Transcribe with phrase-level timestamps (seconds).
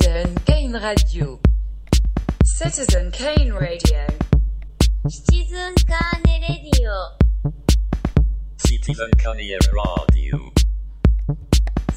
[0.00, 1.40] Citizen Kane Radio.
[2.44, 4.06] Citizen Kane Radio.
[5.08, 6.92] Citizen Kane Radio.
[8.58, 10.52] Citizen Kane Radio.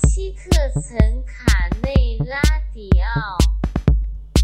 [0.08, 3.38] Citizen Kane Radio.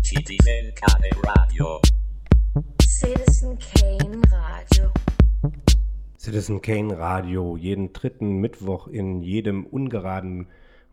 [0.04, 1.82] Citizen Kane Radio.
[2.80, 4.94] Citizen Kane Radio.
[6.20, 10.48] Citizen Kane Radio, jeden dritten Mittwoch in jedem ungeraden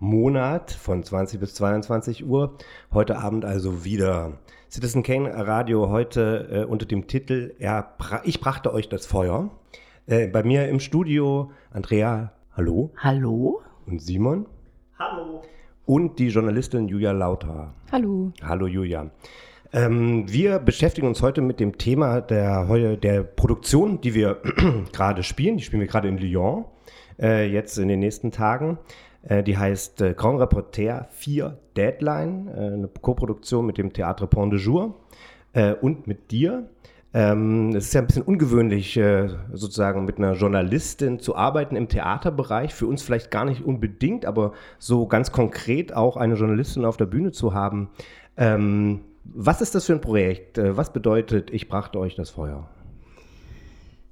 [0.05, 2.59] Monat von 20 bis 22 Uhr.
[2.93, 4.35] Heute Abend also wieder.
[4.71, 7.95] Citizen Kane Radio heute äh, unter dem Titel er,
[8.25, 9.51] Ich brachte euch das Feuer.
[10.07, 12.93] Äh, bei mir im Studio Andrea, hallo.
[12.99, 13.63] Hallo?
[13.87, 14.47] Und Simon.
[14.99, 15.41] Hallo.
[15.87, 17.73] Und die Journalistin Julia Lauter.
[17.91, 18.31] Hallo.
[18.43, 19.11] Hallo Julia.
[19.73, 24.43] Ähm, wir beschäftigen uns heute mit dem Thema der, der Produktion, die wir
[24.93, 25.57] gerade spielen.
[25.57, 26.67] Die spielen wir gerade in Lyon,
[27.19, 28.79] äh, jetzt in den nächsten Tagen.
[29.29, 34.53] Äh, die heißt äh, Grand Reporter 4 Deadline, äh, eine Koproduktion mit dem Théâtre Pont
[34.53, 34.95] de Jour
[35.53, 36.69] äh, und mit dir.
[37.17, 39.01] Ähm, es ist ja ein bisschen ungewöhnlich,
[39.53, 42.75] sozusagen mit einer Journalistin zu arbeiten im Theaterbereich.
[42.75, 47.07] Für uns vielleicht gar nicht unbedingt, aber so ganz konkret auch eine Journalistin auf der
[47.07, 47.91] Bühne zu haben.
[48.37, 50.59] Ähm, was ist das für ein Projekt?
[50.61, 52.69] Was bedeutet, ich brachte euch das Feuer?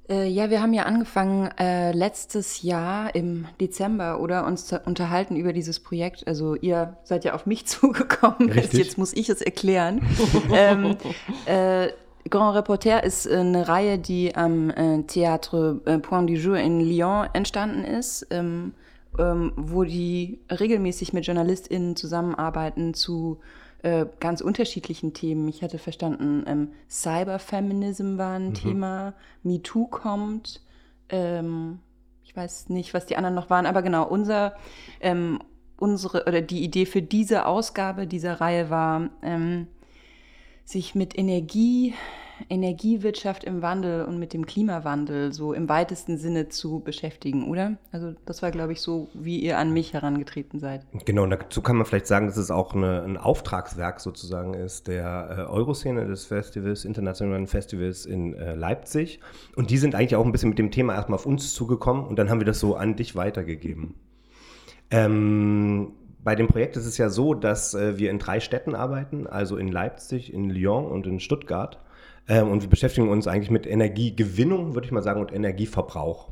[0.09, 5.37] Äh, ja, wir haben ja angefangen äh, letztes Jahr im Dezember oder uns zu unterhalten
[5.37, 6.27] über dieses Projekt.
[6.27, 8.49] Also ihr seid ja auf mich zugekommen.
[8.49, 8.79] Richtig.
[8.79, 10.01] Jetzt muss ich es erklären.
[10.53, 10.97] ähm,
[11.45, 11.89] äh,
[12.29, 17.27] Grand Reporter ist eine Reihe, die am äh, Théâtre äh, Point du Jour in Lyon
[17.33, 18.73] entstanden ist, ähm,
[19.19, 23.39] ähm, wo die regelmäßig mit JournalistInnen zusammenarbeiten zu
[23.83, 25.47] äh, ganz unterschiedlichen Themen.
[25.47, 30.61] Ich hatte verstanden, ähm, Cyberfeminism war ein Thema, MeToo kommt.
[31.09, 31.79] Ähm,
[32.23, 34.55] ich weiß nicht, was die anderen noch waren, aber genau, unser,
[35.01, 35.39] ähm,
[35.77, 39.67] unsere oder die Idee für diese Ausgabe dieser Reihe war, ähm,
[40.63, 41.93] sich mit Energie,
[42.49, 47.77] Energiewirtschaft im Wandel und mit dem Klimawandel so im weitesten Sinne zu beschäftigen, oder?
[47.91, 50.85] Also das war, glaube ich, so, wie ihr an mich herangetreten seid.
[51.05, 54.87] Genau, und dazu kann man vielleicht sagen, dass es auch eine, ein Auftragswerk sozusagen ist
[54.87, 59.19] der äh, Euroszene des Festivals, internationalen Festivals in äh, Leipzig.
[59.55, 62.17] Und die sind eigentlich auch ein bisschen mit dem Thema erstmal auf uns zugekommen und
[62.17, 63.95] dann haben wir das so an dich weitergegeben.
[64.91, 65.93] Ähm,
[66.23, 69.57] bei dem Projekt ist es ja so, dass äh, wir in drei Städten arbeiten, also
[69.57, 71.79] in Leipzig, in Lyon und in Stuttgart.
[72.27, 76.31] Ähm, und wir beschäftigen uns eigentlich mit Energiegewinnung, würde ich mal sagen, und Energieverbrauch.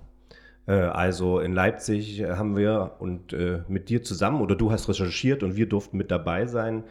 [0.67, 4.87] Äh, also in Leipzig äh, haben wir und äh, mit dir zusammen, oder du hast
[4.87, 6.83] recherchiert und wir durften mit dabei sein,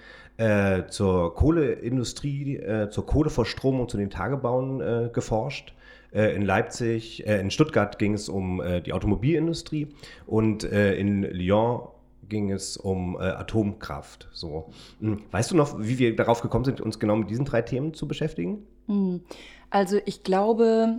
[0.88, 5.74] zur Kohleindustrie, zur Kohleverstromung, zu den Tagebauen geforscht.
[6.12, 9.88] In Leipzig, in Stuttgart ging es um die Automobilindustrie
[10.24, 11.88] und in Lyon
[12.26, 14.30] ging es um Atomkraft.
[14.32, 14.70] So.
[15.00, 15.20] Hm.
[15.30, 18.08] Weißt du noch, wie wir darauf gekommen sind, uns genau mit diesen drei Themen zu
[18.08, 18.66] beschäftigen?
[18.86, 19.22] Hm.
[19.70, 20.96] Also ich glaube,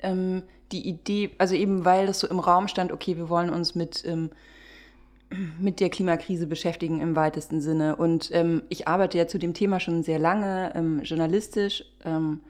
[0.00, 3.74] ähm, die Idee, also eben weil das so im Raum stand, okay, wir wollen uns
[3.74, 4.30] mit, ähm,
[5.58, 7.96] mit der Klimakrise beschäftigen im weitesten Sinne.
[7.96, 11.84] Und ähm, ich arbeite ja zu dem Thema schon sehr lange, ähm, journalistisch.
[12.04, 12.40] Ähm,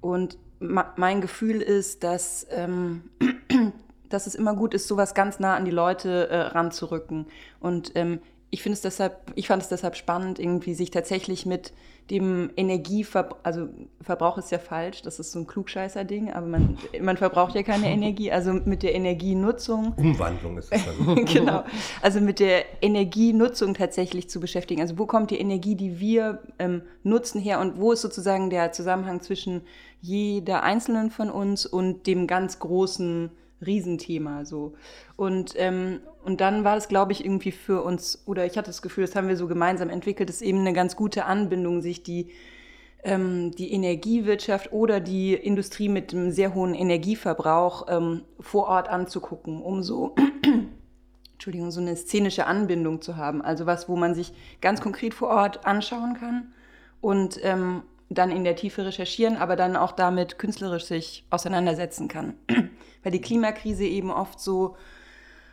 [0.00, 3.02] und mein Gefühl ist, dass, ähm,
[4.08, 7.26] dass es immer gut ist, sowas ganz nah an die Leute äh, ranzurücken.
[7.60, 7.92] Und
[8.50, 11.72] ich es deshalb, ich fand es deshalb spannend, irgendwie sich tatsächlich mit
[12.10, 13.68] dem Energieverbrauch, also
[14.00, 17.86] Verbrauch ist ja falsch, das ist so ein Klugscheißer-Ding, aber man, man verbraucht ja keine
[17.90, 21.24] Energie, also mit der Energienutzung Umwandlung ist es dann.
[21.24, 21.64] genau.
[22.02, 24.80] Also mit der Energienutzung tatsächlich zu beschäftigen.
[24.80, 28.72] Also wo kommt die Energie, die wir ähm, nutzen, her und wo ist sozusagen der
[28.72, 29.62] Zusammenhang zwischen
[30.00, 33.30] jeder einzelnen von uns und dem ganz großen
[33.64, 34.74] Riesenthema so.
[35.16, 38.82] Und, ähm, und dann war das, glaube ich, irgendwie für uns, oder ich hatte das
[38.82, 42.30] Gefühl, das haben wir so gemeinsam entwickelt, ist eben eine ganz gute Anbindung, sich die
[43.02, 49.62] ähm, die Energiewirtschaft oder die Industrie mit einem sehr hohen Energieverbrauch ähm, vor Ort anzugucken,
[49.62, 50.14] um so,
[51.32, 53.42] Entschuldigung, so eine szenische Anbindung zu haben.
[53.42, 56.52] Also was, wo man sich ganz konkret vor Ort anschauen kann
[57.00, 62.34] und ähm, dann in der Tiefe recherchieren, aber dann auch damit künstlerisch sich auseinandersetzen kann.
[63.02, 64.76] Weil die Klimakrise eben oft so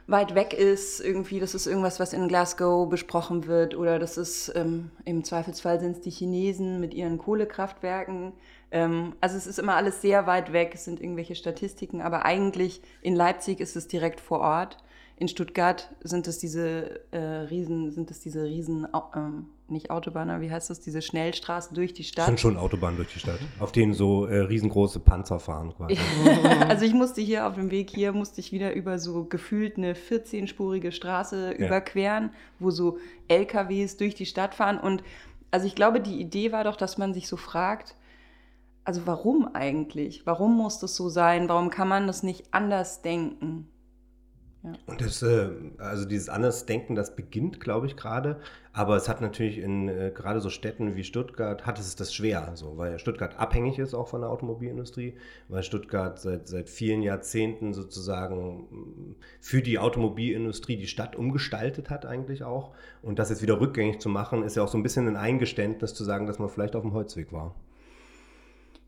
[0.08, 4.52] weit weg ist, irgendwie, das ist irgendwas, was in Glasgow besprochen wird oder das ist
[4.56, 8.34] ähm, im Zweifelsfall sind es die Chinesen mit ihren Kohlekraftwerken.
[8.72, 12.82] Ähm, also es ist immer alles sehr weit weg, es sind irgendwelche Statistiken, aber eigentlich
[13.02, 14.78] in Leipzig ist es direkt vor Ort
[15.20, 20.50] in Stuttgart sind es diese äh, Riesen, sind es diese Riesen, ähm, nicht Autobahner, wie
[20.52, 22.26] heißt das, diese Schnellstraßen durch die Das Stadt.
[22.28, 25.98] sind schon Autobahnen durch die Stadt, auf denen so äh, riesengroße Panzer fahren quasi.
[26.70, 29.94] Also ich musste hier auf dem Weg hier, musste ich wieder über so gefühlt eine
[29.94, 31.66] 14-spurige Straße Ja.
[31.68, 32.30] überqueren,
[32.60, 32.98] wo so
[33.28, 34.80] LKWs durch die Stadt fahren.
[34.80, 35.04] Und
[35.52, 37.96] also ich glaube, die Idee war doch, dass man sich so fragt,
[38.84, 40.26] also warum eigentlich?
[40.26, 41.50] Warum muss das so sein?
[41.50, 43.68] Warum kann man das nicht anders denken?
[44.86, 48.40] Und das, äh, also dieses Andersdenken, das beginnt, glaube ich, gerade.
[48.74, 52.52] Aber es hat natürlich in äh, gerade so Städten wie Stuttgart, hat es das schwer,
[52.56, 55.16] so, weil Stuttgart abhängig ist auch von der Automobilindustrie,
[55.48, 62.06] weil Stuttgart seit, seit vielen Jahrzehnten sozusagen mh, für die Automobilindustrie die Stadt umgestaltet hat
[62.06, 62.74] eigentlich auch.
[63.02, 65.94] Und das jetzt wieder rückgängig zu machen, ist ja auch so ein bisschen ein Eingeständnis
[65.94, 67.56] zu sagen, dass man vielleicht auf dem Holzweg war.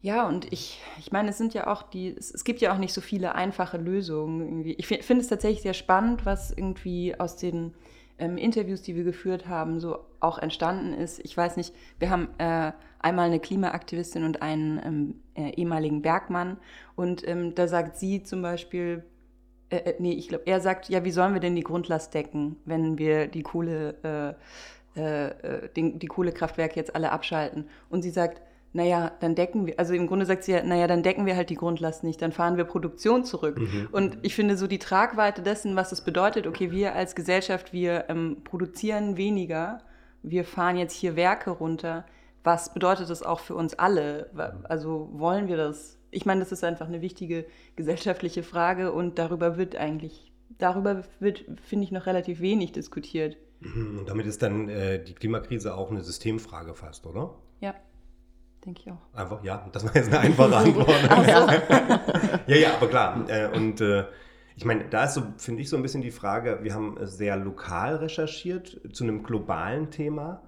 [0.01, 2.78] Ja, und ich, ich meine, es sind ja auch die, es, es gibt ja auch
[2.78, 4.74] nicht so viele einfache Lösungen irgendwie.
[4.75, 7.74] Ich fi- finde es tatsächlich sehr spannend, was irgendwie aus den
[8.18, 11.19] ähm, Interviews, die wir geführt haben, so auch entstanden ist.
[11.19, 16.57] Ich weiß nicht, wir haben äh, einmal eine Klimaaktivistin und einen ähm, äh, ehemaligen Bergmann
[16.96, 19.04] und ähm, da sagt sie zum Beispiel,
[19.69, 22.57] äh, äh, nee, ich glaube, er sagt, ja, wie sollen wir denn die Grundlast decken,
[22.66, 24.38] wenn wir die Kohle,
[24.96, 27.69] äh, äh, den, die Kohlekraftwerke jetzt alle abschalten?
[27.90, 31.01] Und sie sagt, naja, dann decken wir, also im Grunde sagt sie ja, naja, dann
[31.01, 33.60] decken wir halt die Grundlast nicht, dann fahren wir Produktion zurück.
[33.92, 38.06] Und ich finde so die Tragweite dessen, was es bedeutet, okay, wir als Gesellschaft, wir
[38.10, 39.80] ähm, produzieren weniger,
[40.21, 42.06] wir fahren jetzt hier Werke runter.
[42.44, 44.30] Was bedeutet das auch für uns alle?
[44.63, 45.98] Also wollen wir das?
[46.12, 47.45] Ich meine, das ist einfach eine wichtige
[47.75, 53.38] gesellschaftliche Frage und darüber wird eigentlich, darüber wird, finde ich, noch relativ wenig diskutiert.
[53.62, 57.36] Mhm, Und damit ist dann äh, die Klimakrise auch eine Systemfrage fast, oder?
[57.60, 57.75] Ja,
[58.69, 59.19] denke ich auch.
[59.19, 60.89] Einfach, ja, das war jetzt eine einfache Antwort.
[62.48, 63.25] ja, ja, aber klar.
[63.27, 64.06] Äh, und äh,
[64.56, 67.38] ich meine, da ist so, finde ich, so ein bisschen die Frage, wir haben sehr
[67.38, 70.44] lokal recherchiert zu einem globalen Thema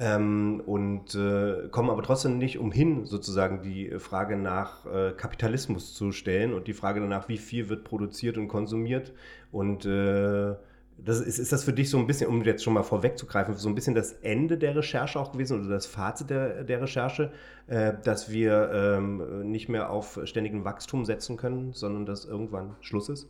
[0.00, 6.10] ähm, und äh, kommen aber trotzdem nicht umhin, sozusagen die Frage nach äh, Kapitalismus zu
[6.10, 9.12] stellen und die Frage danach, wie viel wird produziert und konsumiert
[9.52, 10.54] und äh,
[10.98, 13.68] das ist, ist das für dich so ein bisschen, um jetzt schon mal vorwegzugreifen, so
[13.68, 17.32] ein bisschen das Ende der Recherche auch gewesen oder das Fazit der, der Recherche,
[17.66, 23.08] äh, dass wir ähm, nicht mehr auf ständigen Wachstum setzen können, sondern dass irgendwann Schluss
[23.08, 23.28] ist?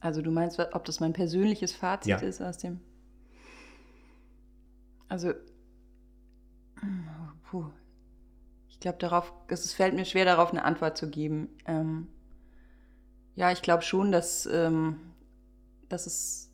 [0.00, 2.16] Also du meinst, ob das mein persönliches Fazit Ja.
[2.18, 2.80] ist aus dem.
[5.08, 5.32] Also,
[7.50, 7.66] puh.
[8.68, 11.48] ich glaube darauf, es fällt mir schwer darauf eine Antwort zu geben.
[11.66, 12.08] Ähm,
[13.34, 14.96] ja, ich glaube schon, dass, ähm,
[15.92, 16.50] dass es,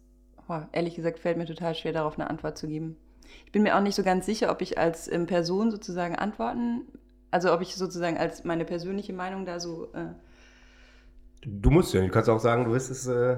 [0.46, 2.96] boah, ehrlich gesagt, fällt mir total schwer darauf eine Antwort zu geben.
[3.46, 6.86] Ich bin mir auch nicht so ganz sicher, ob ich als ähm, Person sozusagen antworten,
[7.30, 10.14] also ob ich sozusagen als meine persönliche Meinung da so äh,
[11.42, 13.36] Du musst ja, du kannst auch sagen, du willst es, äh,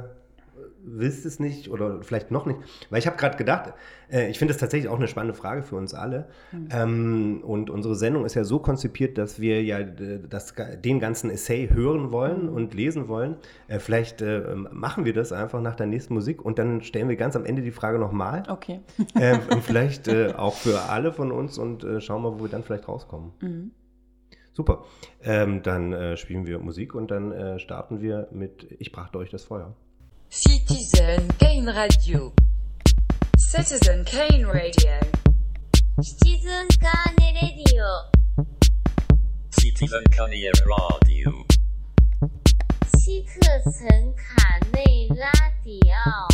[0.82, 2.58] willst es nicht oder vielleicht noch nicht.
[2.90, 3.74] Weil ich habe gerade gedacht,
[4.10, 6.28] äh, ich finde das tatsächlich auch eine spannende Frage für uns alle.
[6.70, 10.54] Ähm, und unsere Sendung ist ja so konzipiert, dass wir ja äh, das,
[10.84, 13.36] den ganzen Essay hören wollen und lesen wollen.
[13.68, 17.16] Äh, vielleicht äh, machen wir das einfach nach der nächsten Musik und dann stellen wir
[17.16, 18.42] ganz am Ende die Frage nochmal.
[18.48, 18.80] okay.
[19.14, 22.48] ähm, und vielleicht äh, auch für alle von uns und äh, schauen mal, wo wir
[22.48, 23.32] dann vielleicht rauskommen.
[23.40, 23.70] Mhm.
[24.52, 24.84] Super.
[25.22, 29.30] Ähm, dann äh, spielen wir Musik und dann äh, starten wir mit Ich brachte euch
[29.30, 29.74] das Feuer.
[30.32, 32.32] Citizen Kane Radio.
[33.36, 35.00] Citizen Kane Radio.
[36.00, 37.84] Citizen Kane Radio.
[39.50, 41.44] Citizen Kane Radio.
[42.96, 46.28] Citizen Kane Radio.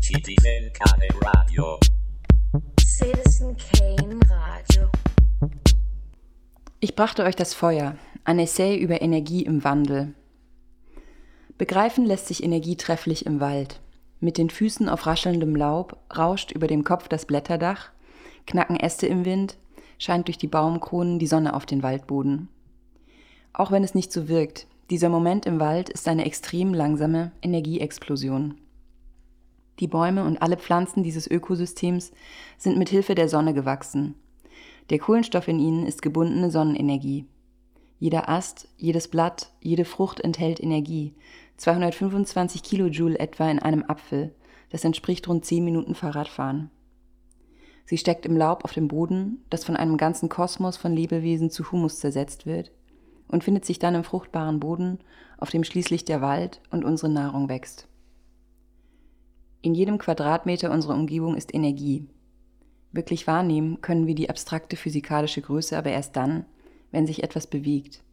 [0.00, 1.80] Citizen Kane Radio.
[2.78, 4.88] Citizen Kane Radio.
[6.78, 10.14] Ich brachte euch das Feuer, ein Essay über Energie im Wandel.
[11.56, 13.80] Begreifen lässt sich Energie trefflich im Wald.
[14.20, 17.90] Mit den Füßen auf raschelndem Laub rauscht über dem Kopf das Blätterdach,
[18.46, 19.56] knacken Äste im Wind,
[19.98, 22.48] scheint durch die Baumkronen die Sonne auf den Waldboden.
[23.52, 28.56] Auch wenn es nicht so wirkt, dieser Moment im Wald ist eine extrem langsame Energieexplosion.
[29.80, 32.12] Die Bäume und alle Pflanzen dieses Ökosystems
[32.58, 34.14] sind mit Hilfe der Sonne gewachsen.
[34.90, 37.26] Der Kohlenstoff in ihnen ist gebundene Sonnenenergie.
[37.98, 41.14] Jeder Ast, jedes Blatt, jede Frucht enthält Energie.
[41.56, 44.34] 225 Kilojoule etwa in einem Apfel.
[44.70, 46.70] Das entspricht rund 10 Minuten Fahrradfahren.
[47.86, 51.70] Sie steckt im Laub auf dem Boden, das von einem ganzen Kosmos von Lebewesen zu
[51.70, 52.72] Humus zersetzt wird,
[53.28, 54.98] und findet sich dann im fruchtbaren Boden,
[55.38, 57.88] auf dem schließlich der Wald und unsere Nahrung wächst.
[59.60, 62.08] In jedem Quadratmeter unserer Umgebung ist Energie,
[62.94, 66.44] Wirklich wahrnehmen können wir die abstrakte physikalische Größe aber erst dann,
[66.92, 68.03] wenn sich etwas bewegt.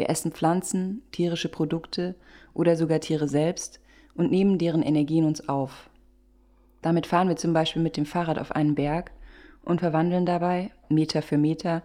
[0.00, 2.14] Wir essen Pflanzen, tierische Produkte
[2.54, 3.80] oder sogar Tiere selbst,
[4.14, 5.90] und nehmen deren Energie in uns auf.
[6.80, 9.10] Damit fahren wir zum Beispiel mit dem Fahrrad auf einen Berg
[9.62, 11.82] und verwandeln dabei, Meter für Meter,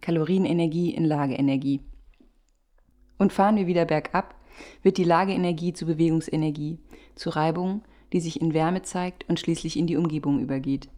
[0.00, 1.82] Kalorienenergie in Lageenergie.
[3.18, 4.34] Und fahren wir wieder bergab,
[4.82, 6.78] wird die Lageenergie zu Bewegungsenergie,
[7.16, 7.82] zu Reibung,
[8.14, 10.88] die sich in Wärme zeigt und schließlich in die Umgebung übergeht.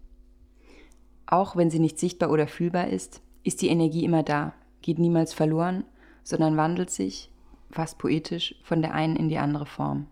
[1.27, 5.35] Auch wenn sie nicht sichtbar oder fühlbar ist, ist die Energie immer da, geht niemals
[5.35, 5.83] verloren,
[6.31, 7.31] sondern wandelt sich,
[7.71, 10.07] fast poetisch, von der einen in die andere Form.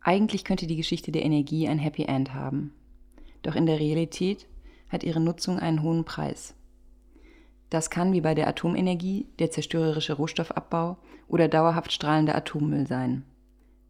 [0.00, 2.72] Eigentlich könnte die Geschichte der Energie ein Happy End haben.
[3.42, 4.46] Doch in der Realität
[4.88, 6.54] hat ihre Nutzung einen hohen Preis.
[7.68, 13.24] Das kann wie bei der Atomenergie der zerstörerische Rohstoffabbau oder dauerhaft strahlender Atommüll sein.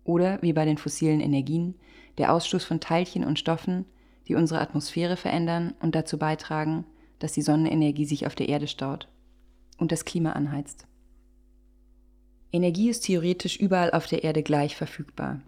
[0.05, 1.75] Oder wie bei den fossilen Energien
[2.19, 3.87] der Ausstoß von Teilchen und Stoffen,
[4.29, 6.85] die unsere Atmosphäre verändern und dazu beitragen,
[7.19, 9.09] dass die Sonnenenergie sich auf der Erde staut
[9.79, 10.87] und das Klima anheizt.
[12.55, 15.41] Energie ist theoretisch überall auf der Erde gleich verfügbar.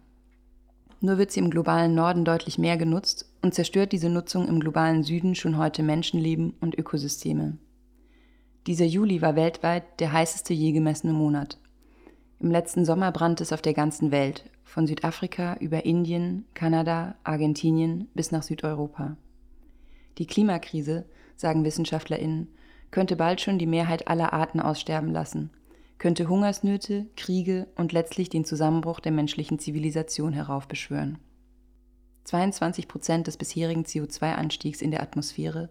[1.03, 5.03] Nur wird sie im globalen Norden deutlich mehr genutzt und zerstört diese Nutzung im globalen
[5.03, 7.59] Süden schon heute Menschenleben und Ökosysteme.
[8.67, 11.59] Dieser Juli war weltweit der heißeste je gemessene Monat.
[12.41, 18.09] Im letzten Sommer brannte es auf der ganzen Welt, von Südafrika über Indien, Kanada, Argentinien
[18.15, 19.19] bis nach Südeuropa.
[20.17, 21.05] Die Klimakrise,
[21.37, 22.49] sagen Wissenschaftlerinnen,
[22.91, 25.51] könnte bald schon die Mehrheit aller Arten aussterben lassen–
[25.99, 31.19] könnte Hungersnöte, Kriege und letztlich den Zusammenbruch der menschlichen Zivilisation heraufbeschwören.
[32.25, 35.69] 22 Prozent des bisherigen CO2-Anstiegs in der Atmosphäre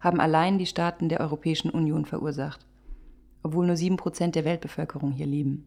[0.00, 2.64] haben allein die Staaten der Europäischen Union verursacht,
[3.42, 5.66] obwohl nur 7 Prozent der Weltbevölkerung hier leben.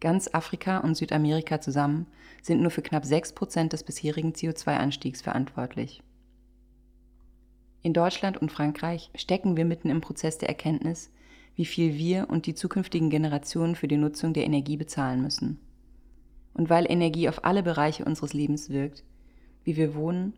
[0.00, 2.06] Ganz Afrika und Südamerika zusammen
[2.42, 6.02] sind nur für knapp 6 Prozent des bisherigen CO2-Anstiegs verantwortlich.
[7.82, 11.10] In Deutschland und Frankreich stecken wir mitten im Prozess der Erkenntnis,
[11.56, 15.58] wie viel wir und die zukünftigen Generationen für die Nutzung der Energie bezahlen müssen.
[16.52, 19.04] Und weil Energie auf alle Bereiche unseres Lebens wirkt,
[19.64, 20.34] wie wir wohnen,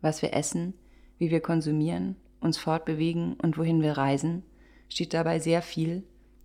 [0.00, 0.74] was wir essen,
[1.18, 4.42] wie wir konsumieren, uns fortbewegen und wohin wir reisen,
[4.88, 6.02] steht dabei sehr viel,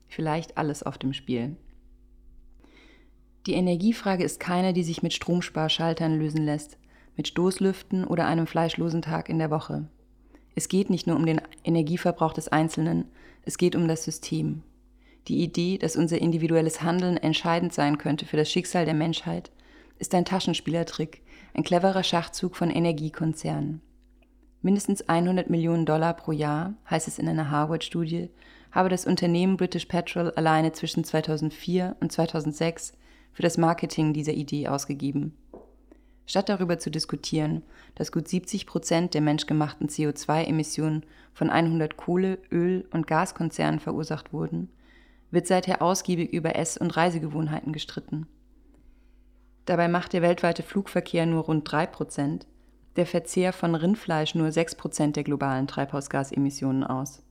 [0.07, 1.55] vielleicht alles auf dem Spiel.
[3.45, 6.77] Die Energiefrage ist keine, die sich mit Stromsparschaltern lösen lässt,
[7.15, 9.87] mit Stoßlüften oder einem fleischlosen Tag in der Woche.
[10.55, 13.05] Es geht nicht nur um den Energieverbrauch des Einzelnen,
[13.43, 14.63] es geht um das System.
[15.27, 19.51] Die Idee, dass unser individuelles Handeln entscheidend sein könnte für das Schicksal der Menschheit,
[19.99, 21.21] ist ein Taschenspielertrick,
[21.53, 23.81] ein cleverer Schachzug von Energiekonzernen.
[24.61, 28.29] Mindestens 100 Millionen Dollar pro Jahr, heißt es in einer Harvard-Studie,
[28.71, 32.93] habe das Unternehmen British Petrol alleine zwischen 2004 und 2006
[33.31, 35.37] für das Marketing dieser Idee ausgegeben.
[36.29, 37.63] Statt darüber zu diskutieren,
[37.95, 41.01] dass gut 70 Prozent der menschgemachten CO2-Emissionen
[41.33, 44.69] von 100 Kohle-, Öl- und Gaskonzernen verursacht wurden,
[45.31, 48.27] wird seither ausgiebig über Ess- und Reisegewohnheiten gestritten.
[49.65, 52.45] Dabei macht der weltweite Flugverkehr nur rund 3 Prozent,
[52.95, 57.23] der Verzehr von Rindfleisch nur 6 Prozent der globalen Treibhausgasemissionen aus.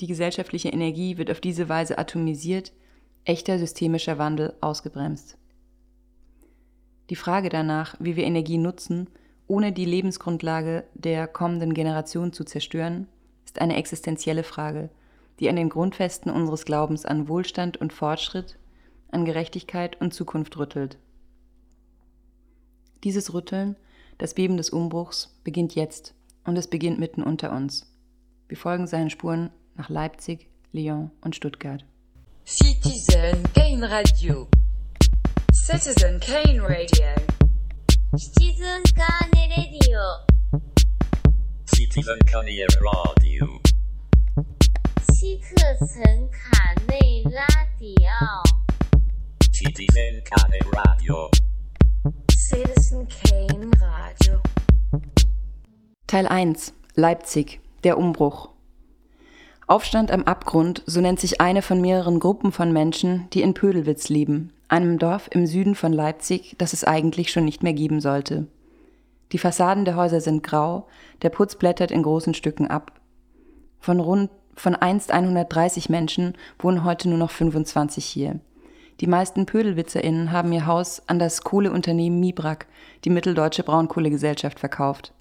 [0.00, 2.72] Die gesellschaftliche Energie wird auf diese Weise atomisiert,
[3.24, 5.38] echter systemischer Wandel ausgebremst.
[7.10, 9.08] Die Frage danach, wie wir Energie nutzen,
[9.46, 13.08] ohne die Lebensgrundlage der kommenden Generation zu zerstören,
[13.46, 14.90] ist eine existenzielle Frage,
[15.40, 18.58] die an den Grundfesten unseres Glaubens an Wohlstand und Fortschritt,
[19.10, 20.98] an Gerechtigkeit und Zukunft rüttelt.
[23.04, 23.76] Dieses Rütteln,
[24.18, 27.90] das Beben des Umbruchs, beginnt jetzt und es beginnt mitten unter uns.
[28.48, 31.84] Wir folgen seinen Spuren nach Leipzig, Lyon und Stuttgart.
[32.44, 34.48] Citizen Gain Radio.
[35.70, 37.14] Citizen Kane Radio.
[38.16, 40.00] Citizen Kane Radio.
[41.66, 43.60] Citizen Kane Radio.
[45.12, 48.42] Citizen Kane Radio.
[49.52, 51.30] Citizen Kane Radio.
[52.32, 54.40] Citizen Kane Radio.
[56.06, 56.72] Teil 1.
[56.94, 57.60] Leipzig.
[57.84, 58.48] Der Umbruch.
[59.66, 64.08] Aufstand am Abgrund, so nennt sich eine von mehreren Gruppen von Menschen, die in Pödelwitz
[64.08, 68.46] leben einem Dorf im Süden von Leipzig, das es eigentlich schon nicht mehr geben sollte.
[69.32, 70.86] Die Fassaden der Häuser sind grau,
[71.22, 72.92] der Putz blättert in großen Stücken ab.
[73.80, 78.40] Von rund von einst 130 Menschen wohnen heute nur noch 25 hier.
[79.00, 82.66] Die meisten PödelwitzerInnen haben ihr Haus an das Kohleunternehmen Mibrak,
[83.04, 85.12] die Mitteldeutsche Braunkohlegesellschaft, verkauft.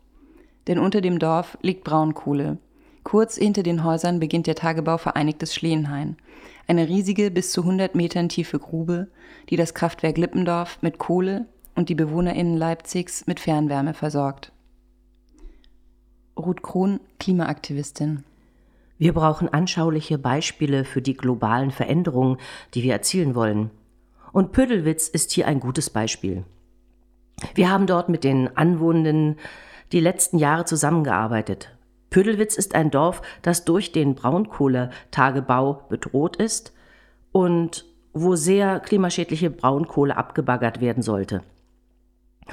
[0.66, 2.58] Denn unter dem Dorf liegt Braunkohle.
[3.04, 6.18] Kurz hinter den Häusern beginnt der Tagebau Vereinigtes Schleenhain,
[6.68, 9.08] eine riesige, bis zu 100 Metern tiefe Grube,
[9.50, 11.46] die das Kraftwerk Lippendorf mit Kohle
[11.76, 14.52] und die BewohnerInnen Leipzigs mit Fernwärme versorgt.
[16.38, 18.24] Ruth Krohn, Klimaaktivistin.
[18.98, 22.38] Wir brauchen anschauliche Beispiele für die globalen Veränderungen,
[22.74, 23.70] die wir erzielen wollen.
[24.34, 26.44] Und Pödelwitz ist hier ein gutes Beispiel.
[27.56, 29.38] Wir haben dort mit den Anwohnenden
[29.92, 31.77] die letzten Jahre zusammengearbeitet.
[32.10, 36.74] Pödelwitz ist ein Dorf, das durch den Braunkohletagebau bedroht ist
[37.32, 41.44] und wo sehr klimaschädliche Braunkohle abgebaggert werden sollte.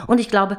[0.06, 0.58] Und ich glaube,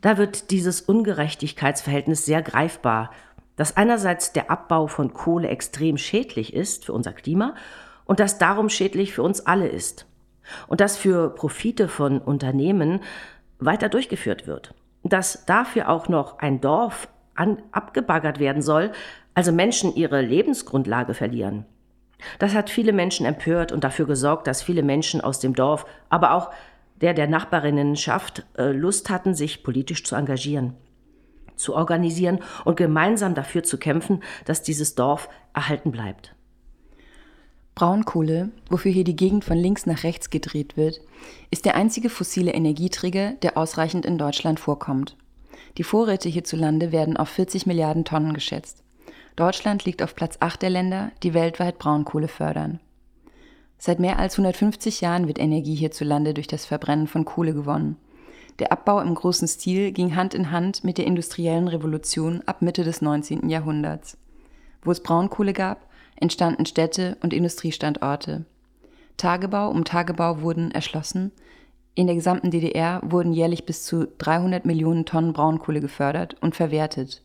[0.00, 3.10] da wird dieses Ungerechtigkeitsverhältnis sehr greifbar,
[3.56, 7.54] dass einerseits der Abbau von Kohle extrem schädlich ist für unser Klima
[8.04, 10.06] und dass darum schädlich für uns alle ist.
[10.66, 13.00] Und dass für Profite von Unternehmen
[13.60, 14.74] weiter durchgeführt wird.
[15.04, 18.92] Dass dafür auch noch ein Dorf an, abgebaggert werden soll,
[19.34, 21.64] also Menschen ihre Lebensgrundlage verlieren.
[22.38, 26.34] Das hat viele Menschen empört und dafür gesorgt, dass viele Menschen aus dem Dorf, aber
[26.34, 26.50] auch
[27.00, 30.74] der der Nachbarinnenschaft äh, Lust hatten, sich politisch zu engagieren,
[31.56, 36.34] zu organisieren und gemeinsam dafür zu kämpfen, dass dieses Dorf erhalten bleibt.
[37.74, 41.00] Braunkohle, wofür hier die Gegend von links nach rechts gedreht wird,
[41.50, 45.16] ist der einzige fossile Energieträger, der ausreichend in Deutschland vorkommt.
[45.78, 48.82] Die Vorräte hierzulande werden auf 40 Milliarden Tonnen geschätzt.
[49.36, 52.80] Deutschland liegt auf Platz 8 der Länder, die weltweit Braunkohle fördern.
[53.78, 57.96] Seit mehr als 150 Jahren wird Energie hierzulande durch das Verbrennen von Kohle gewonnen.
[58.58, 62.84] Der Abbau im großen Stil ging Hand in Hand mit der industriellen Revolution ab Mitte
[62.84, 63.48] des 19.
[63.48, 64.18] Jahrhunderts.
[64.82, 68.44] Wo es Braunkohle gab, entstanden Städte und Industriestandorte.
[69.16, 71.32] Tagebau um Tagebau wurden erschlossen.
[71.94, 77.22] In der gesamten DDR wurden jährlich bis zu 300 Millionen Tonnen Braunkohle gefördert und verwertet.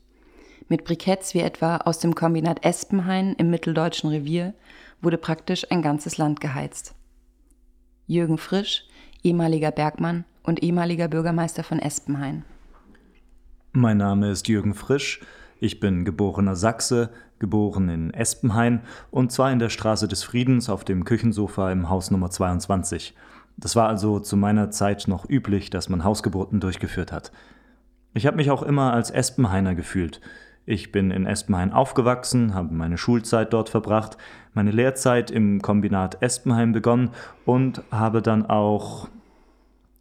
[0.67, 4.53] Mit Briketts wie etwa aus dem Kombinat Espenhain im Mitteldeutschen Revier
[5.01, 6.95] wurde praktisch ein ganzes Land geheizt.
[8.07, 8.85] Jürgen Frisch,
[9.23, 12.43] ehemaliger Bergmann und ehemaliger Bürgermeister von Espenhain.
[13.71, 15.21] Mein Name ist Jürgen Frisch.
[15.59, 17.09] Ich bin geborener Sachse,
[17.39, 18.81] geboren in Espenhain
[19.11, 23.13] und zwar in der Straße des Friedens auf dem Küchensofa im Haus Nummer 22.
[23.57, 27.31] Das war also zu meiner Zeit noch üblich, dass man Hausgeburten durchgeführt hat.
[28.13, 30.21] Ich habe mich auch immer als Espenhainer gefühlt.
[30.65, 34.17] Ich bin in Espenhain aufgewachsen, habe meine Schulzeit dort verbracht,
[34.53, 37.11] meine Lehrzeit im Kombinat Espenheim begonnen
[37.45, 39.07] und habe dann auch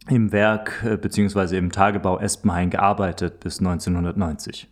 [0.09, 1.57] im Werk äh, bzw.
[1.57, 4.67] im Tagebau Espenhain gearbeitet bis 1990.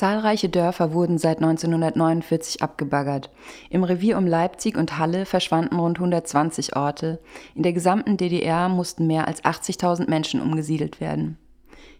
[0.00, 3.28] Zahlreiche Dörfer wurden seit 1949 abgebaggert.
[3.68, 7.18] Im Revier um Leipzig und Halle verschwanden rund 120 Orte.
[7.54, 11.36] In der gesamten DDR mussten mehr als 80.000 Menschen umgesiedelt werden.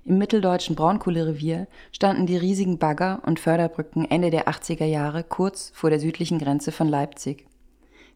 [0.07, 5.91] Im mitteldeutschen Braunkohlerevier standen die riesigen Bagger und Förderbrücken Ende der 80er Jahre kurz vor
[5.91, 7.47] der südlichen Grenze von Leipzig.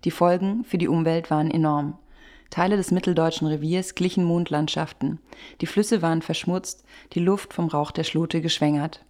[0.04, 1.98] Die Folgen für die Umwelt waren enorm.
[2.48, 5.20] Teile des mitteldeutschen Reviers glichen Mondlandschaften.
[5.60, 9.03] Die Flüsse waren verschmutzt, die Luft vom Rauch der Schlote geschwängert.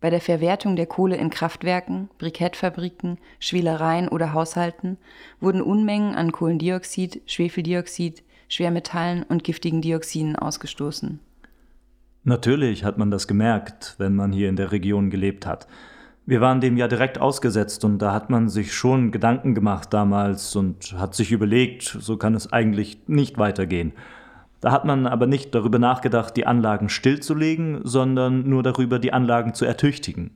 [0.00, 4.96] Bei der Verwertung der Kohle in Kraftwerken, Brikettfabriken, Schwielereien oder Haushalten
[5.40, 11.20] wurden Unmengen an Kohlendioxid, Schwefeldioxid, Schwermetallen und giftigen Dioxinen ausgestoßen.
[12.24, 15.66] Natürlich hat man das gemerkt, wenn man hier in der Region gelebt hat.
[16.26, 20.54] Wir waren dem ja direkt ausgesetzt und da hat man sich schon Gedanken gemacht damals
[20.54, 23.92] und hat sich überlegt, so kann es eigentlich nicht weitergehen.
[24.60, 29.54] Da hat man aber nicht darüber nachgedacht, die Anlagen stillzulegen, sondern nur darüber, die Anlagen
[29.54, 30.30] zu ertüchtigen.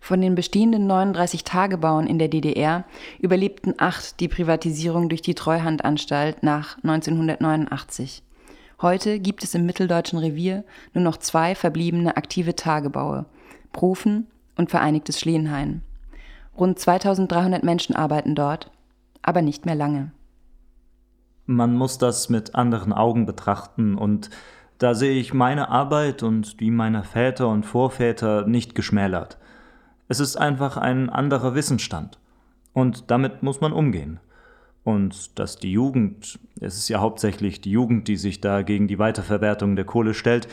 [0.00, 2.84] Von den bestehenden 39 Tagebauen in der DDR
[3.20, 8.24] überlebten acht die Privatisierung durch die Treuhandanstalt nach 1989.
[8.80, 13.26] Heute gibt es im mitteldeutschen Revier nur noch zwei verbliebene aktive Tagebaue,
[13.70, 15.82] Profen und Vereinigtes Schleenhain.
[16.58, 18.72] Rund 2300 Menschen arbeiten dort,
[19.22, 20.10] aber nicht mehr lange.
[21.54, 24.30] Man muss das mit anderen Augen betrachten und
[24.78, 29.38] da sehe ich meine Arbeit und die meiner Väter und Vorväter nicht geschmälert.
[30.08, 32.18] Es ist einfach ein anderer Wissensstand.
[32.72, 34.18] Und damit muss man umgehen
[34.84, 38.98] und dass die Jugend, es ist ja hauptsächlich die Jugend, die sich da gegen die
[38.98, 40.48] Weiterverwertung der Kohle stellt,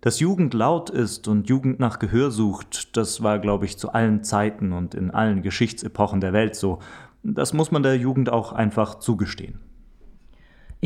[0.00, 4.22] dass Jugend laut ist und Jugend nach Gehör sucht, das war, glaube ich, zu allen
[4.22, 6.78] Zeiten und in allen Geschichtsepochen der Welt so.
[7.22, 9.58] Das muss man der Jugend auch einfach zugestehen.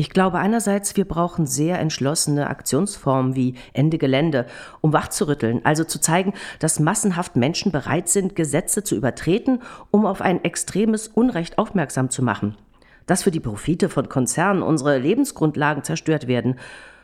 [0.01, 4.47] Ich glaube einerseits, wir brauchen sehr entschlossene Aktionsformen wie Ende Gelände,
[4.81, 9.61] um wachzurütteln, also zu zeigen, dass massenhaft Menschen bereit sind, Gesetze zu übertreten,
[9.91, 12.57] um auf ein extremes Unrecht aufmerksam zu machen
[13.05, 16.57] dass für die Profite von Konzernen unsere Lebensgrundlagen zerstört werden.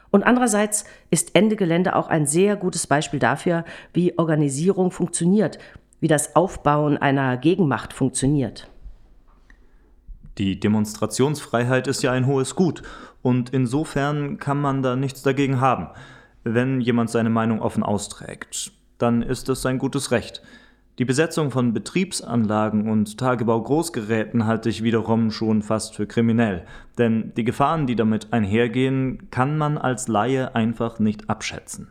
[0.09, 5.59] Und andererseits ist Ende Gelände auch ein sehr gutes Beispiel dafür, wie Organisierung funktioniert,
[5.99, 8.69] wie das Aufbauen einer Gegenmacht funktioniert.
[10.37, 12.83] Die Demonstrationsfreiheit ist ja ein hohes Gut
[13.21, 15.87] und insofern kann man da nichts dagegen haben.
[16.43, 20.41] Wenn jemand seine Meinung offen austrägt, dann ist es sein gutes Recht.
[20.99, 26.65] Die Besetzung von Betriebsanlagen und Tagebau-Großgeräten halte ich wiederum schon fast für kriminell,
[26.97, 31.89] denn die Gefahren, die damit einhergehen, kann man als Laie einfach nicht abschätzen.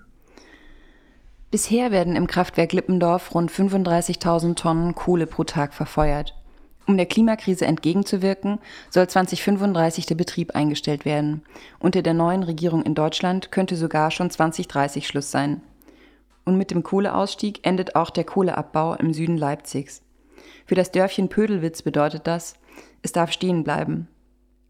[1.52, 6.35] Bisher werden im Kraftwerk Lippendorf rund 35.000 Tonnen Kohle pro Tag verfeuert.
[6.86, 8.58] Um der Klimakrise entgegenzuwirken,
[8.90, 11.42] soll 2035 der Betrieb eingestellt werden.
[11.80, 15.62] Unter der neuen Regierung in Deutschland könnte sogar schon 2030 Schluss sein
[16.46, 20.00] und mit dem Kohleausstieg endet auch der Kohleabbau im Süden Leipzigs.
[20.64, 22.54] Für das Dörfchen Pödelwitz bedeutet das,
[23.02, 24.08] es darf stehen bleiben.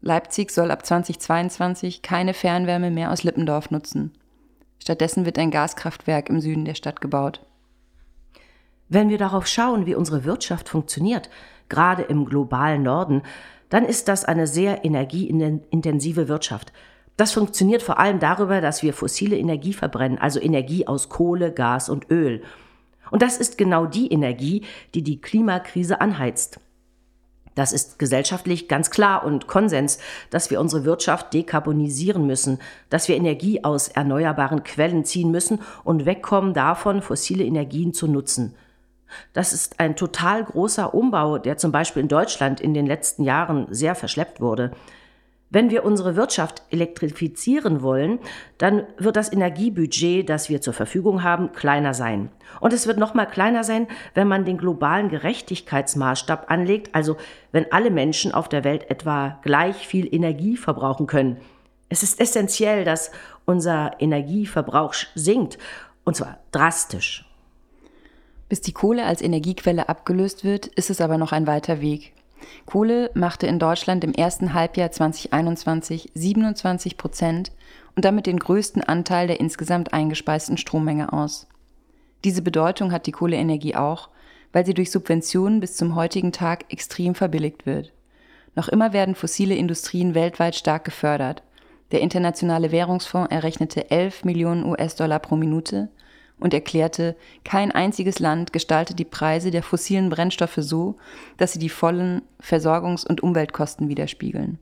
[0.01, 4.11] Leipzig soll ab 2022 keine Fernwärme mehr aus Lippendorf nutzen.
[4.79, 7.45] Stattdessen wird ein Gaskraftwerk im Süden der Stadt gebaut.
[8.89, 11.29] Wenn wir darauf schauen, wie unsere Wirtschaft funktioniert,
[11.69, 13.23] gerade im globalen Norden,
[13.69, 16.71] dann ist das eine sehr energieintensive Wirtschaft.
[17.17, 21.89] Das funktioniert vor allem darüber, dass wir fossile Energie verbrennen, also Energie aus Kohle, Gas
[21.89, 22.43] und Öl.
[23.09, 26.59] Und das ist genau die Energie, die die Klimakrise anheizt.
[27.55, 29.97] Das ist gesellschaftlich ganz klar und Konsens,
[30.29, 32.59] dass wir unsere Wirtschaft dekarbonisieren müssen,
[32.91, 38.53] dass wir Energie aus erneuerbaren Quellen ziehen müssen und wegkommen davon, fossile Energien zu nutzen.
[39.33, 43.67] Das ist ein total großer Umbau, der zum Beispiel in Deutschland in den letzten Jahren
[43.69, 44.71] sehr verschleppt wurde.
[45.49, 48.19] Wenn wir unsere Wirtschaft elektrifizieren wollen,
[48.57, 52.29] dann wird das Energiebudget, das wir zur Verfügung haben, kleiner sein.
[52.59, 57.15] Und es wird noch mal kleiner sein, wenn man den globalen Gerechtigkeitsmaßstab anlegt, also
[57.53, 61.37] wenn alle Menschen auf der Welt etwa gleich viel Energie verbrauchen können.
[61.87, 63.11] Es ist essentiell, dass
[63.45, 65.57] unser Energieverbrauch sinkt,
[66.03, 67.26] und zwar drastisch.
[68.49, 72.13] Bis die Kohle als Energiequelle abgelöst wird, ist es aber noch ein weiter Weg.
[72.65, 77.51] Kohle machte in Deutschland im ersten Halbjahr 2021 27 Prozent
[77.95, 81.47] und damit den größten Anteil der insgesamt eingespeisten Strommenge aus.
[82.23, 84.09] Diese Bedeutung hat die Kohleenergie auch,
[84.53, 87.91] weil sie durch Subventionen bis zum heutigen Tag extrem verbilligt wird.
[88.55, 91.43] Noch immer werden fossile Industrien weltweit stark gefördert.
[91.91, 95.89] Der Internationale Währungsfonds errechnete 11 Millionen US-Dollar pro Minute
[96.39, 100.97] und erklärte, kein einziges Land gestalte die Preise der fossilen Brennstoffe so,
[101.37, 104.59] dass sie die vollen Versorgungs- und Umweltkosten widerspiegeln.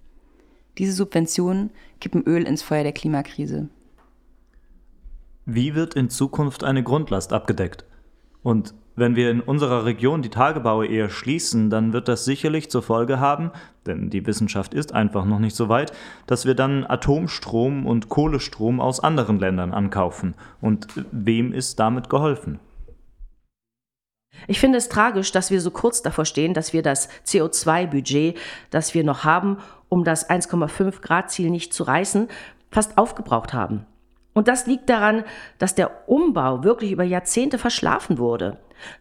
[0.78, 3.70] Diese Subventionen kippen Öl ins Feuer der Klimakrise.
[5.46, 7.86] Wie wird in Zukunft eine Grundlast abgedeckt?
[8.42, 12.82] Und wenn wir in unserer Region die Tagebaue eher schließen, dann wird das sicherlich zur
[12.82, 13.52] Folge haben,
[13.86, 15.92] denn die Wissenschaft ist einfach noch nicht so weit,
[16.28, 20.36] dass wir dann Atomstrom und Kohlestrom aus anderen Ländern ankaufen.
[20.62, 22.60] Und wem ist damit geholfen?
[24.48, 28.38] Ich finde es tragisch, dass wir so kurz davor stehen, dass wir das CO2-Budget,
[28.70, 29.58] das wir noch haben,
[29.90, 32.28] um das 1,5 Grad-Ziel nicht zu reißen,
[32.70, 33.86] fast aufgebraucht haben.
[34.34, 35.24] Und das liegt daran,
[35.58, 38.58] dass der Umbau wirklich über Jahrzehnte verschlafen wurde.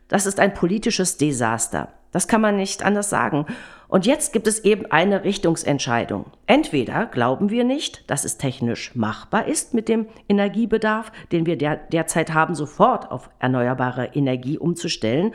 [0.09, 1.89] Das ist ein politisches Desaster.
[2.11, 3.47] Das kann man nicht anders sagen.
[3.89, 6.27] Und jetzt gibt es eben eine Richtungsentscheidung.
[6.47, 11.77] Entweder glauben wir nicht, dass es technisch machbar ist, mit dem Energiebedarf, den wir der,
[11.77, 15.33] derzeit haben, sofort auf erneuerbare Energie umzustellen.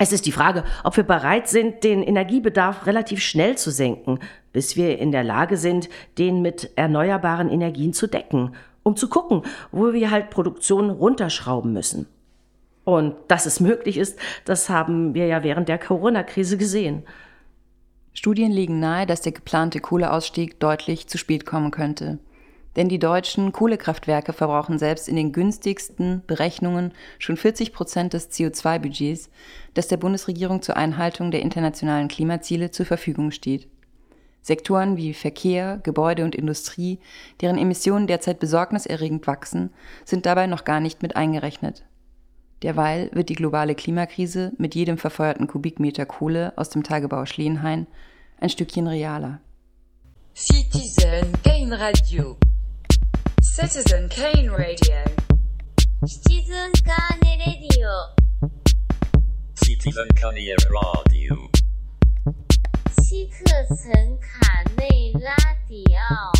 [0.00, 4.20] Es ist die Frage, ob wir bereit sind, den Energiebedarf relativ schnell zu senken,
[4.52, 8.52] bis wir in der Lage sind, den mit erneuerbaren Energien zu decken
[8.88, 12.06] um zu gucken, wo wir halt Produktion runterschrauben müssen.
[12.88, 17.02] Und dass es möglich ist, das haben wir ja während der Corona-Krise gesehen.
[18.14, 22.18] Studien legen nahe, dass der geplante Kohleausstieg deutlich zu spät kommen könnte.
[22.76, 29.28] Denn die deutschen Kohlekraftwerke verbrauchen selbst in den günstigsten Berechnungen schon 40 Prozent des CO2-Budgets,
[29.74, 33.68] das der Bundesregierung zur Einhaltung der internationalen Klimaziele zur Verfügung steht.
[34.40, 37.00] Sektoren wie Verkehr, Gebäude und Industrie,
[37.42, 39.74] deren Emissionen derzeit besorgniserregend wachsen,
[40.06, 41.84] sind dabei noch gar nicht mit eingerechnet.
[42.62, 47.86] Derweil wird die globale Klimakrise mit jedem verfeuerten Kubikmeter Kohle aus dem Tagebau Schlehenhain
[48.40, 49.40] ein Stückchen realer.
[50.34, 52.36] Citizen Gain Radio.
[53.42, 54.96] Citizen Gain Radio.
[56.04, 57.90] Citizen Kane Radio.
[59.54, 61.50] Citizen Kane Radio.
[63.02, 66.32] Citizen Kane Radio.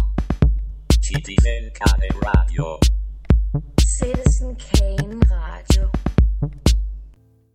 [1.00, 2.97] Citizen Kane Radio.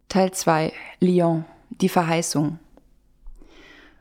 [0.09, 2.59] Teil 2 Lyon, die Verheißung.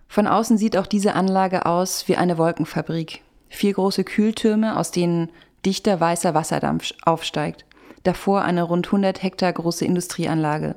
[0.09, 3.23] Von außen sieht auch diese Anlage aus wie eine Wolkenfabrik.
[3.49, 5.31] Vier große Kühltürme, aus denen
[5.65, 7.65] dichter weißer Wasserdampf aufsteigt.
[8.03, 10.77] Davor eine rund 100 Hektar große Industrieanlage.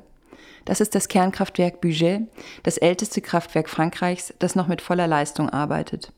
[0.66, 2.26] Das ist das Kernkraftwerk Bugey,
[2.64, 6.12] das älteste Kraftwerk Frankreichs, das noch mit voller Leistung arbeitet.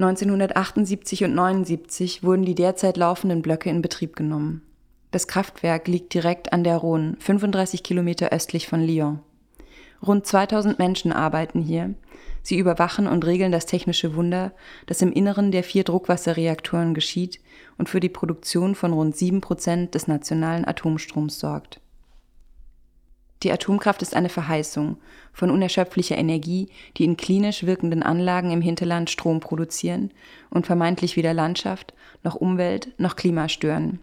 [0.00, 4.62] 1978 und 79 wurden die derzeit laufenden Blöcke in Betrieb genommen.
[5.10, 9.20] Das Kraftwerk liegt direkt an der Rhone, 35 Kilometer östlich von Lyon.
[10.06, 11.94] Rund 2000 Menschen arbeiten hier.
[12.42, 14.52] Sie überwachen und regeln das technische Wunder,
[14.86, 17.38] das im Inneren der vier Druckwasserreaktoren geschieht
[17.76, 21.80] und für die Produktion von rund sieben Prozent des nationalen Atomstroms sorgt.
[23.42, 24.98] Die Atomkraft ist eine Verheißung
[25.32, 30.10] von unerschöpflicher Energie, die in klinisch wirkenden Anlagen im Hinterland Strom produzieren
[30.50, 34.00] und vermeintlich weder Landschaft noch Umwelt noch Klima stören.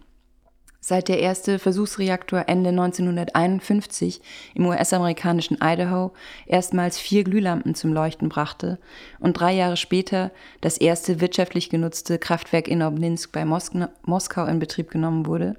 [0.80, 4.20] Seit der erste Versuchsreaktor Ende 1951
[4.54, 6.12] im US-amerikanischen Idaho
[6.46, 8.78] erstmals vier Glühlampen zum Leuchten brachte
[9.18, 13.72] und drei Jahre später das erste wirtschaftlich genutzte Kraftwerk in Obninsk bei Mos
[14.04, 15.56] Moskau in Betrieb genommen wurde,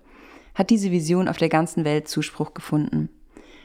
[0.55, 3.09] hat diese Vision auf der ganzen Welt Zuspruch gefunden.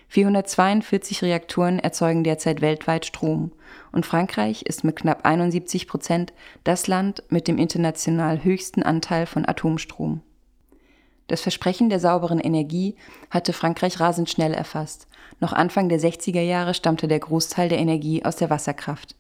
[0.09, 3.53] 442 Reaktoren erzeugen derzeit weltweit Strom
[3.93, 9.47] und Frankreich ist mit knapp 71 Prozent das Land mit dem international höchsten Anteil von
[9.47, 10.21] Atomstrom.
[11.27, 12.97] Das Versprechen der sauberen Energie
[13.31, 15.07] hatte Frankreich rasend schnell erfasst.
[15.41, 19.17] Noch Anfang der 60er Jahre stammte der Großteil der Energie aus der Wasserkraft.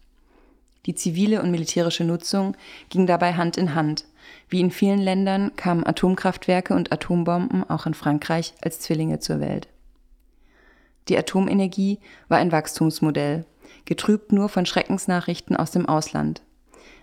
[0.86, 2.56] Die zivile und militärische Nutzung
[2.90, 4.04] ging dabei Hand in Hand.
[4.50, 9.68] Wie in vielen Ländern kamen Atomkraftwerke und Atombomben auch in Frankreich als Zwillinge zur Welt.
[11.08, 13.44] Die Atomenergie war ein Wachstumsmodell,
[13.84, 16.42] getrübt nur von Schreckensnachrichten aus dem Ausland.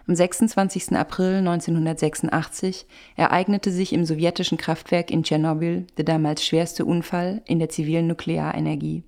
[0.08, 0.96] Am 26.
[0.96, 7.70] April 1986 ereignete sich im sowjetischen Kraftwerk in Tschernobyl der damals schwerste Unfall in der
[7.70, 9.04] zivilen Nuklearenergie.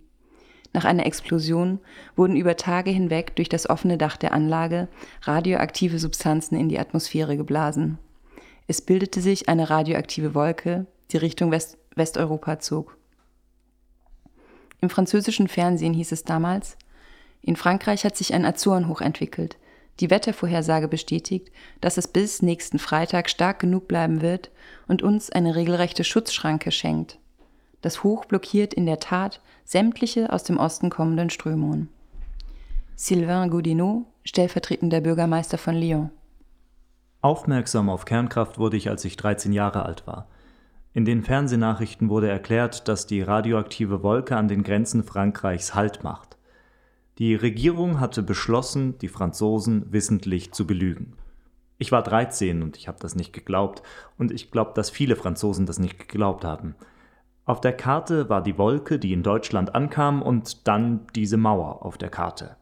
[0.72, 1.80] Nach einer Explosion
[2.16, 4.88] wurden über Tage hinweg durch das offene Dach der Anlage
[5.22, 8.00] radioaktive Substanzen in die Atmosphäre geblasen.
[8.68, 12.98] Es bildete sich eine radioaktive Wolke, die Richtung West Westeuropa zog.
[14.84, 16.78] Im französischen Fernsehen hieß es damals,
[17.42, 19.56] in Frankreich hat sich ein Azurenhoch entwickelt.
[20.02, 24.52] Die Wettervorhersage bestätigt, dass es bis nächsten Freitag stark genug bleiben wird
[24.90, 27.18] und uns eine regelrechte Schutzschranke schenkt.
[27.80, 31.88] Das Hoch blockiert in der Tat sämtliche aus dem Osten kommenden Strömungen.
[32.98, 36.10] Sylvain Goudineau, stellvertretender Bürgermeister von Lyon.
[37.22, 40.28] Aufmerksam auf Kernkraft wurde ich, als ich 13 Jahre alt war.
[40.96, 46.38] In den Fernsehnachrichten wurde erklärt, dass die radioaktive Wolke an den Grenzen Frankreichs Halt macht.
[47.18, 51.14] Die Regierung hatte beschlossen, die Franzosen wissentlich zu belügen.
[51.80, 53.82] Ich war 13 und ich habe das nicht geglaubt
[54.20, 56.76] und ich glaube, dass viele Franzosen das nicht geglaubt haben.
[57.46, 61.98] Auf der Karte war die Wolke, die in Deutschland ankam und dann diese Mauer auf
[61.98, 62.56] der Karte.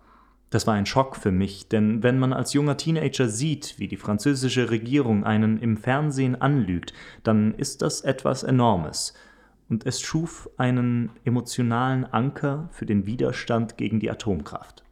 [0.52, 3.98] Das war ein Schock für mich, denn wenn man als junger Teenager sieht, wie die
[3.98, 9.14] französische Regierung einen im Fernsehen anlügt, dann ist das etwas Enormes
[9.70, 14.84] und es schuf einen emotionalen Anker für den Widerstand gegen die Atomkraft.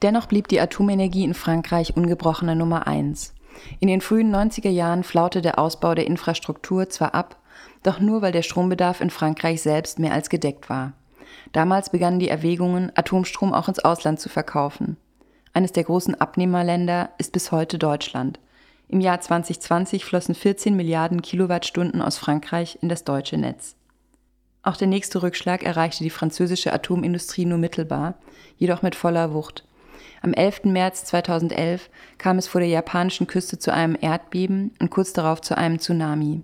[0.00, 3.34] Dennoch blieb die Atomenergie in Frankreich ungebrochene Nummer eins.
[3.78, 7.36] In den frühen 90er Jahren flaute der Ausbau der Infrastruktur zwar ab,
[7.82, 10.94] doch nur weil der Strombedarf in Frankreich selbst mehr als gedeckt war.
[11.52, 14.96] Damals begannen die Erwägungen, Atomstrom auch ins Ausland zu verkaufen.
[15.52, 18.38] Eines der großen Abnehmerländer ist bis heute Deutschland.
[18.88, 23.74] Im Jahr 2020 flossen 14 Milliarden Kilowattstunden aus Frankreich in das deutsche Netz.
[24.62, 28.14] Auch der nächste Rückschlag erreichte die französische Atomindustrie nur mittelbar,
[28.58, 29.64] jedoch mit voller Wucht.
[30.22, 30.64] Am 11.
[30.64, 35.56] März 2011 kam es vor der japanischen Küste zu einem Erdbeben und kurz darauf zu
[35.56, 36.42] einem Tsunami.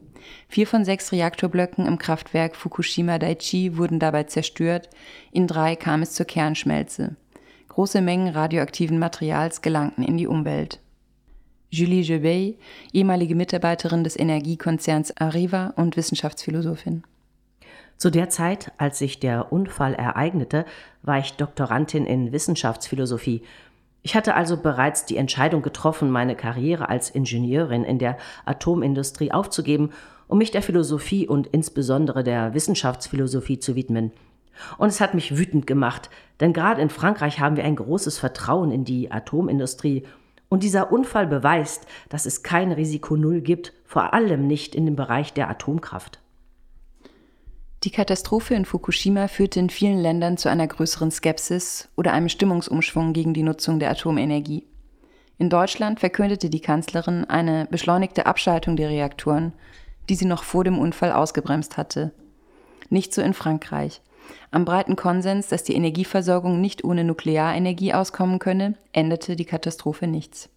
[0.48, 4.88] Vier von sechs Reaktorblöcken im Kraftwerk Fukushima Daiichi wurden dabei zerstört,
[5.30, 7.16] in drei kam es zur Kernschmelze.
[7.68, 10.80] Große Mengen radioaktiven Materials gelangten in die Umwelt.
[11.70, 12.58] Julie Jebey,
[12.92, 17.02] ehemalige Mitarbeiterin des Energiekonzerns Arriva und Wissenschaftsphilosophin.
[17.96, 20.66] Zu der Zeit, als sich der Unfall ereignete,
[21.02, 23.42] war ich Doktorandin in Wissenschaftsphilosophie.
[24.02, 29.92] Ich hatte also bereits die Entscheidung getroffen, meine Karriere als Ingenieurin in der Atomindustrie aufzugeben,
[30.32, 34.12] um mich der Philosophie und insbesondere der Wissenschaftsphilosophie zu widmen.
[34.78, 36.08] Und es hat mich wütend gemacht,
[36.40, 40.04] denn gerade in Frankreich haben wir ein großes Vertrauen in die Atomindustrie
[40.48, 44.96] und dieser Unfall beweist, dass es kein Risiko Null gibt, vor allem nicht in dem
[44.96, 46.18] Bereich der Atomkraft.
[47.84, 53.12] Die Katastrophe in Fukushima führte in vielen Ländern zu einer größeren Skepsis oder einem Stimmungsumschwung
[53.12, 54.64] gegen die Nutzung der Atomenergie.
[55.36, 59.52] In Deutschland verkündete die Kanzlerin eine beschleunigte Abschaltung der Reaktoren,
[60.08, 62.12] die sie noch vor dem Unfall ausgebremst hatte.
[62.90, 64.02] Nicht so in Frankreich.
[64.50, 70.48] Am breiten Konsens, dass die Energieversorgung nicht ohne Nuklearenergie auskommen könne, änderte die Katastrophe nichts.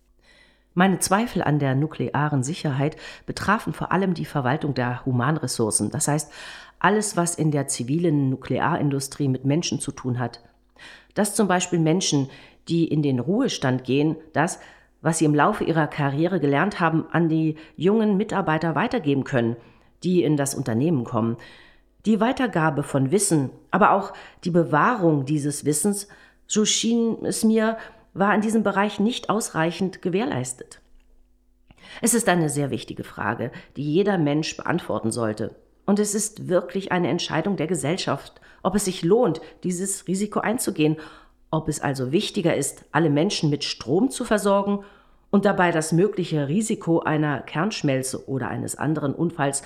[0.73, 6.29] Meine Zweifel an der nuklearen Sicherheit betrafen vor allem die Verwaltung der Humanressourcen, das heißt
[6.79, 10.41] alles, was in der zivilen Nuklearindustrie mit Menschen zu tun hat.
[11.13, 12.29] Dass zum Beispiel Menschen,
[12.67, 14.59] die in den Ruhestand gehen, das,
[15.05, 19.55] was sie im Laufe ihrer Karriere gelernt haben, an die jungen Mitarbeiter weitergeben können–
[20.05, 21.35] die in das Unternehmen kommen.
[22.05, 24.13] Die Weitergabe von Wissen, aber auch
[24.43, 26.07] die Bewahrung dieses Wissens,
[26.47, 27.77] so schien es mir,
[28.13, 30.79] war in diesem Bereich nicht ausreichend gewährleistet.
[32.01, 35.55] Es ist eine sehr wichtige Frage, die jeder Mensch beantworten sollte.
[35.85, 40.97] Und es ist wirklich eine Entscheidung der Gesellschaft, ob es sich lohnt, dieses Risiko einzugehen,
[41.51, 44.83] ob es also wichtiger ist, alle Menschen mit Strom zu versorgen
[45.35, 49.63] und dabei das mögliche Risiko einer Kernschmelze oder eines anderen Unfalls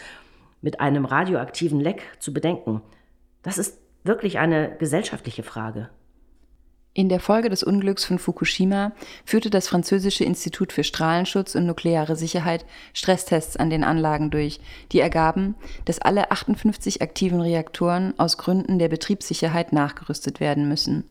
[0.62, 2.82] mit einem radioaktiven Leck zu bedenken.
[3.44, 5.92] Das ist wirklich eine gesellschaftliche Frage.
[6.96, 8.94] In der Folge des Unglücks von Fukushima
[9.26, 14.60] führte das französische Institut für Strahlenschutz und nukleare Sicherheit Stresstests an den Anlagen durch,
[14.92, 15.54] die ergaben,
[15.86, 21.04] dass alle 58 aktiven Reaktoren aus Gründen der Betriebssicherheit nachgerüstet werden müssen.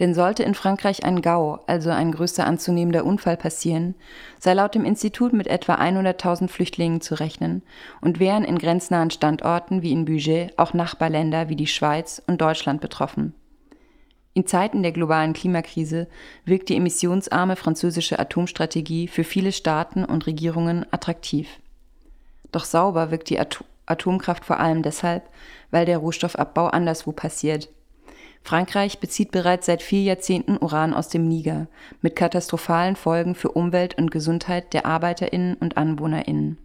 [0.00, 3.94] Denn sollte in Frankreich ein GAU, also ein größer anzunehmender Unfall passieren,
[4.40, 7.62] sei laut dem Institut mit etwa 100.000 Flüchtlingen zu rechnen
[8.00, 12.80] und wären in grenznahen Standorten wie in Bugey auch Nachbarländer wie die Schweiz und Deutschland
[12.80, 13.34] betroffen.
[14.36, 16.08] In Zeiten der globalen Klimakrise
[16.44, 21.48] wirkt die emissionsarme französische Atomstrategie für viele Staaten und Regierungen attraktiv.
[22.50, 25.28] Doch sauber wirkt die At Atomkraft vor allem deshalb,
[25.70, 27.68] weil der Rohstoffabbau anderswo passiert.
[28.44, 31.66] Frankreich bezieht bereits seit vier Jahrzehnten Uran aus dem Niger,
[32.02, 36.58] mit katastrophalen Folgen für Umwelt und Gesundheit der Arbeiterinnen und Anwohnerinnen.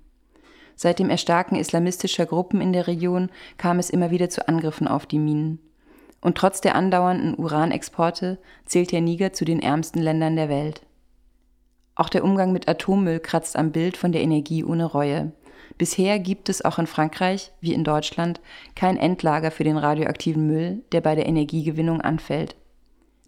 [0.76, 5.06] Seit dem Erstarken islamistischer Gruppen in der Region kam es immer wieder zu Angriffen auf
[5.06, 5.60] die Minen.
[6.20, 10.82] Und trotz der andauernden Uranexporte zählt der Niger zu den ärmsten Ländern der Welt.
[11.96, 15.32] Auch der Umgang mit Atommüll kratzt am Bild von der Energie ohne Reue.
[15.80, 18.42] Bisher gibt es auch in Frankreich, wie in Deutschland,
[18.76, 22.58] kein Endlager für den radioaktiven Müll, der bei der Energiegewinnung anfällt.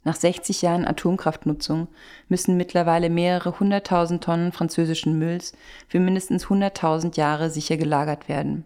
[0.04, 1.88] Nach 60 Jahren Atomkraftnutzung
[2.28, 5.54] müssen mittlerweile mehrere hunderttausend Tonnen französischen Mülls
[5.88, 8.66] für mindestens hunderttausend Jahre sicher gelagert werden.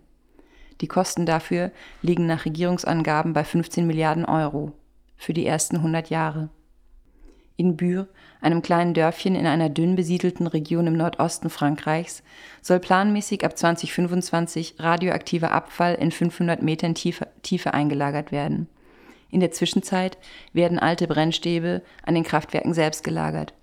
[0.82, 1.72] Die Kosten dafür
[2.02, 4.72] liegen nach Regierungsangaben bei 15 Milliarden Euro
[5.16, 6.50] für die ersten 100 Jahre.
[7.56, 8.08] In Bure,
[8.46, 12.24] einem kleinen Dörfchen in einer dünn besiedelten Region im Nordosten Frankreichs,
[12.62, 18.68] soll planmäßig ab 2025 radioaktiver Abfall in 500 Metern Tiefe, Tiefe eingelagert werden.
[19.32, 20.18] In der Zwischenzeit
[20.54, 23.54] werden alte Brennstäbe an den Kraftwerken selbst gelagert.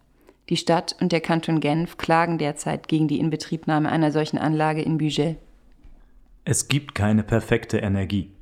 [0.48, 4.98] Die Stadt und der Kanton Genf klagen derzeit gegen die Inbetriebnahme einer solchen Anlage in
[4.98, 5.36] Bugey.
[6.44, 8.32] Es gibt keine perfekte Energie.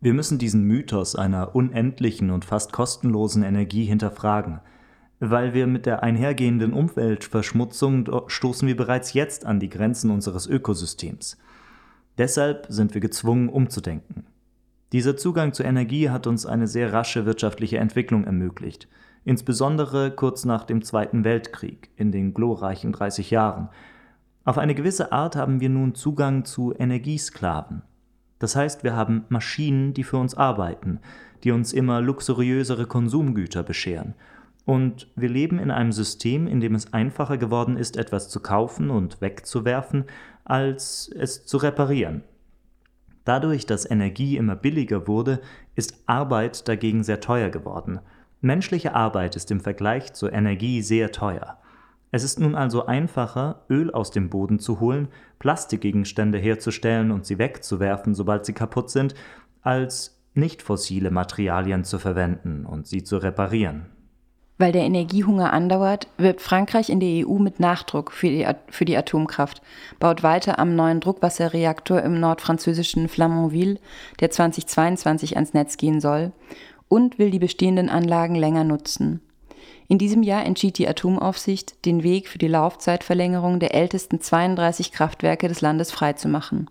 [0.00, 4.60] Wir müssen diesen Mythos einer unendlichen und fast kostenlosen Energie hinterfragen.
[5.24, 11.38] Weil wir mit der einhergehenden Umweltverschmutzung stoßen wir bereits jetzt an die Grenzen unseres Ökosystems.
[12.18, 14.26] Deshalb sind wir gezwungen, umzudenken.
[14.90, 18.88] Dieser Zugang zu Energie hat uns eine sehr rasche wirtschaftliche Entwicklung ermöglicht,
[19.24, 23.68] insbesondere kurz nach dem Zweiten Weltkrieg, in den glorreichen 30 Jahren,
[24.44, 27.82] auf eine gewisse Art haben wir nun Zugang zu Energiesklaven.
[28.40, 30.98] Das heißt, wir haben Maschinen, die für uns arbeiten,
[31.44, 34.14] die uns immer luxuriösere Konsumgüter bescheren.
[34.64, 38.90] Und wir leben in einem System, in dem es einfacher geworden ist, etwas zu kaufen
[38.90, 40.04] und wegzuwerfen,
[40.44, 42.22] als es zu reparieren.
[43.24, 45.40] Dadurch, dass Energie immer billiger wurde,
[45.74, 48.00] ist Arbeit dagegen sehr teuer geworden.
[48.40, 51.58] Menschliche Arbeit ist im Vergleich zur Energie sehr teuer.
[52.10, 57.38] Es ist nun also einfacher, Öl aus dem Boden zu holen, Plastikgegenstände herzustellen und sie
[57.38, 59.14] wegzuwerfen, sobald sie kaputt sind,
[59.62, 63.86] als nicht fossile Materialien zu verwenden und sie zu reparieren.
[64.58, 68.96] Weil der Energiehunger andauert, wirbt Frankreich in der EU mit Nachdruck für die, für die
[68.96, 69.62] Atomkraft,
[69.98, 73.78] baut weiter am neuen Druckwasserreaktor im nordfranzösischen Flamanville,
[74.20, 76.32] der 2022 ans Netz gehen soll,
[76.88, 79.20] und will die bestehenden Anlagen länger nutzen.
[79.88, 85.48] In diesem Jahr entschied die Atomaufsicht, den Weg für die Laufzeitverlängerung der ältesten 32 Kraftwerke
[85.48, 86.70] des Landes freizumachen.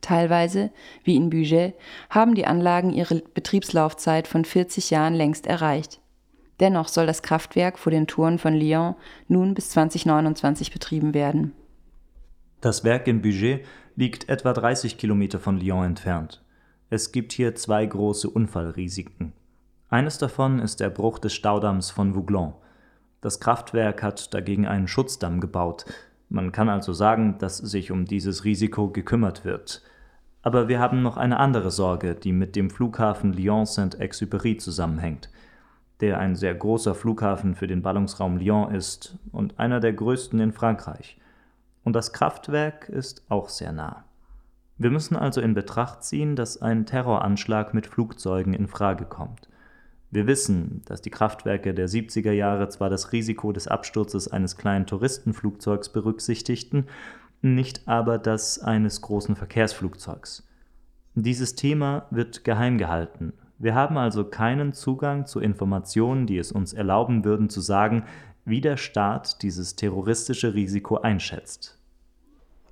[0.00, 0.70] Teilweise,
[1.04, 1.74] wie in Bugey,
[2.08, 5.99] haben die Anlagen ihre Betriebslaufzeit von 40 Jahren längst erreicht.
[6.60, 8.94] Dennoch soll das Kraftwerk vor den Toren von Lyon
[9.28, 11.52] nun bis 2029 betrieben werden.
[12.60, 13.64] Das Werk in Bugey
[13.96, 16.42] liegt etwa 30 Kilometer von Lyon entfernt.
[16.90, 19.32] Es gibt hier zwei große Unfallrisiken.
[19.88, 22.54] Eines davon ist der Bruch des Staudamms von Vouglans.
[23.22, 25.84] Das Kraftwerk hat dagegen einen Schutzdamm gebaut.
[26.28, 29.82] Man kann also sagen, dass sich um dieses Risiko gekümmert wird.
[30.42, 35.28] Aber wir haben noch eine andere Sorge, die mit dem Flughafen Lyon-Saint-Exupéry zusammenhängt,
[36.00, 40.52] der ein sehr großer Flughafen für den Ballungsraum Lyon ist und einer der größten in
[40.52, 41.18] Frankreich.
[41.84, 44.04] Und das Kraftwerk ist auch sehr nah.
[44.78, 49.48] Wir müssen also in Betracht ziehen, dass ein Terroranschlag mit Flugzeugen in Frage kommt.
[50.10, 54.86] Wir wissen, dass die Kraftwerke der 70er Jahre zwar das Risiko des Absturzes eines kleinen
[54.86, 56.86] Touristenflugzeugs berücksichtigten,
[57.42, 60.48] nicht aber das eines großen Verkehrsflugzeugs.
[61.14, 63.32] Dieses Thema wird geheim gehalten.
[63.62, 68.04] Wir haben also keinen Zugang zu Informationen, die es uns erlauben würden zu sagen,
[68.46, 71.76] wie der Staat dieses terroristische Risiko einschätzt.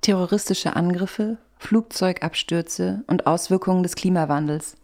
[0.01, 4.77] Terroristische Angriffe, Flugzeugabstürze und Auswirkungen des Klimawandels.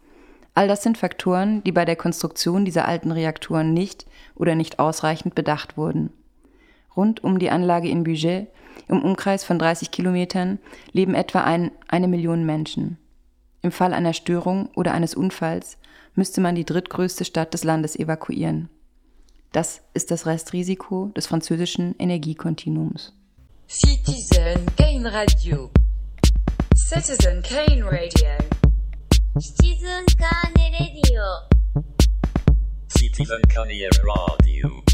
[0.54, 5.34] All das sind Faktoren, die bei der Konstruktion dieser alten Reaktoren nicht oder nicht ausreichend
[5.34, 6.12] bedacht wurden.
[6.96, 8.46] Rund um die Anlage in Bugey,
[8.86, 10.60] im Umkreis von 30 Kilometern,
[10.92, 12.96] leben etwa ein, eine Million Menschen.
[13.66, 15.76] Im Fall einer Störung oder eines Unfalls
[16.14, 18.68] müsste man die drittgrößte Stadt des Landes evakuieren.
[19.50, 23.12] Das ist das Restrisiko des französischen Energiekontinuums.
[23.66, 25.68] Citizen Kane Radio.
[26.76, 28.38] Citizen Kane Radio.
[29.40, 31.24] Citizen Kane Radio.
[32.86, 34.84] Citizen Kane Radio.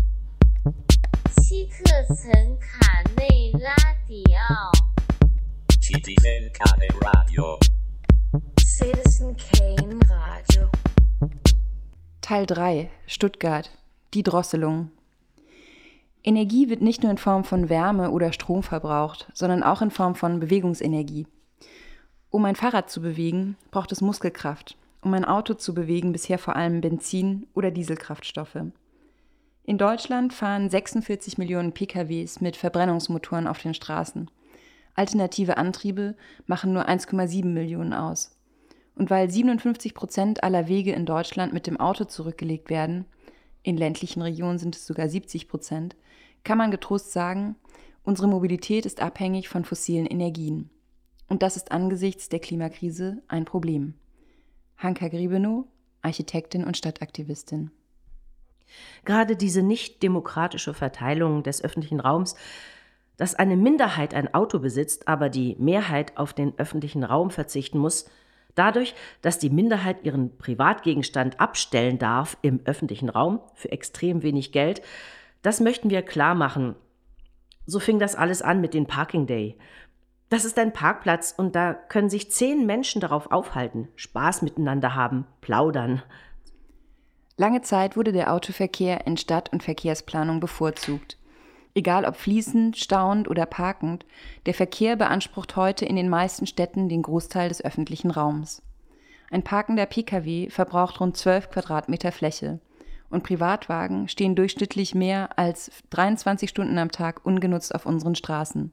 [1.42, 2.58] Citizen
[3.18, 4.70] Gain Radio.
[5.78, 7.71] Citizen Gain Radio.
[8.74, 10.70] Citizen Kane Radio.
[12.22, 13.70] Teil 3 Stuttgart
[14.14, 14.90] Die Drosselung
[16.24, 20.14] Energie wird nicht nur in Form von Wärme oder Strom verbraucht, sondern auch in Form
[20.14, 21.26] von Bewegungsenergie.
[22.30, 24.78] Um ein Fahrrad zu bewegen, braucht es Muskelkraft.
[25.02, 28.56] Um ein Auto zu bewegen, bisher vor allem Benzin- oder Dieselkraftstoffe.
[29.64, 34.30] In Deutschland fahren 46 Millionen PKWs mit Verbrennungsmotoren auf den Straßen.
[34.94, 36.16] Alternative Antriebe
[36.46, 38.34] machen nur 1,7 Millionen aus.
[38.94, 43.06] Und weil 57 Prozent aller Wege in Deutschland mit dem Auto zurückgelegt werden,
[43.62, 45.96] in ländlichen Regionen sind es sogar 70 Prozent,
[46.44, 47.56] kann man getrost sagen,
[48.02, 50.70] unsere Mobilität ist abhängig von fossilen Energien.
[51.28, 53.94] Und das ist angesichts der Klimakrise ein Problem.
[54.76, 55.64] Hanka Griebenow,
[56.02, 57.70] Architektin und Stadtaktivistin.
[59.04, 62.34] Gerade diese nicht demokratische Verteilung des öffentlichen Raums,
[63.16, 68.06] dass eine Minderheit ein Auto besitzt, aber die Mehrheit auf den öffentlichen Raum verzichten muss,
[68.54, 74.82] dadurch, dass die Minderheit ihren Privatgegenstand abstellen darf im öffentlichen Raum für extrem wenig Geld,
[75.42, 76.76] das möchten wir klar machen.
[77.66, 79.56] So fing das alles an mit dem Parking Day.
[80.28, 85.26] Das ist ein Parkplatz und da können sich zehn Menschen darauf aufhalten, Spaß miteinander haben,
[85.40, 86.02] plaudern.
[87.36, 91.18] Lange Zeit wurde der Autoverkehr in Stadt- und Verkehrsplanung bevorzugt.
[91.74, 94.04] Egal ob fließend, stauend oder parkend,
[94.44, 98.62] der Verkehr beansprucht heute in den meisten Städten den Großteil des öffentlichen Raums.
[99.30, 102.60] Ein parkender Pkw verbraucht rund 12 Quadratmeter Fläche
[103.08, 108.72] und Privatwagen stehen durchschnittlich mehr als 23 Stunden am Tag ungenutzt auf unseren Straßen.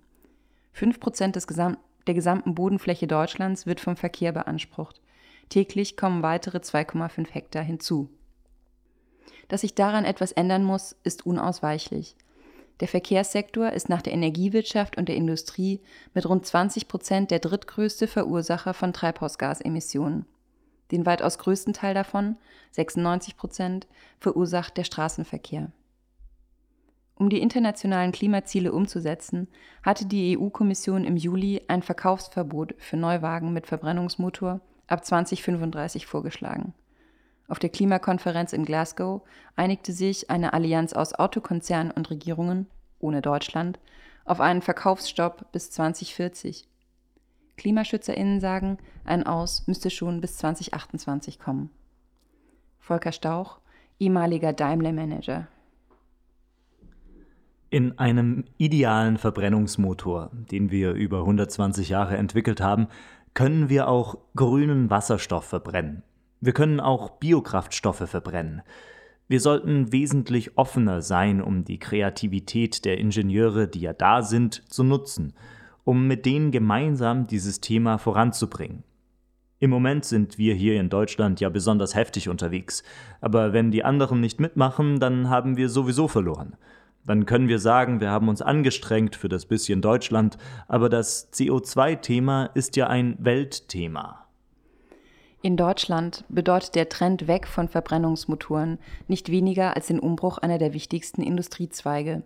[0.74, 1.78] 5 Prozent des Gesam
[2.08, 5.00] der gesamten Bodenfläche Deutschlands wird vom Verkehr beansprucht.
[5.50, 8.10] Täglich kommen weitere 2,5 Hektar hinzu.
[9.48, 12.16] Dass sich daran etwas ändern muss, ist unausweichlich.
[12.80, 15.82] Der Verkehrssektor ist nach der Energiewirtschaft und der Industrie
[16.14, 20.26] mit rund 20 Prozent der drittgrößte Verursacher von Treibhausgasemissionen.
[20.92, 22.38] Den weitaus größten Teil davon,
[22.72, 23.88] 96 Prozent,
[24.20, 25.72] verursacht der Straßenverkehr.
[27.16, 29.50] Um die internationalen Klimaziele umzusetzen,
[29.84, 36.74] hatte die EU-Kommission im Juli ein Verkaufsverbot für Neuwagen mit Verbrennungsmotor ab 2035 vorgeschlagen.
[37.50, 39.24] Auf der Klimakonferenz in Glasgow
[39.56, 42.68] einigte sich eine Allianz aus Autokonzernen und Regierungen,
[43.00, 43.80] ohne Deutschland,
[44.24, 46.68] auf einen Verkaufsstopp bis 2040.
[47.58, 51.72] KlimaschützerInnen sagen, ein Aus müsste schon bis 2028 kommen.
[52.78, 53.60] Volker Stauch,
[53.98, 55.48] ehemaliger Daimler-Manager.
[57.72, 62.88] In einem idealen Verbrennungsmotor, den wir über 120 Jahre entwickelt haben,
[63.34, 66.04] können wir auch grünen Wasserstoff verbrennen.
[66.42, 68.62] Wir können auch Biokraftstoffe verbrennen.
[69.28, 74.84] Wir sollten wesentlich offener sein, um die Kreativität der Ingenieure, die ja da sind, zu
[74.84, 75.34] nutzen,
[75.84, 78.84] um mit denen gemeinsam dieses Thema voranzubringen.
[79.60, 82.84] Im Moment sind wir hier in Deutschland ja besonders heftig unterwegs,
[83.20, 86.56] aber wenn die anderen nicht mitmachen, dann haben wir sowieso verloren.
[87.06, 90.38] Dann können wir sagen, wir haben uns angestrengt für das bisschen Deutschland,
[90.70, 94.29] aber das CO2-Thema ist ja ein Weltthema.
[95.42, 98.78] In Deutschland bedeutet der Trend weg von Verbrennungsmotoren
[99.08, 102.24] nicht weniger als den Umbruch einer der wichtigsten Industriezweige.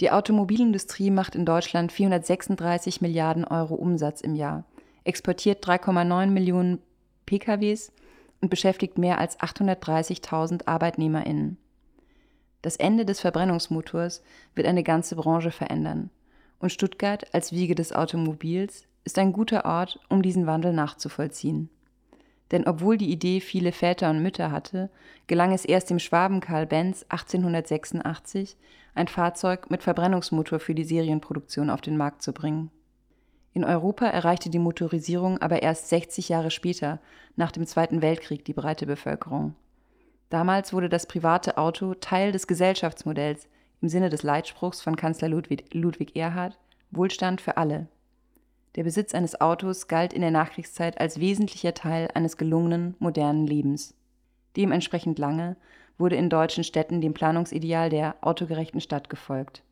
[0.00, 4.64] Die Automobilindustrie macht in Deutschland 436 Milliarden Euro Umsatz im Jahr,
[5.04, 6.78] exportiert 3,9 Millionen
[7.26, 7.92] PKWs
[8.40, 11.58] und beschäftigt mehr als 830.000 ArbeitnehmerInnen.
[12.62, 14.22] Das Ende des Verbrennungsmotors
[14.54, 16.08] wird eine ganze Branche verändern.
[16.58, 21.68] Und Stuttgart als Wiege des Automobils ist ein guter Ort, um diesen Wandel nachzuvollziehen.
[22.52, 24.90] Denn obwohl die Idee viele Väter und Mütter hatte,
[25.26, 28.56] gelang es erst dem Schwaben Karl Benz 1886,
[28.94, 32.70] ein Fahrzeug mit Verbrennungsmotor für die Serienproduktion auf den Markt zu bringen.
[33.54, 37.00] In Europa erreichte die Motorisierung aber erst 60 Jahre später,
[37.36, 39.54] nach dem Zweiten Weltkrieg, die breite Bevölkerung.
[40.28, 43.48] Damals wurde das private Auto Teil des Gesellschaftsmodells
[43.80, 46.58] im Sinne des Leitspruchs von Kanzler Ludwig, Ludwig Erhard
[46.90, 47.88] Wohlstand für alle.
[48.74, 53.94] Der Besitz eines Autos galt in der Nachkriegszeit als wesentlicher Teil eines gelungenen, modernen Lebens.
[54.56, 55.56] Dementsprechend lange
[55.98, 59.62] wurde in deutschen Städten dem Planungsideal der autogerechten Stadt gefolgt.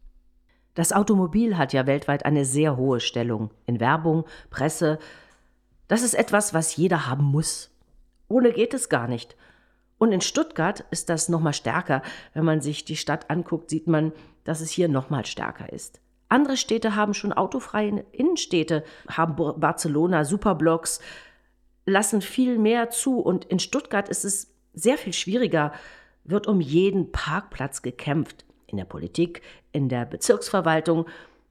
[0.75, 4.99] Das Automobil hat ja weltweit eine sehr hohe Stellung in Werbung, Presse.
[5.89, 7.71] Das ist etwas, was jeder haben muss.
[8.29, 9.35] Ohne geht es gar nicht.
[9.99, 12.03] Und in Stuttgart ist das noch mal stärker.
[12.33, 14.13] Wenn man sich die Stadt anguckt, sieht man,
[14.45, 16.01] dass es hier noch mal stärker ist.
[16.31, 21.01] Andere Städte haben schon autofreie Innenstädte, haben Barcelona Superblocks,
[21.87, 23.19] lassen viel mehr zu.
[23.19, 25.73] Und in Stuttgart ist es sehr viel schwieriger,
[26.23, 28.45] wird um jeden Parkplatz gekämpft.
[28.69, 31.07] In der Politik, in der Bezirksverwaltung,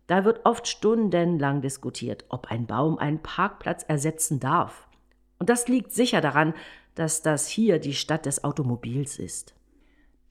[0.07, 4.87] da wird oft stundenlang diskutiert, ob ein Baum einen Parkplatz ersetzen darf.
[5.39, 6.53] Und das liegt sicher daran,
[6.95, 9.53] dass das hier die Stadt des Automobils ist.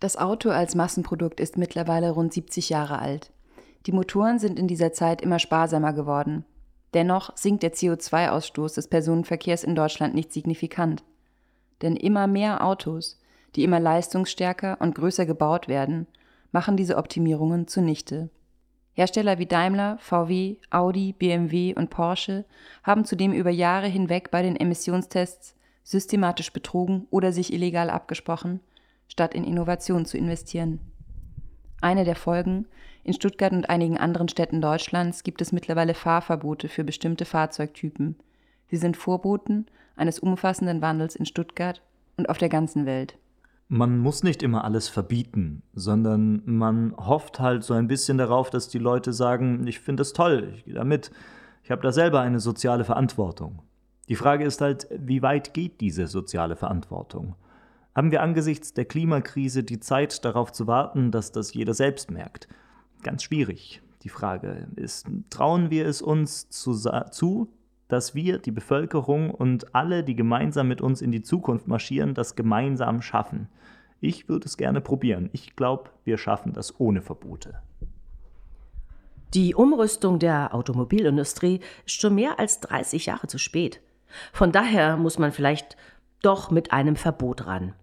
[0.00, 3.30] Das Auto als Massenprodukt ist mittlerweile rund 70 Jahre alt.
[3.88, 6.44] Die Motoren sind in dieser Zeit immer sparsamer geworden.
[6.92, 11.02] Dennoch sinkt der CO2-Ausstoß des Personenverkehrs in Deutschland nicht signifikant.
[11.80, 13.18] Denn immer mehr Autos,
[13.56, 16.06] die immer leistungsstärker und größer gebaut werden,
[16.52, 18.28] machen diese Optimierungen zunichte.
[18.92, 22.44] Hersteller wie Daimler, VW, Audi, BMW und Porsche
[22.82, 28.60] haben zudem über Jahre hinweg bei den Emissionstests systematisch betrogen oder sich illegal abgesprochen,
[29.06, 30.78] statt in Innovation zu investieren.
[31.80, 32.66] Eine der Folgen,
[33.08, 38.16] in Stuttgart und einigen anderen Städten Deutschlands gibt es mittlerweile Fahrverbote für bestimmte Fahrzeugtypen.
[38.68, 39.64] Sie sind Vorboten
[39.96, 41.80] eines umfassenden Wandels in Stuttgart
[42.18, 43.16] und auf der ganzen Welt.
[43.68, 48.68] Man muss nicht immer alles verbieten, sondern man hofft halt so ein bisschen darauf, dass
[48.68, 51.10] die Leute sagen, ich finde das toll, ich gehe da mit,
[51.62, 53.62] ich habe da selber eine soziale Verantwortung.
[54.10, 57.36] Die Frage ist halt, wie weit geht diese soziale Verantwortung?
[57.94, 62.48] Haben wir angesichts der Klimakrise die Zeit darauf zu warten, dass das jeder selbst merkt?
[63.02, 63.82] Ganz schwierig.
[64.02, 66.74] Die Frage ist, trauen wir es uns zu,
[67.10, 67.52] zu
[67.88, 72.36] dass wir, die Bevölkerung und alle, die gemeinsam mit uns in die Zukunft marschieren, das
[72.36, 73.48] gemeinsam schaffen.
[74.00, 75.30] Ich würde es gerne probieren.
[75.32, 77.60] Ich glaube, wir schaffen das ohne Verbote.
[79.34, 83.80] Die Umrüstung der Automobilindustrie ist schon mehr als 30 Jahre zu spät.
[84.32, 85.76] Von daher muss man vielleicht
[86.22, 87.74] doch mit einem Verbot ran.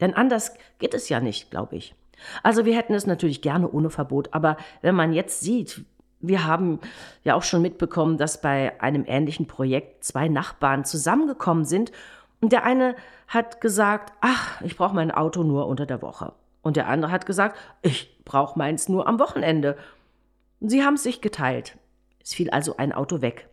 [0.00, 1.94] Denn anders geht es ja nicht, glaube ich.
[2.42, 5.84] Also wir hätten es natürlich gerne ohne Verbot, aber wenn man jetzt sieht,
[6.20, 6.80] wir haben
[7.22, 11.92] ja auch schon mitbekommen, dass bei einem ähnlichen Projekt zwei Nachbarn zusammengekommen sind
[12.40, 12.96] und der eine
[13.28, 16.32] hat gesagt, ach, ich brauche mein Auto nur unter der Woche.
[16.62, 19.76] Und der andere hat gesagt, ich brauche meins nur am Wochenende.
[20.60, 21.76] Sie haben sich geteilt.
[22.22, 23.48] Es fiel also ein Auto weg.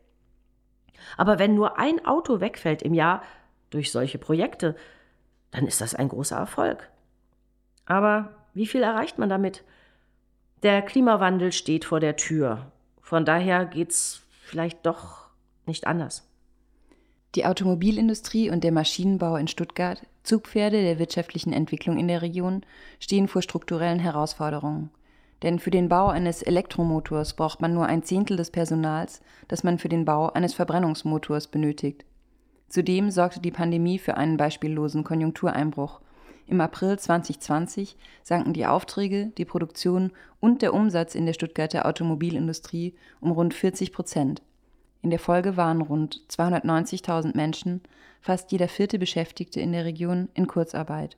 [1.18, 3.22] Aber wenn nur ein Auto wegfällt im Jahr
[3.70, 4.76] durch solche Projekte,
[5.52, 6.90] dann ist das ein großer Erfolg.
[7.86, 9.64] Aber wie viel erreicht man damit?
[10.64, 12.72] Der Klimawandel steht vor der Tür.
[13.02, 15.30] Von daher geht's vielleicht doch
[15.66, 16.28] nicht anders.
[17.36, 22.62] Die Automobilindustrie und der Maschinenbau in Stuttgart, Zugpferde der wirtschaftlichen Entwicklung in der Region,
[23.00, 24.92] stehen vor strukturellen Herausforderungen.
[25.42, 29.80] Denn für den Bau eines Elektromotors braucht man nur ein Zehntel des Personals, das man
[29.80, 32.06] für den Bau eines Verbrennungsmotors benötigt.
[32.68, 36.01] Zudem sorgte die Pandemie für einen beispiellosen Konjunktureinbruch
[36.52, 42.94] im April 2020 sanken die Aufträge, die Produktion und der Umsatz in der Stuttgarter Automobilindustrie
[43.22, 44.42] um rund 40 Prozent.
[45.02, 47.80] In der Folge waren rund 290.000 Menschen,
[48.20, 51.16] fast jeder vierte Beschäftigte in der Region, in Kurzarbeit.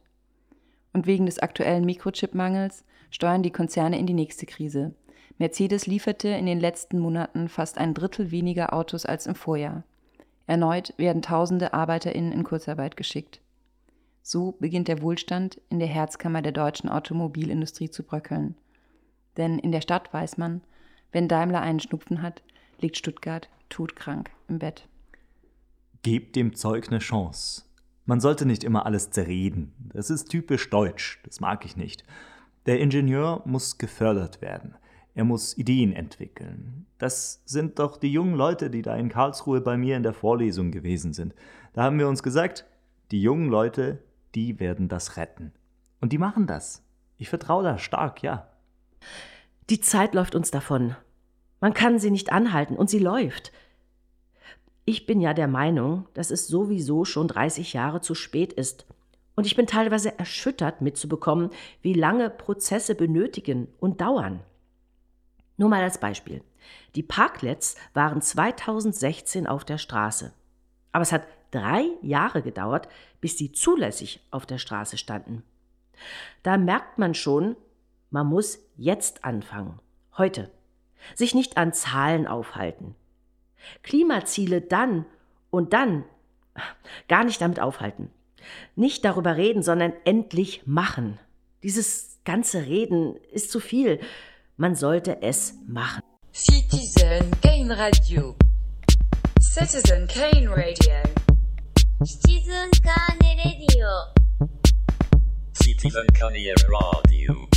[0.94, 4.94] Und wegen des aktuellen Mikrochip-Mangels steuern die Konzerne in die nächste Krise.
[5.40, 9.84] Mercedes lieferte in den letzten Monaten fast ein Drittel weniger Autos als im Vorjahr.
[10.46, 13.42] Erneut werden tausende ArbeiterInnen in Kurzarbeit geschickt.
[14.26, 18.56] So beginnt der Wohlstand in der Herzkammer der deutschen Automobilindustrie zu bröckeln.
[19.36, 20.62] Denn in der Stadt weiß man,
[21.12, 22.42] wenn Daimler einen Schnupfen hat,
[22.80, 24.88] liegt Stuttgart todkrank im Bett.
[26.04, 27.64] Gebt dem Zeug eine Chance.
[28.06, 29.74] Man sollte nicht immer alles zerreden.
[29.94, 32.06] Das ist typisch deutsch, das mag ich nicht.
[32.66, 34.76] Der Ingenieur muss gefördert werden.
[35.16, 36.86] Er muss Ideen entwickeln.
[36.98, 40.72] Das sind doch die jungen Leute, die da in Karlsruhe bei mir in der Vorlesung
[40.72, 41.36] gewesen sind.
[41.74, 42.66] Da haben wir uns gesagt,
[43.12, 44.00] die jungen Leute,
[44.36, 45.52] die werden das retten.
[46.02, 46.84] Und die machen das.
[47.18, 48.48] Ich vertraue da stark, ja.
[49.70, 50.96] Die Zeit läuft uns davon.
[51.62, 53.52] Man kann sie nicht anhalten und sie läuft.
[54.86, 58.86] Ich bin ja der Meinung, dass es sowieso schon 30 Jahre zu spät ist.
[59.36, 61.50] Und ich bin teilweise erschüttert mitzubekommen,
[61.82, 64.42] wie lange Prozesse benötigen und dauern.
[65.58, 66.44] Nur mal als Beispiel.
[66.96, 70.34] Die Parklets waren 2016 auf der Straße.
[70.92, 72.88] Aber es hat drei Jahre gedauert,
[73.22, 75.44] bis sie zulässig auf der Straße standen.
[76.42, 77.56] Da merkt man schon,
[78.10, 79.80] man muss jetzt anfangen.
[80.18, 80.52] Heute.
[81.16, 82.96] Sich nicht an Zahlen aufhalten.
[83.82, 85.06] Klimaziele dann
[85.50, 86.06] und dann
[87.08, 88.10] gar nicht damit aufhalten.
[88.76, 91.20] Nicht darüber reden, sondern endlich machen.
[91.64, 94.00] Dieses ganze Reden ist zu viel.
[94.58, 96.02] Man sollte es machen.
[96.34, 98.36] Citizen Kane Radio.
[99.40, 101.13] Citizen Kane Radio.
[102.05, 103.89] シチズンカーネレディオ
[105.55, 107.49] Citizen Kanye Radio.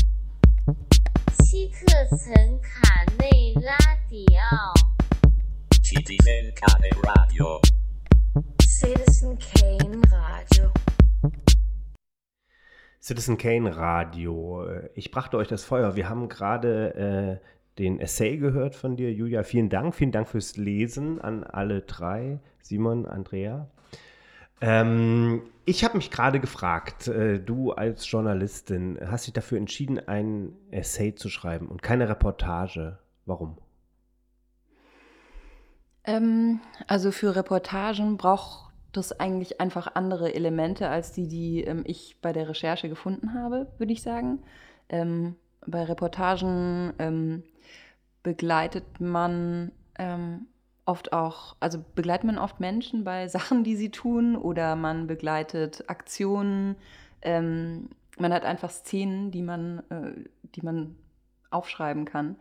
[1.43, 1.85] 西克
[2.15, 3.75] 岑卡内拉
[4.09, 4.73] 迪奥。
[5.81, 7.59] Citizen Kanye Radio.
[8.61, 10.71] Citizen Kane Radio.
[13.01, 14.65] Citizen Kane Radio.
[14.67, 15.95] Äh, Ich brachte euch das Feuer.
[15.95, 17.45] Wir haben gerade äh,
[17.79, 19.43] den Essay gehört von dir, Julia.
[19.43, 19.95] Vielen Dank.
[19.95, 22.39] Vielen Dank fürs Lesen an alle drei.
[22.61, 23.67] Simon, Andrea.
[24.60, 30.52] Ähm, ich habe mich gerade gefragt, äh, du als Journalistin hast dich dafür entschieden, ein
[30.70, 32.98] Essay zu schreiben und keine Reportage.
[33.26, 33.58] Warum?
[36.04, 42.16] Ähm, also für Reportagen braucht es eigentlich einfach andere Elemente als die, die ähm, ich
[42.22, 44.42] bei der Recherche gefunden habe, würde ich sagen.
[44.88, 45.36] Ähm,
[45.66, 47.42] bei Reportagen ähm,
[48.22, 50.46] begleitet man ähm,
[50.86, 55.84] oft auch, also begleitet man oft Menschen bei Sachen, die sie tun, oder man begleitet
[55.88, 56.76] Aktionen.
[57.22, 60.12] Ähm, man hat einfach Szenen, die man, äh,
[60.54, 60.96] die man
[61.50, 62.36] aufschreiben kann.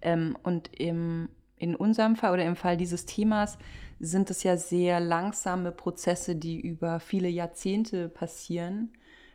[0.00, 3.58] Ähm, und im, in unserem Fall oder im Fall dieses Themas
[4.00, 8.92] sind es ja sehr langsame Prozesse, die über viele Jahrzehnte passieren.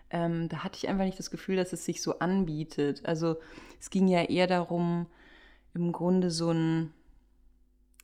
[0.09, 3.05] Ähm, da hatte ich einfach nicht das Gefühl, dass es sich so anbietet.
[3.05, 3.38] Also
[3.80, 5.07] es ging ja eher darum,
[5.74, 6.93] im Grunde so einen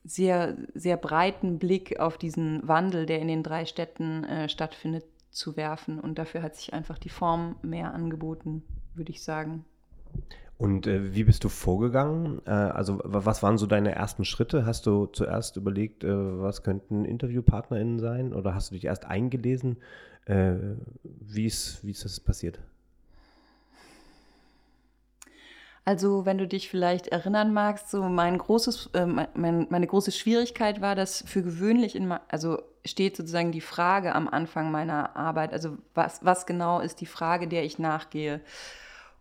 [0.04, 5.56] sehr, sehr breiten Blick auf diesen Wandel, der in den drei Städten äh, stattfindet, zu
[5.56, 6.00] werfen.
[6.00, 9.64] Und dafür hat sich einfach die Form mehr angeboten, würde ich sagen.
[10.58, 12.42] Und äh, wie bist du vorgegangen?
[12.46, 14.66] Äh, also wa- was waren so deine ersten Schritte?
[14.66, 16.08] Hast du zuerst überlegt, äh,
[16.40, 18.34] was könnten InterviewpartnerInnen sein?
[18.34, 19.78] Oder hast du dich erst eingelesen?
[20.26, 20.54] Äh,
[21.02, 21.46] wie,
[21.82, 22.60] wie ist das passiert?
[25.90, 30.80] Also, wenn du dich vielleicht erinnern magst, so mein großes, äh, mein, meine große Schwierigkeit
[30.80, 35.78] war, dass für gewöhnlich in, also steht sozusagen die Frage am Anfang meiner Arbeit, also
[35.94, 38.40] was, was genau ist die Frage, der ich nachgehe.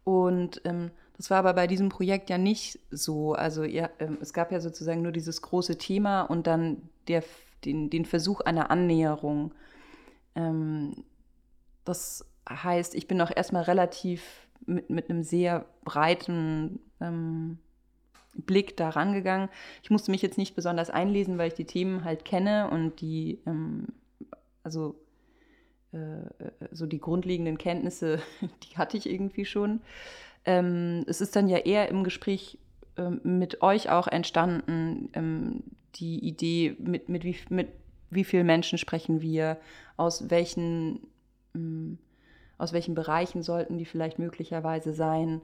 [0.03, 3.33] Und ähm, das war aber bei diesem Projekt ja nicht so.
[3.33, 7.23] Also ihr, ähm, es gab ja sozusagen nur dieses große Thema und dann der,
[7.65, 9.55] den, den Versuch einer Annäherung.
[10.35, 11.03] Ähm,
[11.83, 14.21] das heißt, ich bin auch erstmal relativ
[14.69, 17.57] mit, mit einem sehr breiten ähm,
[18.33, 19.49] Blick da rangegangen.
[19.83, 23.39] Ich musste mich jetzt nicht besonders einlesen, weil ich die Themen halt kenne und die,
[23.45, 23.87] ähm,
[24.63, 24.95] also
[25.91, 28.19] äh, so die grundlegenden Kenntnisse,
[28.63, 29.81] die hatte ich irgendwie schon.
[30.45, 32.59] Ähm, es ist dann ja eher im Gespräch
[32.97, 35.63] ähm, mit euch auch entstanden, ähm,
[35.95, 37.69] die Idee, mit, mit, wie, mit
[38.09, 39.57] wie vielen Menschen sprechen wir,
[39.97, 40.99] aus welchen,
[41.55, 41.97] ähm,
[42.59, 45.41] aus welchen Bereichen sollten die vielleicht möglicherweise sein,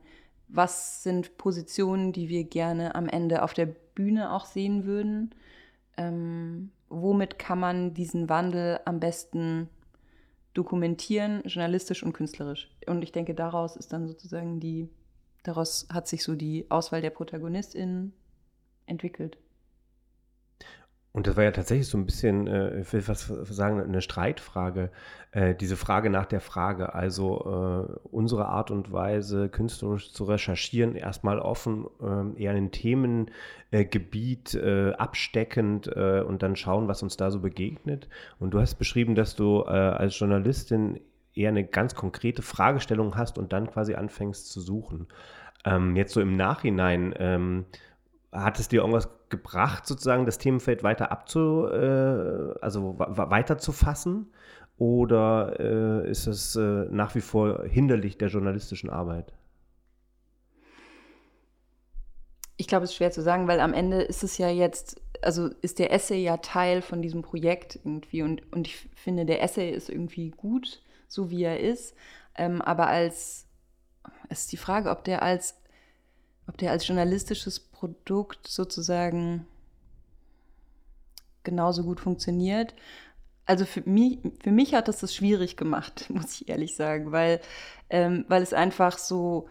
[0.47, 5.33] was sind Positionen, die wir gerne am Ende auf der Bühne auch sehen würden,
[5.97, 9.69] ähm, womit kann man diesen Wandel am besten
[10.53, 12.69] dokumentieren, journalistisch und künstlerisch.
[12.85, 14.89] Und ich denke, daraus ist dann sozusagen die,
[15.43, 18.13] daraus hat sich so die Auswahl der ProtagonistInnen
[18.85, 19.37] entwickelt.
[21.15, 24.91] Und das war ja tatsächlich so ein bisschen, äh, ich will fast sagen, eine Streitfrage.
[25.31, 26.93] Äh, diese Frage nach der Frage.
[26.93, 34.55] Also äh, unsere Art und Weise, künstlerisch zu recherchieren, erstmal offen, ähm, eher ein Themengebiet
[34.55, 38.09] äh, absteckend äh, und dann schauen, was uns da so begegnet.
[38.37, 40.99] Und du hast beschrieben, dass du äh, als Journalistin
[41.33, 45.07] eher eine ganz konkrete Fragestellung hast und dann quasi anfängst zu suchen.
[45.63, 47.65] Ähm, jetzt so im Nachhinein, ähm,
[48.35, 54.31] hat es dir irgendwas gebracht, sozusagen das Themenfeld weiter abzu, äh, also weiter zu fassen?
[54.77, 59.33] Oder äh, ist es äh, nach wie vor hinderlich der journalistischen Arbeit?
[62.57, 65.49] Ich glaube, es ist schwer zu sagen, weil am Ende ist es ja jetzt, also
[65.61, 69.71] ist der Essay ja Teil von diesem Projekt irgendwie und, und ich finde, der Essay
[69.71, 71.95] ist irgendwie gut, so wie er ist,
[72.35, 73.45] ähm, aber als,
[74.29, 75.55] es ist die Frage, ob der als,
[76.47, 79.47] ob der als journalistisches Produkt sozusagen
[81.43, 82.73] genauso gut funktioniert.
[83.45, 87.39] Also für mich, für mich hat das das schwierig gemacht, muss ich ehrlich sagen, weil,
[87.89, 89.47] ähm, weil es einfach so,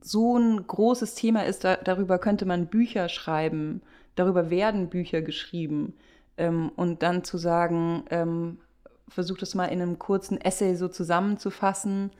[0.00, 3.82] so ein großes Thema ist, da, darüber könnte man Bücher schreiben,
[4.14, 5.94] darüber werden Bücher geschrieben.
[6.36, 8.58] Ähm, und dann zu sagen, ähm,
[9.08, 12.10] versuch das mal in einem kurzen Essay so zusammenzufassen,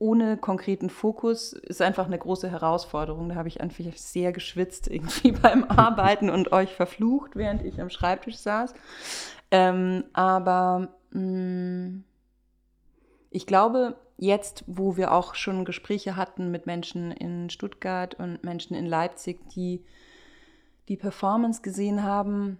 [0.00, 3.28] ohne konkreten Fokus, ist einfach eine große Herausforderung.
[3.28, 7.90] Da habe ich einfach sehr geschwitzt irgendwie beim Arbeiten und euch verflucht, während ich am
[7.90, 8.74] Schreibtisch saß.
[9.50, 12.04] Ähm, aber mh, mm,
[13.30, 18.74] ich glaube, jetzt, wo wir auch schon Gespräche hatten mit Menschen in Stuttgart und Menschen
[18.74, 19.84] in Leipzig, die
[20.88, 22.58] die Performance gesehen haben,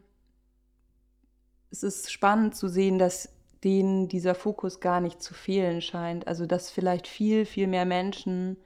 [1.70, 3.30] es ist spannend zu sehen, dass
[3.64, 6.26] denen dieser Fokus gar nicht zu fehlen scheint.
[6.26, 8.56] Also dass vielleicht viel, viel mehr Menschen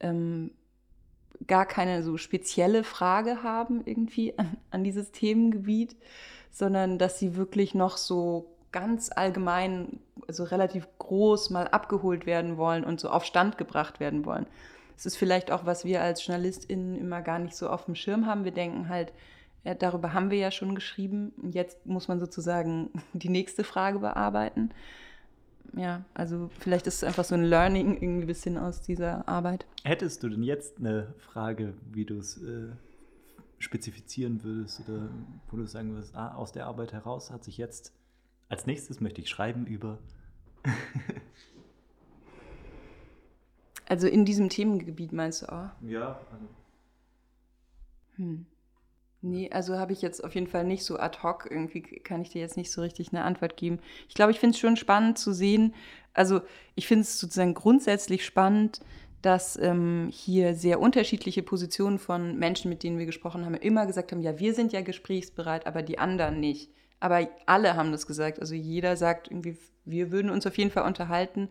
[0.00, 0.52] ähm,
[1.46, 5.96] gar keine so spezielle Frage haben irgendwie an, an dieses Themengebiet,
[6.50, 12.84] sondern dass sie wirklich noch so ganz allgemein, also relativ groß mal abgeholt werden wollen
[12.84, 14.46] und so auf Stand gebracht werden wollen.
[14.96, 18.26] Es ist vielleicht auch, was wir als JournalistInnen immer gar nicht so auf dem Schirm
[18.26, 18.44] haben.
[18.44, 19.12] Wir denken halt,
[19.64, 21.32] ja, darüber haben wir ja schon geschrieben.
[21.52, 24.70] Jetzt muss man sozusagen die nächste Frage bearbeiten.
[25.76, 29.66] Ja, also vielleicht ist es einfach so ein Learning irgendwie ein bisschen aus dieser Arbeit.
[29.84, 32.70] Hättest du denn jetzt eine Frage, wie du es äh,
[33.60, 35.08] spezifizieren würdest oder
[35.48, 37.92] wo du sagen würdest, ah, aus der Arbeit heraus hat sich jetzt
[38.50, 39.98] als nächstes möchte ich schreiben über.
[43.88, 45.70] also in diesem Themengebiet meinst du auch?
[45.82, 46.20] Ja.
[46.32, 46.48] Also.
[48.16, 48.46] Hm.
[49.22, 51.46] Nee, also habe ich jetzt auf jeden Fall nicht so ad hoc.
[51.50, 53.78] Irgendwie kann ich dir jetzt nicht so richtig eine Antwort geben.
[54.08, 55.74] Ich glaube, ich finde es schon spannend zu sehen.
[56.14, 56.40] Also
[56.74, 58.80] ich finde es sozusagen grundsätzlich spannend,
[59.20, 64.12] dass ähm, hier sehr unterschiedliche Positionen von Menschen, mit denen wir gesprochen haben, immer gesagt
[64.12, 66.70] haben, ja, wir sind ja gesprächsbereit, aber die anderen nicht.
[67.00, 68.40] Aber alle haben das gesagt.
[68.40, 71.48] Also jeder sagt irgendwie, wir würden uns auf jeden Fall unterhalten,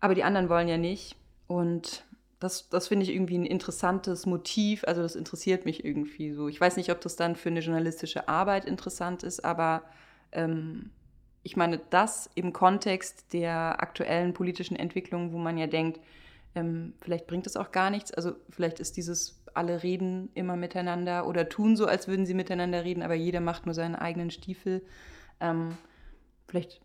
[0.00, 1.16] aber die anderen wollen ja nicht.
[1.46, 2.04] Und
[2.46, 4.84] das, das finde ich irgendwie ein interessantes Motiv.
[4.84, 6.48] Also das interessiert mich irgendwie so.
[6.48, 9.82] Ich weiß nicht, ob das dann für eine journalistische Arbeit interessant ist, aber
[10.30, 10.90] ähm,
[11.42, 16.00] ich meine, das im Kontext der aktuellen politischen Entwicklung, wo man ja denkt,
[16.54, 18.12] ähm, vielleicht bringt es auch gar nichts.
[18.12, 22.84] Also vielleicht ist dieses alle reden immer miteinander oder tun so, als würden sie miteinander
[22.84, 24.82] reden, aber jeder macht nur seinen eigenen Stiefel.
[25.40, 25.76] Ähm,
[26.46, 26.80] vielleicht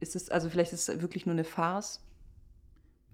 [0.00, 2.00] ist es, also vielleicht ist es wirklich nur eine Farce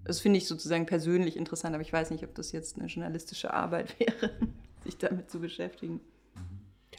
[0.05, 3.53] das finde ich sozusagen persönlich interessant, aber ich weiß nicht, ob das jetzt eine journalistische
[3.53, 4.31] Arbeit wäre,
[4.83, 5.99] sich damit zu beschäftigen.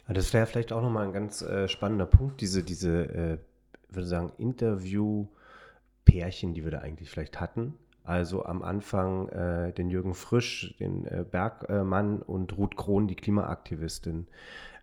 [0.07, 3.39] Das wäre vielleicht auch nochmal ein ganz äh, spannender Punkt, diese, diese äh,
[3.89, 7.73] würde sagen, Interview-Pärchen, die wir da eigentlich vielleicht hatten.
[8.03, 14.27] Also am Anfang äh, den Jürgen Frisch, den äh, Bergmann und Ruth Krohn, die Klimaaktivistin.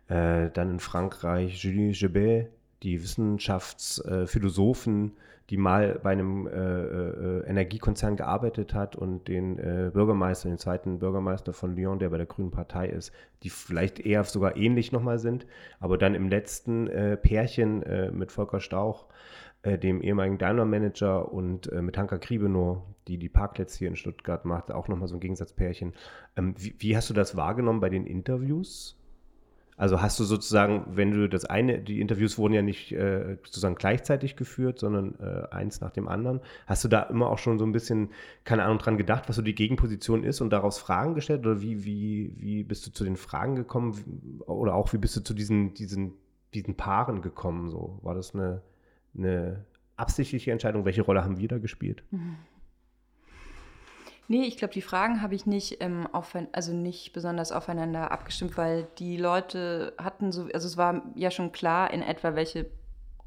[0.08, 2.50] Äh, dann in Frankreich Julie Gebet,
[2.82, 5.12] die Wissenschaftsphilosophen,
[5.51, 10.99] die mal bei einem äh, äh, Energiekonzern gearbeitet hat und den äh, Bürgermeister, den zweiten
[10.99, 15.18] Bürgermeister von Lyon, der bei der Grünen Partei ist, die vielleicht eher sogar ähnlich nochmal
[15.18, 15.47] sind,
[15.80, 19.07] aber dann im letzten äh, Pärchen äh, mit Volker Stauch,
[19.62, 24.72] äh, dem ehemaligen Daimler-Manager und mit Hanka Kriebenow, die die Parklets hier in Stuttgart macht,
[24.72, 25.92] auch nochmal so ein Gegensatzpärchen.
[26.36, 28.99] Ähm, wie, wie hast du das wahrgenommen bei den Interviews?
[29.76, 33.74] Also hast du sozusagen, wenn du das eine, die Interviews wurden ja nicht äh, sozusagen
[33.74, 36.40] gleichzeitig geführt, sondern äh, eins nach dem anderen.
[36.66, 38.10] Hast du da immer auch schon so ein bisschen,
[38.44, 41.44] keine Ahnung, dran gedacht, was so die Gegenposition ist und daraus Fragen gestellt?
[41.44, 44.40] Oder wie, wie, wie bist du zu den Fragen gekommen?
[44.46, 46.12] Oder auch wie bist du zu diesen, diesen,
[46.54, 47.68] diesen Paaren gekommen?
[47.68, 47.98] So?
[48.02, 48.62] War das eine,
[49.16, 49.64] eine
[49.96, 50.84] absichtliche Entscheidung?
[50.84, 52.04] Welche Rolle haben wir da gespielt?
[52.12, 52.36] Mhm.
[54.26, 58.56] Nee, ich glaube, die Fragen habe ich nicht, ähm, auf, also nicht besonders aufeinander abgestimmt,
[58.56, 62.70] weil die Leute hatten so, also es war ja schon klar in etwa, welche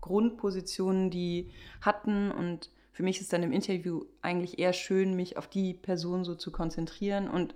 [0.02, 2.32] Grundpositionen die hatten.
[2.32, 6.34] Und für mich ist dann im Interview eigentlich eher schön, mich auf die Person so
[6.34, 7.30] zu konzentrieren.
[7.30, 7.54] Und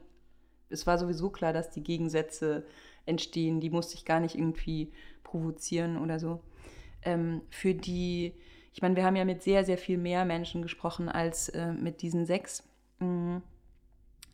[0.69, 2.63] es war sowieso klar, dass die Gegensätze
[3.07, 4.91] entstehen, die musste ich gar nicht irgendwie
[5.23, 6.41] provozieren oder so.
[7.01, 8.33] Ähm, für die,
[8.71, 12.03] ich meine, wir haben ja mit sehr, sehr viel mehr Menschen gesprochen als äh, mit
[12.03, 12.63] diesen sechs
[13.01, 13.41] Mhm.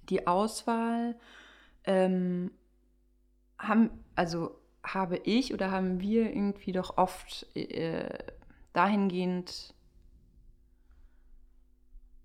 [0.10, 1.16] Die Auswahl
[1.84, 2.52] ähm,
[3.58, 8.18] haben, also habe ich oder haben wir irgendwie doch oft äh,
[8.74, 9.74] dahingehend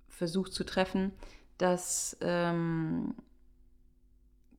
[0.09, 1.13] versucht zu treffen,
[1.59, 3.15] dass ähm,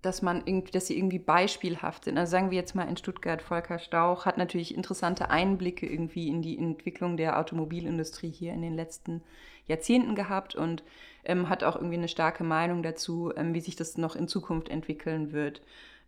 [0.03, 2.17] dass man irgendwie, dass sie irgendwie beispielhaft sind.
[2.17, 6.41] Also sagen wir jetzt mal in Stuttgart, Volker Stauch hat natürlich interessante Einblicke irgendwie in
[6.41, 9.23] die Entwicklung der Automobilindustrie hier in den letzten
[9.65, 10.83] Jahrzehnten gehabt und
[11.23, 14.67] ähm, hat auch irgendwie eine starke Meinung dazu, ähm, wie sich das noch in Zukunft
[14.67, 15.61] entwickeln wird.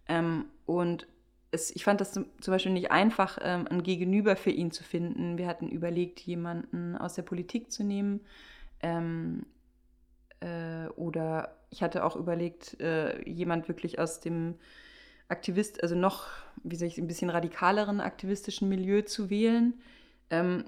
[0.10, 1.08] Ähm, und
[1.52, 5.38] es, ich fand das zum, Beispiel nicht einfach, ähm, ein Gegenüber für ihn zu finden.
[5.38, 8.20] Wir hatten überlegt, jemanden aus der Politik zu nehmen.
[8.82, 9.46] Ähm,
[10.42, 14.56] äh, oder ich hatte auch überlegt, äh, jemand wirklich aus dem
[15.28, 16.28] Aktivist, also noch,
[16.64, 19.74] wie soll ich, ein bisschen radikaleren aktivistischen Milieu zu wählen.
[20.30, 20.64] Ähm,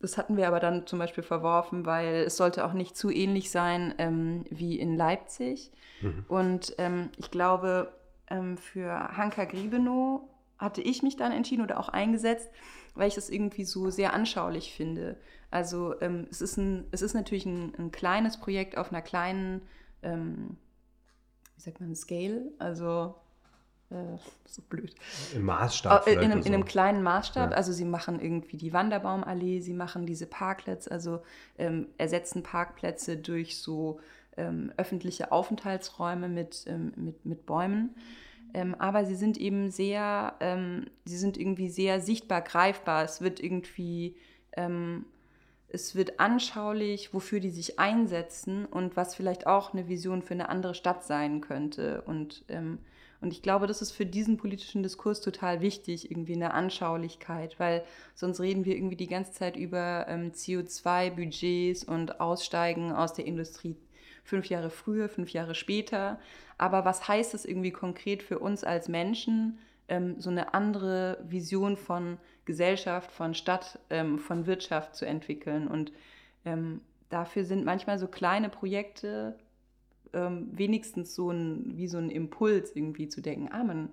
[0.00, 3.50] das hatten wir aber dann zum Beispiel verworfen, weil es sollte auch nicht zu ähnlich
[3.50, 5.70] sein ähm, wie in Leipzig.
[6.00, 6.24] Mhm.
[6.26, 7.92] Und ähm, ich glaube,
[8.28, 10.22] ähm, für Hanka Gribenow
[10.58, 12.50] hatte ich mich dann entschieden oder auch eingesetzt,
[12.96, 15.16] weil ich das irgendwie so sehr anschaulich finde.
[15.52, 19.62] Also ähm, es, ist ein, es ist natürlich ein, ein kleines Projekt auf einer kleinen,
[20.06, 20.56] ähm,
[21.56, 23.14] wie sagt man, Scale, also
[23.90, 24.94] äh, so blöd.
[25.34, 26.06] Im Maßstab.
[26.06, 27.50] Äh, in, einem, in einem kleinen Maßstab.
[27.50, 27.56] Ja.
[27.56, 31.22] Also sie machen irgendwie die Wanderbaumallee, sie machen diese Parklets, also
[31.58, 34.00] ähm, ersetzen Parkplätze durch so
[34.36, 37.94] ähm, öffentliche Aufenthaltsräume mit, ähm, mit, mit Bäumen.
[38.54, 43.04] Ähm, aber sie sind eben sehr, ähm, sie sind irgendwie sehr sichtbar, greifbar.
[43.04, 44.16] Es wird irgendwie,
[44.52, 45.04] ähm,
[45.68, 50.48] es wird anschaulich, wofür die sich einsetzen und was vielleicht auch eine Vision für eine
[50.48, 52.02] andere Stadt sein könnte.
[52.02, 52.78] Und ähm,
[53.20, 57.82] und ich glaube, das ist für diesen politischen Diskurs total wichtig, irgendwie eine Anschaulichkeit, weil
[58.14, 63.76] sonst reden wir irgendwie die ganze Zeit über ähm, CO2-Budgets und Aussteigen aus der Industrie
[64.22, 66.18] fünf Jahre früher, fünf Jahre später.
[66.58, 69.58] Aber was heißt es irgendwie konkret für uns als Menschen,
[69.88, 75.68] ähm, so eine andere Vision von Gesellschaft, von Stadt, ähm, von Wirtschaft zu entwickeln?
[75.68, 75.92] Und
[76.46, 76.80] ähm,
[77.10, 79.38] dafür sind manchmal so kleine Projekte
[80.12, 83.90] ähm, wenigstens so ein, wie so ein Impuls irgendwie zu denken, ah, man,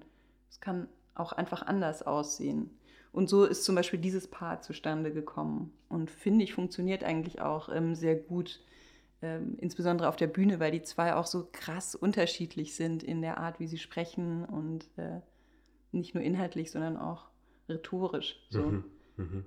[0.49, 2.69] es kann auch einfach anders aussehen.
[3.11, 7.69] Und so ist zum Beispiel dieses Paar zustande gekommen und finde ich, funktioniert eigentlich auch
[7.69, 8.59] ähm, sehr gut,
[9.21, 13.37] ähm, insbesondere auf der Bühne, weil die zwei auch so krass unterschiedlich sind in der
[13.37, 15.19] Art, wie sie sprechen und äh,
[15.91, 17.25] nicht nur inhaltlich, sondern auch
[17.73, 18.39] rhetorisch.
[18.49, 18.61] So.
[18.61, 18.83] Mhm,
[19.17, 19.43] mh.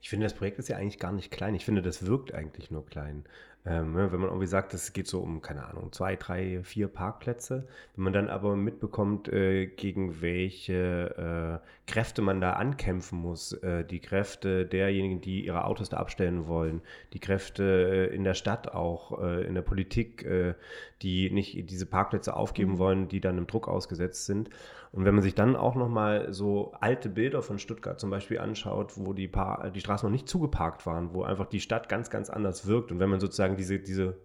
[0.00, 1.54] Ich finde, das Projekt ist ja eigentlich gar nicht klein.
[1.54, 3.24] Ich finde, das wirkt eigentlich nur klein.
[3.68, 6.86] Ähm, ne, wenn man irgendwie sagt, es geht so um, keine Ahnung, zwei, drei, vier
[6.86, 13.54] Parkplätze, wenn man dann aber mitbekommt, äh, gegen welche äh, Kräfte man da ankämpfen muss,
[13.54, 16.80] äh, die Kräfte derjenigen, die ihre Autos da abstellen wollen,
[17.12, 20.54] die Kräfte äh, in der Stadt auch, äh, in der Politik, äh,
[21.02, 22.78] die nicht diese Parkplätze aufgeben mhm.
[22.78, 24.48] wollen, die dann im Druck ausgesetzt sind.
[24.92, 28.92] Und wenn man sich dann auch nochmal so alte Bilder von Stuttgart zum Beispiel anschaut,
[28.96, 29.30] wo die,
[29.74, 32.98] die Straßen noch nicht zugeparkt waren, wo einfach die Stadt ganz, ganz anders wirkt und
[32.98, 34.16] wenn man sozusagen diese, diese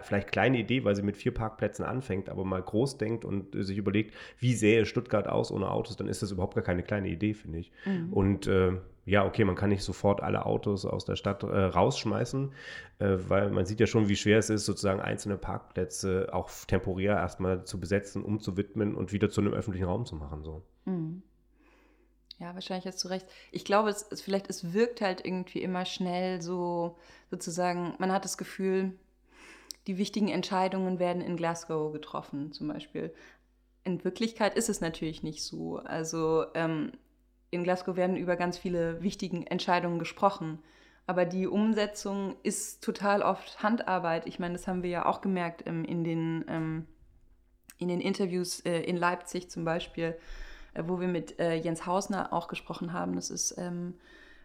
[0.00, 3.78] vielleicht kleine Idee, weil sie mit vier Parkplätzen anfängt, aber mal groß denkt und sich
[3.78, 7.34] überlegt, wie sähe Stuttgart aus ohne Autos, dann ist das überhaupt gar keine kleine Idee,
[7.34, 7.70] finde ich.
[7.84, 8.12] Mhm.
[8.12, 8.72] Und äh,
[9.04, 12.52] ja, okay, man kann nicht sofort alle Autos aus der Stadt äh, rausschmeißen,
[12.98, 17.16] äh, weil man sieht ja schon, wie schwer es ist, sozusagen einzelne Parkplätze auch temporär
[17.16, 20.42] erstmal zu besetzen, umzuwidmen und wieder zu einem öffentlichen Raum zu machen.
[20.42, 20.62] So.
[20.84, 21.22] Mhm.
[22.38, 23.26] Ja, wahrscheinlich hast du recht.
[23.50, 26.96] Ich glaube, es, es, vielleicht, es wirkt halt irgendwie immer schnell so,
[27.30, 28.96] sozusagen, man hat das Gefühl,
[29.88, 33.12] die wichtigen Entscheidungen werden in Glasgow getroffen, zum Beispiel.
[33.84, 35.78] In Wirklichkeit ist es natürlich nicht so.
[35.78, 36.92] Also ähm,
[37.50, 40.60] in Glasgow werden über ganz viele wichtige Entscheidungen gesprochen.
[41.06, 44.26] Aber die Umsetzung ist total oft Handarbeit.
[44.26, 46.86] Ich meine, das haben wir ja auch gemerkt ähm, in, den, ähm,
[47.78, 50.16] in den Interviews äh, in Leipzig zum Beispiel,
[50.86, 53.14] wo wir mit äh, Jens Hausner auch gesprochen haben.
[53.14, 53.94] Das ist ähm,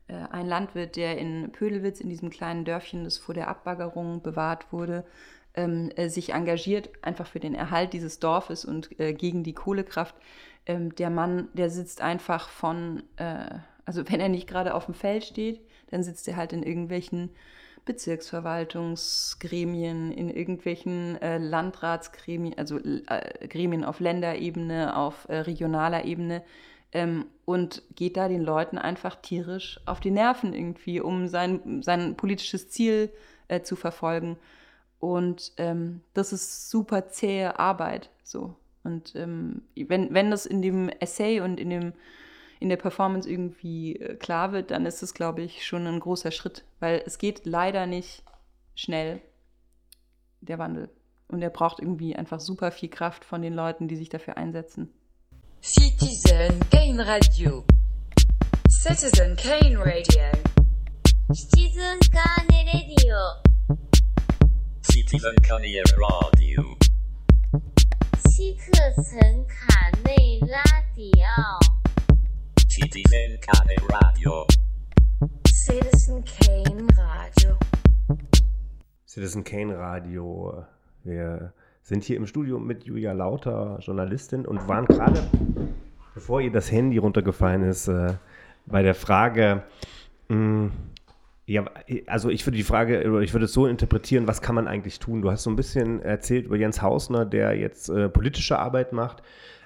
[0.07, 4.71] äh, ein Landwirt, der in Pödelwitz, in diesem kleinen Dörfchen, das vor der Abbaggerung bewahrt
[4.71, 5.05] wurde,
[5.55, 10.15] ähm, äh, sich engagiert, einfach für den Erhalt dieses Dorfes und äh, gegen die Kohlekraft
[10.65, 14.93] ähm, der Mann, der sitzt einfach von, äh, also wenn er nicht gerade auf dem
[14.93, 15.61] Feld steht,
[15.91, 17.29] dann sitzt er halt in irgendwelchen
[17.85, 26.41] Bezirksverwaltungsgremien, in irgendwelchen äh, Landratsgremien, also äh, Gremien auf Länderebene, auf äh, regionaler Ebene
[26.93, 32.15] ähm, und geht da den Leuten einfach tierisch auf die Nerven irgendwie, um sein, sein
[32.15, 33.09] politisches Ziel
[33.47, 34.37] äh, zu verfolgen.
[34.99, 38.55] Und ähm, das ist super zähe Arbeit, so.
[38.83, 41.93] Und ähm, wenn, wenn das in dem Essay und in, dem,
[42.63, 46.31] in der Performance irgendwie äh, klar wird, dann ist es, glaube ich, schon ein großer
[46.31, 48.23] Schritt, weil es geht leider nicht
[48.73, 49.21] schnell,
[50.39, 50.89] der Wandel.
[51.27, 54.93] Und er braucht irgendwie einfach super viel Kraft von den Leuten, die sich dafür einsetzen.
[55.61, 57.65] Citizen Gain Radio.
[58.69, 60.23] Citizen Kane Radio.
[61.33, 63.17] Citizen Kane Radio.
[64.83, 66.77] Citizen Kane Radio.
[68.29, 71.82] Citizen Kane Radio.
[72.73, 74.47] Citizen Kane Radio.
[75.47, 77.57] Citizen Kane Radio.
[79.05, 80.65] Citizen Kane Radio.
[81.03, 81.53] Wir
[81.83, 85.21] sind hier im Studio mit Julia Lauter, Journalistin, und waren gerade,
[86.15, 88.15] bevor ihr das Handy runtergefallen ist, äh,
[88.65, 89.61] bei der Frage,
[90.29, 90.71] mh, hm,
[91.45, 91.65] Ja,
[92.07, 94.97] also ich würde die Frage, oder ich würde es so interpretieren, was kann man eigentlich
[94.97, 95.21] tun?
[95.21, 99.21] Du hast so ein bisschen erzählt über Jens Hausner, der jetzt äh, politische Arbeit macht.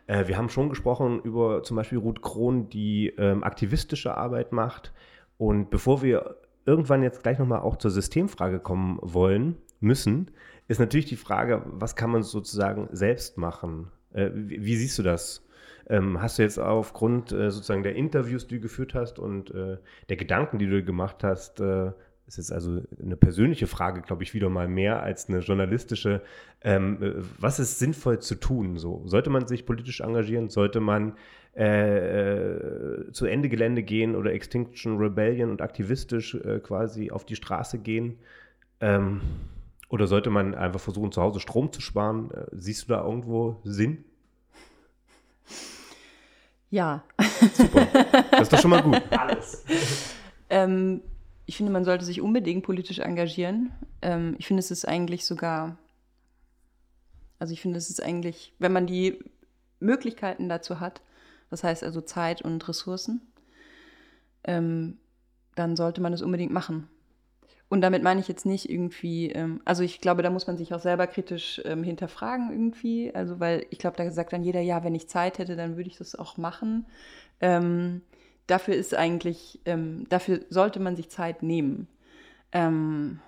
[0.07, 4.93] Äh, wir haben schon gesprochen über zum Beispiel Ruth Krohn, die ähm, aktivistische Arbeit macht.
[5.37, 10.31] Und bevor wir irgendwann jetzt gleich nochmal auch zur Systemfrage kommen wollen, müssen,
[10.67, 13.91] ist natürlich die Frage, was kann man sozusagen selbst machen?
[14.13, 15.45] Äh, wie, wie, siehst du das?
[15.89, 19.77] Ähm, hast du jetzt aufgrund äh, sozusagen der Interviews, die du geführt hast und äh,
[20.09, 21.91] der Gedanken, die du gemacht hast, äh,
[22.27, 26.21] ist jetzt also eine persönliche Frage, glaube ich, wieder mal mehr als eine journalistische.
[26.61, 28.77] Ähm, äh, was ist sinnvoll zu tun?
[28.77, 30.49] So sollte man sich politisch engagieren?
[30.49, 31.13] Sollte man
[31.53, 38.19] äh, zu Ende Gelände gehen oder Extinction Rebellion und aktivistisch quasi auf die Straße gehen?
[38.79, 39.21] Ähm,
[39.89, 42.29] oder sollte man einfach versuchen, zu Hause Strom zu sparen?
[42.51, 44.03] Siehst du da irgendwo Sinn?
[46.69, 47.03] Ja.
[47.53, 47.87] Super.
[48.31, 49.01] Das ist doch schon mal gut.
[49.11, 49.63] Alles.
[50.49, 51.01] ähm,
[51.47, 53.71] ich finde, man sollte sich unbedingt politisch engagieren.
[54.01, 55.77] Ähm, ich finde, es ist eigentlich sogar,
[57.39, 59.17] also ich finde, es ist eigentlich, wenn man die
[59.79, 61.01] Möglichkeiten dazu hat,
[61.49, 63.21] das heißt also Zeit und Ressourcen,
[64.43, 64.97] ähm,
[65.55, 66.89] dann sollte man es unbedingt machen.
[67.69, 70.73] Und damit meine ich jetzt nicht irgendwie, ähm, also ich glaube, da muss man sich
[70.73, 73.13] auch selber kritisch ähm, hinterfragen irgendwie.
[73.13, 75.89] Also, weil ich glaube, da sagt dann jeder, ja, wenn ich Zeit hätte, dann würde
[75.89, 76.85] ich das auch machen.
[77.39, 78.01] Ähm,
[78.47, 81.87] dafür ist eigentlich, ähm, dafür sollte man sich Zeit nehmen.
[82.51, 83.19] Ähm,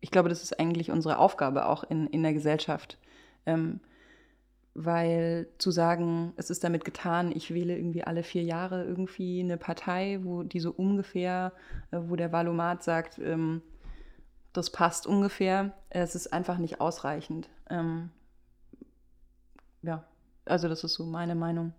[0.00, 2.98] ich glaube, das ist eigentlich unsere Aufgabe auch in, in der Gesellschaft.
[3.46, 3.80] Ähm,
[4.78, 9.56] weil zu sagen, es ist damit getan, ich wähle irgendwie alle vier Jahre irgendwie eine
[9.56, 11.52] Partei, wo die so ungefähr,
[11.92, 13.62] äh, wo der Valomat sagt, ähm,
[14.52, 17.48] das passt ungefähr, es ist einfach nicht ausreichend.
[17.70, 18.10] Ähm,
[19.82, 20.04] ja,
[20.44, 21.72] also das ist so meine Meinung.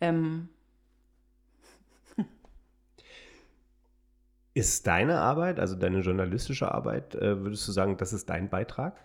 [0.00, 0.48] Ähm,
[4.54, 8.96] ist deine Arbeit, also deine journalistische Arbeit, äh, würdest du sagen, das ist dein Beitrag?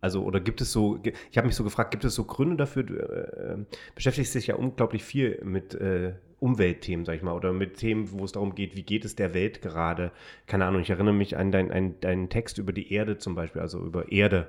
[0.00, 0.98] Also, oder gibt es so,
[1.30, 3.58] ich habe mich so gefragt, gibt es so Gründe dafür, du äh,
[3.94, 8.24] beschäftigst dich ja unglaublich viel mit äh, Umweltthemen, sag ich mal, oder mit Themen, wo
[8.24, 10.10] es darum geht, wie geht es der Welt gerade?
[10.46, 13.78] Keine Ahnung, ich erinnere mich an deinen dein Text über die Erde zum Beispiel, also
[13.84, 14.48] über Erde,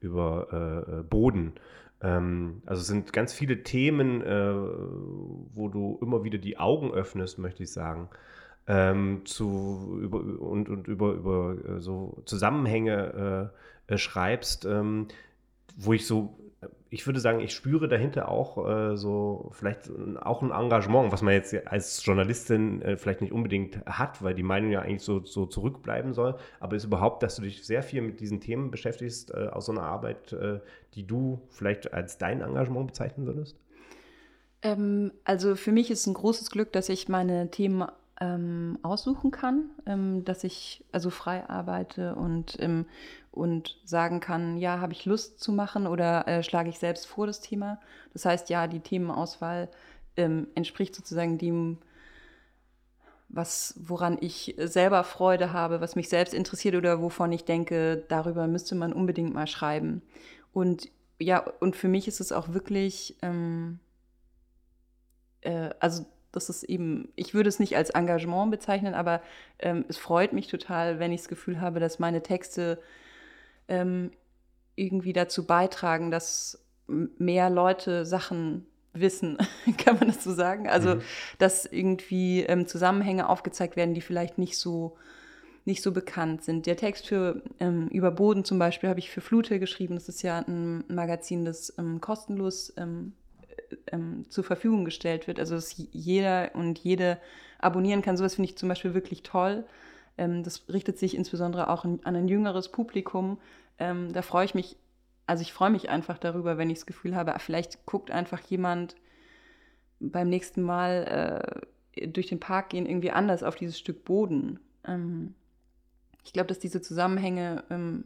[0.00, 1.54] über äh, äh, Boden.
[2.02, 4.54] Ähm, also es sind ganz viele Themen, äh,
[5.54, 8.10] wo du immer wieder die Augen öffnest, möchte ich sagen.
[8.72, 13.50] Ähm, zu, über, und, und über, über äh, so Zusammenhänge
[13.88, 15.08] äh, äh, schreibst, ähm,
[15.76, 16.38] wo ich so,
[16.88, 19.90] ich würde sagen, ich spüre dahinter auch äh, so vielleicht
[20.20, 24.44] auch ein Engagement, was man jetzt als Journalistin äh, vielleicht nicht unbedingt hat, weil die
[24.44, 28.02] Meinung ja eigentlich so, so zurückbleiben soll, aber ist überhaupt, dass du dich sehr viel
[28.02, 30.60] mit diesen Themen beschäftigst, äh, aus so einer Arbeit, äh,
[30.94, 33.56] die du vielleicht als dein Engagement bezeichnen würdest?
[34.62, 37.88] Ähm, also für mich ist ein großes Glück, dass ich meine Themen
[38.20, 42.86] ähm, aussuchen kann, ähm, dass ich also frei arbeite und, ähm,
[43.32, 47.26] und sagen kann, ja, habe ich Lust zu machen oder äh, schlage ich selbst vor
[47.26, 47.80] das Thema.
[48.12, 49.68] Das heißt, ja, die Themenauswahl
[50.16, 51.78] ähm, entspricht sozusagen dem,
[53.30, 58.46] was, woran ich selber Freude habe, was mich selbst interessiert oder wovon ich denke, darüber
[58.46, 60.02] müsste man unbedingt mal schreiben.
[60.52, 63.78] Und ja, und für mich ist es auch wirklich, ähm,
[65.42, 69.22] äh, also das ist eben, ich würde es nicht als Engagement bezeichnen, aber
[69.58, 72.80] ähm, es freut mich total, wenn ich das Gefühl habe, dass meine Texte
[73.68, 74.10] ähm,
[74.76, 79.38] irgendwie dazu beitragen, dass mehr Leute Sachen wissen,
[79.78, 80.68] kann man das so sagen?
[80.68, 81.02] Also, mhm.
[81.38, 84.96] dass irgendwie ähm, Zusammenhänge aufgezeigt werden, die vielleicht nicht so
[85.66, 86.64] nicht so bekannt sind.
[86.64, 89.94] Der Text für ähm, über Boden zum Beispiel habe ich für Flute geschrieben.
[89.94, 93.12] Das ist ja ein Magazin, das ähm, kostenlos ähm,
[93.88, 95.38] ähm, zur Verfügung gestellt wird.
[95.38, 97.18] Also dass jeder und jede
[97.58, 98.16] abonnieren kann.
[98.16, 99.64] Sowas finde ich zum Beispiel wirklich toll.
[100.18, 103.38] Ähm, das richtet sich insbesondere auch an ein jüngeres Publikum.
[103.78, 104.76] Ähm, da freue ich mich,
[105.26, 108.96] also ich freue mich einfach darüber, wenn ich das Gefühl habe, vielleicht guckt einfach jemand
[110.00, 111.62] beim nächsten Mal
[111.94, 114.58] äh, durch den Park gehen irgendwie anders auf dieses Stück Boden.
[114.86, 115.34] Ähm,
[116.24, 118.04] ich glaube, dass diese Zusammenhänge ähm,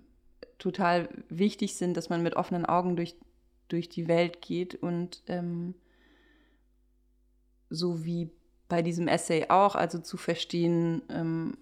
[0.59, 3.17] total wichtig sind, dass man mit offenen Augen durch
[3.69, 5.75] durch die Welt geht und ähm,
[7.71, 8.31] so wie
[8.69, 11.57] bei diesem Essay auch, also zu verstehen, ähm,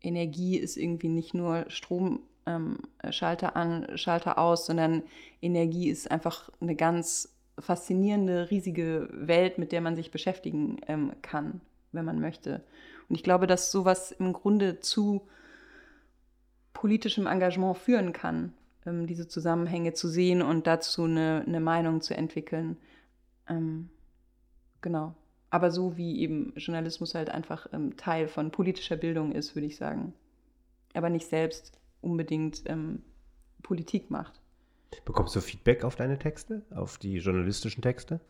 [0.00, 2.78] Energie ist irgendwie nicht nur Strom, ähm,
[3.10, 5.02] Schalter an, Schalter aus, sondern
[5.40, 11.60] Energie ist einfach eine ganz faszinierende, riesige Welt, mit der man sich beschäftigen ähm, kann,
[11.92, 12.62] wenn man möchte.
[13.08, 15.26] Und ich glaube, dass sowas im Grunde zu
[16.72, 18.52] politischem Engagement führen kann,
[18.86, 22.76] ähm, diese Zusammenhänge zu sehen und dazu eine, eine Meinung zu entwickeln.
[23.48, 23.90] Ähm,
[24.80, 25.14] genau.
[25.50, 29.76] aber so wie eben Journalismus halt einfach ähm, Teil von politischer Bildung ist, würde ich
[29.76, 30.14] sagen.
[30.94, 33.02] Aber nicht selbst unbedingt ähm,
[33.62, 34.40] Politik macht.
[35.04, 38.20] Bekommst du Feedback auf deine Texte, auf die journalistischen Texte?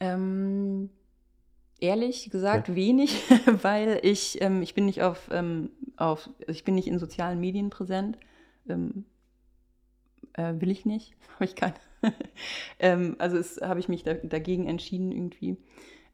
[0.00, 0.90] Ähm,
[1.78, 2.74] ehrlich gesagt ja.
[2.74, 3.22] wenig,
[3.62, 7.70] weil ich, ähm, ich bin nicht auf, ähm, auf, ich bin nicht in sozialen Medien
[7.70, 8.18] präsent.
[8.70, 9.04] Ähm,
[10.34, 11.74] äh, will ich nicht, habe ich keine.
[12.78, 15.58] Ähm, also habe ich mich da, dagegen entschieden irgendwie.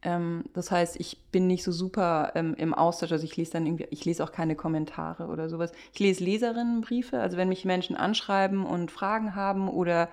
[0.03, 3.13] Ähm, das heißt, ich bin nicht so super ähm, im Austausch.
[3.13, 5.73] Also ich lese dann irgendwie, ich lese auch keine Kommentare oder sowas.
[5.93, 7.21] Ich lese Leserinnenbriefe.
[7.21, 10.09] Also wenn mich Menschen anschreiben und Fragen haben oder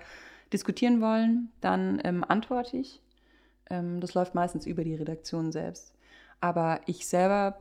[0.51, 3.01] diskutieren wollen, dann ähm, antworte ich.
[3.69, 5.93] Ähm, das läuft meistens über die Redaktion selbst.
[6.39, 7.57] Aber ich selber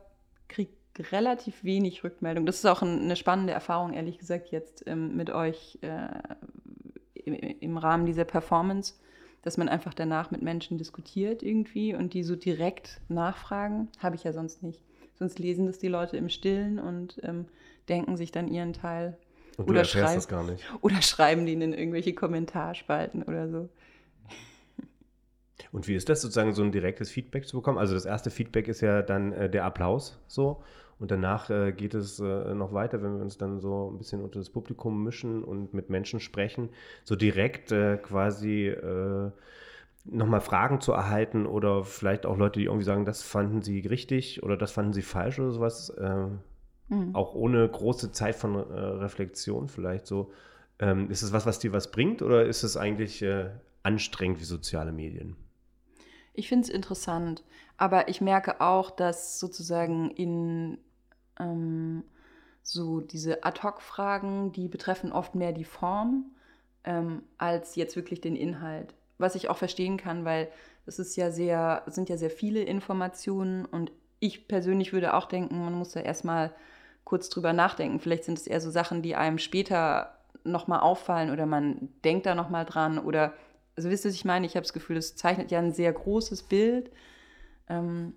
[0.47, 2.45] kriege relativ wenig Rückmeldung.
[2.45, 6.07] Das ist auch ein, eine spannende Erfahrung, ehrlich gesagt, jetzt ähm, mit euch äh,
[7.13, 8.95] im, im, Rahmen dieser Performance,
[9.41, 13.89] dass man einfach danach mit Menschen diskutiert irgendwie und die so direkt nachfragen.
[13.99, 14.81] Habe ich ja sonst nicht.
[15.15, 17.45] Sonst lesen das die Leute im Stillen und ähm,
[17.89, 19.17] denken sich dann ihren Teil.
[19.57, 20.63] Und oder, schreib, das gar nicht.
[20.81, 23.69] oder schreiben die in irgendwelche Kommentarspalten oder so.
[25.71, 27.79] Und wie ist das sozusagen, so ein direktes Feedback zu bekommen?
[27.79, 30.63] Also das erste Feedback ist ja dann äh, der Applaus so.
[31.03, 34.21] Und danach äh, geht es äh, noch weiter, wenn wir uns dann so ein bisschen
[34.23, 36.69] unter das Publikum mischen und mit Menschen sprechen,
[37.03, 39.29] so direkt äh, quasi äh,
[40.05, 44.43] nochmal Fragen zu erhalten oder vielleicht auch Leute, die irgendwie sagen, das fanden sie richtig
[44.43, 45.89] oder das fanden sie falsch oder sowas.
[45.89, 46.27] Äh,
[46.87, 47.13] mhm.
[47.13, 50.31] Auch ohne große Zeit von äh, Reflexion vielleicht so.
[50.79, 53.25] Ähm, ist es was, was dir was bringt oder ist es eigentlich
[53.83, 55.35] anstrengend wie soziale Medien?
[56.33, 57.43] Ich finde es interessant,
[57.75, 60.77] aber ich merke auch, dass sozusagen in
[61.39, 62.03] ähm,
[62.61, 66.25] so diese Ad-Hoc-Fragen, die betreffen oft mehr die Form
[66.83, 68.93] ähm, als jetzt wirklich den Inhalt.
[69.17, 70.49] Was ich auch verstehen kann, weil
[70.85, 75.59] es ist ja sehr, sind ja sehr viele Informationen und ich persönlich würde auch denken,
[75.59, 76.53] man muss da erstmal
[77.03, 77.99] kurz drüber nachdenken.
[77.99, 82.35] Vielleicht sind es eher so Sachen, die einem später nochmal auffallen oder man denkt da
[82.35, 83.33] nochmal dran oder
[83.75, 84.45] also wisst ihr, was ich meine?
[84.45, 86.91] Ich habe das Gefühl, es zeichnet ja ein sehr großes Bild.
[87.67, 88.13] Ähm,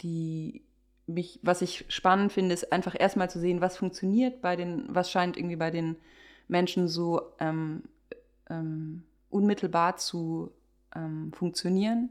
[0.00, 0.65] die
[1.06, 5.10] mich, was ich spannend finde, ist einfach erstmal zu sehen, was funktioniert bei den, was
[5.10, 5.96] scheint irgendwie bei den
[6.48, 7.84] Menschen so ähm,
[8.50, 10.50] ähm, unmittelbar zu
[10.94, 12.10] ähm, funktionieren.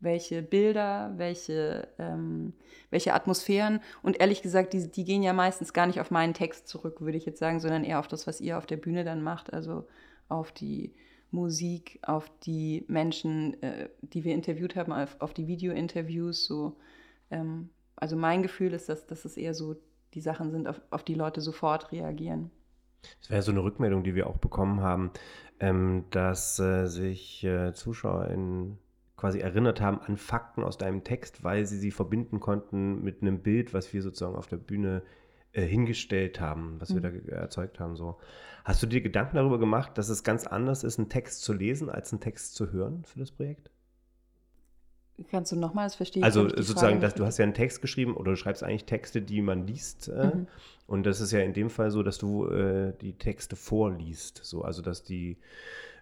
[0.00, 2.52] Welche Bilder, welche, ähm,
[2.90, 3.80] welche Atmosphären.
[4.02, 7.16] Und ehrlich gesagt, die, die gehen ja meistens gar nicht auf meinen Text zurück, würde
[7.16, 9.54] ich jetzt sagen, sondern eher auf das, was ihr auf der Bühne dann macht.
[9.54, 9.86] Also
[10.28, 10.92] auf die
[11.30, 16.44] Musik, auf die Menschen, äh, die wir interviewt haben, auf, auf die Video-Interviews.
[16.44, 16.76] So,
[17.30, 19.76] ähm, also mein Gefühl ist, dass, dass es eher so
[20.14, 22.50] die Sachen sind, auf, auf die Leute sofort reagieren.
[23.20, 25.10] Das wäre so eine Rückmeldung, die wir auch bekommen haben,
[25.60, 28.78] ähm, dass äh, sich äh, Zuschauer in
[29.16, 33.40] quasi erinnert haben an Fakten aus deinem Text, weil sie sie verbinden konnten mit einem
[33.40, 35.02] Bild, was wir sozusagen auf der Bühne
[35.52, 37.02] äh, hingestellt haben, was mhm.
[37.02, 37.96] wir da erzeugt haben.
[37.96, 38.18] So.
[38.64, 41.90] Hast du dir Gedanken darüber gemacht, dass es ganz anders ist, einen Text zu lesen,
[41.90, 43.70] als einen Text zu hören für das Projekt?
[45.30, 46.24] Kannst du nochmals verstehen?
[46.24, 49.42] Also sozusagen, dass du hast ja einen Text geschrieben oder du schreibst eigentlich Texte, die
[49.42, 50.08] man liest.
[50.08, 50.46] Äh, mhm.
[50.86, 54.40] Und das ist ja in dem Fall so, dass du äh, die Texte vorliest.
[54.42, 55.38] So, also dass die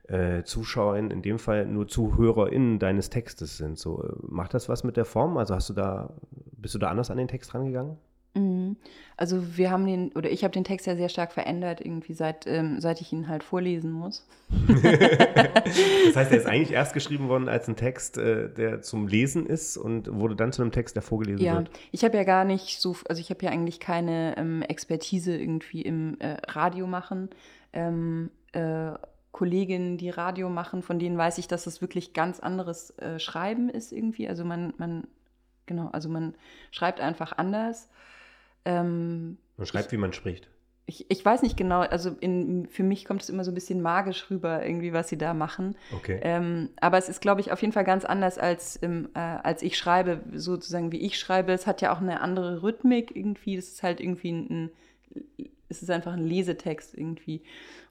[0.08, 3.78] äh, ZuschauerInnen in dem Fall nur ZuhörerInnen deines Textes sind.
[3.78, 5.36] So, macht das was mit der Form?
[5.36, 6.12] Also hast du da,
[6.52, 7.98] bist du da anders an den Text rangegangen?
[8.34, 8.76] Mhm.
[9.16, 12.46] Also wir haben den, oder ich habe den Text ja sehr stark verändert, irgendwie seit,
[12.46, 14.26] ähm, seit ich ihn halt vorlesen muss.
[14.68, 19.46] das heißt, er ist eigentlich erst geschrieben worden als ein Text, äh, der zum Lesen
[19.46, 21.68] ist und wurde dann zu einem Text, der vorgelesen ja, wird.
[21.68, 25.36] Ja, ich habe ja gar nicht so, also ich habe ja eigentlich keine ähm, Expertise
[25.36, 27.28] irgendwie im äh, Radio machen.
[27.72, 28.92] Ähm, äh,
[29.32, 33.70] Kolleginnen, die Radio machen, von denen weiß ich, dass es wirklich ganz anderes äh, Schreiben
[33.70, 34.28] ist irgendwie.
[34.28, 35.08] Also man, man,
[35.64, 36.34] genau, also man
[36.70, 37.88] schreibt einfach anders.
[38.64, 40.48] Ähm, man schreibt, ich, wie man spricht.
[40.86, 43.82] Ich, ich weiß nicht genau, also in, für mich kommt es immer so ein bisschen
[43.82, 45.76] magisch rüber, irgendwie, was sie da machen.
[45.94, 46.18] Okay.
[46.22, 49.62] Ähm, aber es ist, glaube ich, auf jeden Fall ganz anders, als, ähm, äh, als
[49.62, 51.52] ich schreibe, sozusagen wie ich schreibe.
[51.52, 53.56] Es hat ja auch eine andere Rhythmik irgendwie.
[53.56, 54.70] Das ist halt irgendwie ein,
[55.68, 57.42] es ist einfach ein Lesetext irgendwie.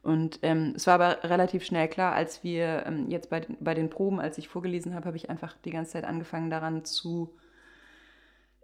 [0.04, 3.90] Und ähm, es war aber relativ schnell klar, als wir ähm, jetzt bei, bei den
[3.90, 7.34] Proben, als ich vorgelesen habe, habe ich einfach die ganze Zeit angefangen daran zu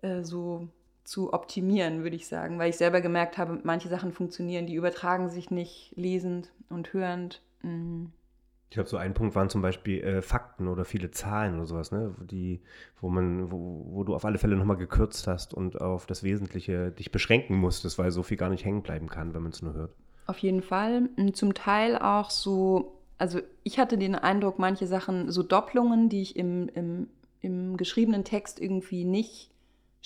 [0.02, 0.68] äh, so
[1.08, 5.30] zu optimieren, würde ich sagen, weil ich selber gemerkt habe, manche Sachen funktionieren, die übertragen
[5.30, 7.42] sich nicht lesend und hörend.
[7.64, 8.12] Mhm.
[8.70, 11.94] Ich glaube, so ein Punkt waren zum Beispiel äh, Fakten oder viele Zahlen oder sowas,
[11.94, 12.14] ne?
[12.30, 12.60] Die,
[13.00, 16.92] wo man, wo, wo du auf alle Fälle nochmal gekürzt hast und auf das Wesentliche
[16.92, 19.74] dich beschränken musstest, weil so viel gar nicht hängen bleiben kann, wenn man es nur
[19.74, 19.92] hört.
[20.26, 21.08] Auf jeden Fall.
[21.32, 26.36] Zum Teil auch so, also ich hatte den Eindruck, manche Sachen, so Doppelungen, die ich
[26.36, 27.08] im, im
[27.42, 29.52] im geschriebenen Text irgendwie nicht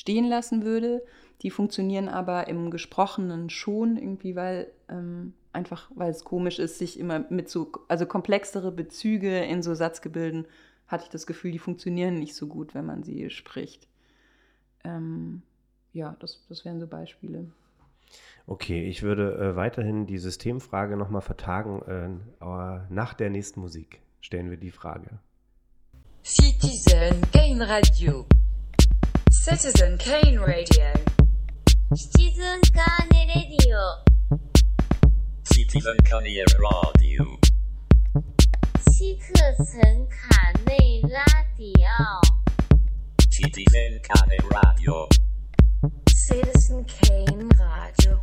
[0.01, 1.03] stehen lassen würde.
[1.43, 6.99] Die funktionieren aber im Gesprochenen schon irgendwie, weil ähm, einfach, weil es komisch ist, sich
[6.99, 10.47] immer mit so, also komplexere Bezüge in so Satzgebilden,
[10.87, 13.87] hatte ich das Gefühl, die funktionieren nicht so gut, wenn man sie spricht.
[14.83, 15.43] Ähm,
[15.93, 17.45] ja, das, das wären so Beispiele.
[18.47, 21.81] Okay, ich würde äh, weiterhin die Systemfrage nochmal vertagen.
[21.83, 25.19] Äh, aber nach der nächsten Musik stellen wir die Frage.
[26.23, 28.25] Citizen Kane Radio.
[29.43, 30.93] Citizen Kane Radio.
[31.95, 34.03] Citizen Kane Radio.
[35.43, 37.39] Citizen Kane Radio.
[38.91, 42.21] Citizen Kane Radio.
[43.31, 45.07] Citizen Kane Radio.
[46.07, 48.19] Citizen Kane Radio.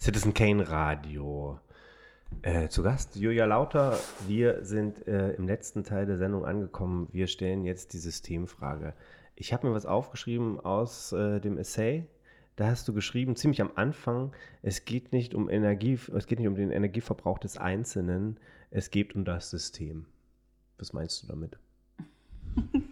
[0.00, 1.60] Citizen Kane Radio.
[2.40, 3.98] Äh, zu Gast Julia Lauter.
[4.26, 7.08] Wir sind äh, im letzten Teil der Sendung angekommen.
[7.12, 8.94] Wir stellen jetzt die Systemfrage.
[9.36, 12.06] Ich habe mir was aufgeschrieben aus äh, dem Essay.
[12.56, 14.32] Da hast du geschrieben, ziemlich am Anfang,
[14.62, 18.38] es geht nicht um Energie, es geht nicht um den Energieverbrauch des Einzelnen,
[18.70, 20.06] es geht um das System.
[20.78, 21.58] Was meinst du damit?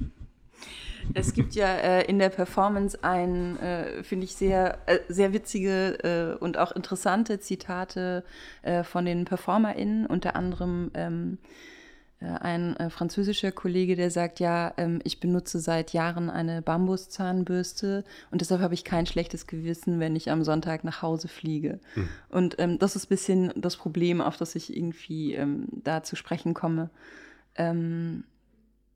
[1.14, 6.36] Es gibt ja äh, in der Performance ein, äh, finde ich, sehr, äh, sehr witzige
[6.38, 8.24] äh, und auch interessante Zitate
[8.62, 11.38] äh, von den PerformerInnen, unter anderem ähm,
[12.20, 18.40] äh, ein französischer Kollege, der sagt, ja, ähm, ich benutze seit Jahren eine Bambuszahnbürste und
[18.40, 21.80] deshalb habe ich kein schlechtes Gewissen, wenn ich am Sonntag nach Hause fliege.
[22.28, 26.14] Und ähm, das ist ein bisschen das Problem, auf das ich irgendwie ähm, da zu
[26.16, 26.90] sprechen komme.
[27.56, 28.24] Ähm,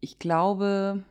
[0.01, 1.03] ich glaube,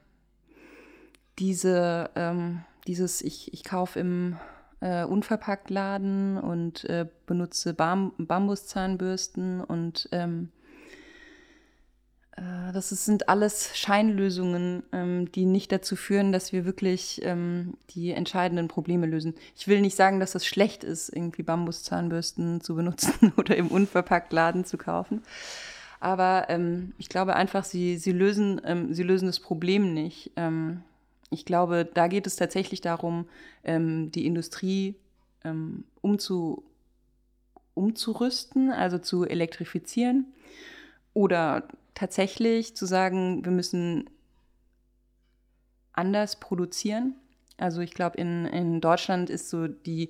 [1.40, 4.38] diese, ähm, dieses, ich, ich kaufe im
[4.82, 10.50] äh, Unverpacktladen und äh, benutze Bam Bambuszahnbürsten und ähm,
[12.36, 17.76] äh, das ist, sind alles Scheinlösungen, ähm, die nicht dazu führen, dass wir wirklich ähm,
[17.92, 19.36] die entscheidenden Probleme lösen.
[19.56, 24.66] Ich will nicht sagen, dass es schlecht ist, irgendwie Bambuszahnbürsten zu benutzen oder im Unverpacktladen
[24.66, 25.24] zu kaufen.
[26.00, 30.32] Aber ähm, ich glaube einfach, sie, sie, lösen, ähm, sie lösen das Problem nicht.
[31.34, 33.28] Ich glaube, da geht es tatsächlich darum,
[33.64, 34.96] ähm, die Industrie
[35.44, 36.64] ähm, umzu,
[37.74, 40.28] umzurüsten, also zu elektrifizieren
[41.14, 44.10] oder tatsächlich zu sagen, wir müssen
[45.92, 47.16] anders produzieren.
[47.58, 50.10] Also ich glaube, in, in Deutschland ist so die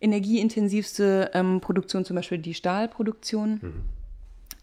[0.00, 3.60] energieintensivste ähm, Produktion zum Beispiel die Stahlproduktion.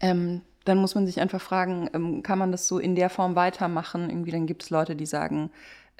[0.00, 3.36] Ähm, dann muss man sich einfach fragen, ähm, kann man das so in der Form
[3.36, 4.10] weitermachen?
[4.10, 5.50] Irgendwie dann gibt es Leute, die sagen,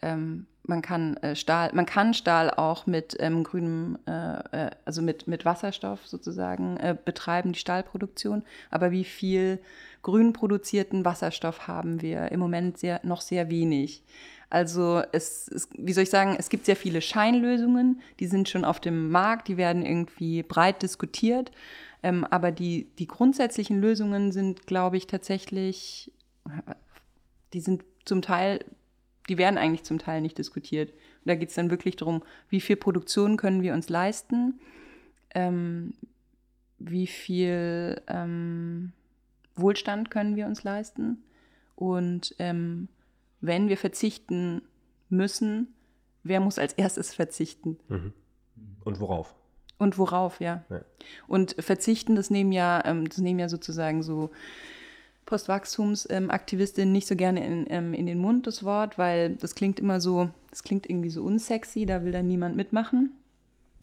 [0.02, 5.00] ähm, man kann äh, Stahl, man kann Stahl auch mit ähm, grünem, äh, äh, also
[5.00, 8.42] mit, mit Wasserstoff sozusagen äh, betreiben, die Stahlproduktion.
[8.70, 9.60] Aber wie viel
[10.02, 12.32] grün produzierten Wasserstoff haben wir?
[12.32, 14.02] Im Moment sehr, noch sehr wenig.
[14.48, 18.64] Also es, es, wie soll ich sagen, es gibt sehr viele Scheinlösungen, die sind schon
[18.64, 21.50] auf dem Markt, die werden irgendwie breit diskutiert.
[22.06, 26.12] Ähm, aber die, die grundsätzlichen Lösungen sind, glaube ich, tatsächlich,
[27.52, 28.64] die sind zum Teil,
[29.28, 30.90] die werden eigentlich zum Teil nicht diskutiert.
[30.90, 34.60] Und da geht es dann wirklich darum, wie viel Produktion können wir uns leisten,
[35.34, 35.94] ähm,
[36.78, 38.92] wie viel ähm,
[39.56, 41.24] Wohlstand können wir uns leisten
[41.74, 42.86] und ähm,
[43.40, 44.62] wenn wir verzichten
[45.08, 45.74] müssen,
[46.22, 47.78] wer muss als erstes verzichten?
[48.84, 49.34] Und worauf?
[49.78, 50.64] Und worauf, ja.
[50.70, 50.80] Ja.
[51.26, 54.30] Und verzichten, das nehmen ja, ähm, das nehmen ja sozusagen so
[55.26, 60.00] Postwachstumsaktivistinnen nicht so gerne in, ähm, in den Mund, das Wort, weil das klingt immer
[60.00, 63.10] so, das klingt irgendwie so unsexy, da will dann niemand mitmachen.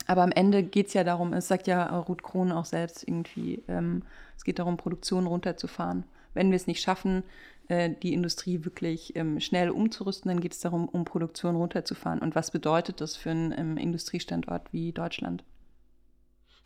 [0.08, 3.64] Aber am Ende geht es ja darum, es sagt ja Ruth Krohn auch selbst irgendwie,
[3.68, 4.04] ähm,
[4.36, 6.06] es geht darum, Produktion runterzufahren.
[6.34, 7.24] Wenn wir es nicht schaffen,
[7.68, 12.20] äh, die Industrie wirklich ähm, schnell umzurüsten, dann geht es darum, um Produktion runterzufahren.
[12.20, 15.44] Und was bedeutet das für einen ähm, Industriestandort wie Deutschland?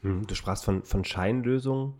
[0.01, 1.93] Hm, Du sprachst von, von Scheinlösungen.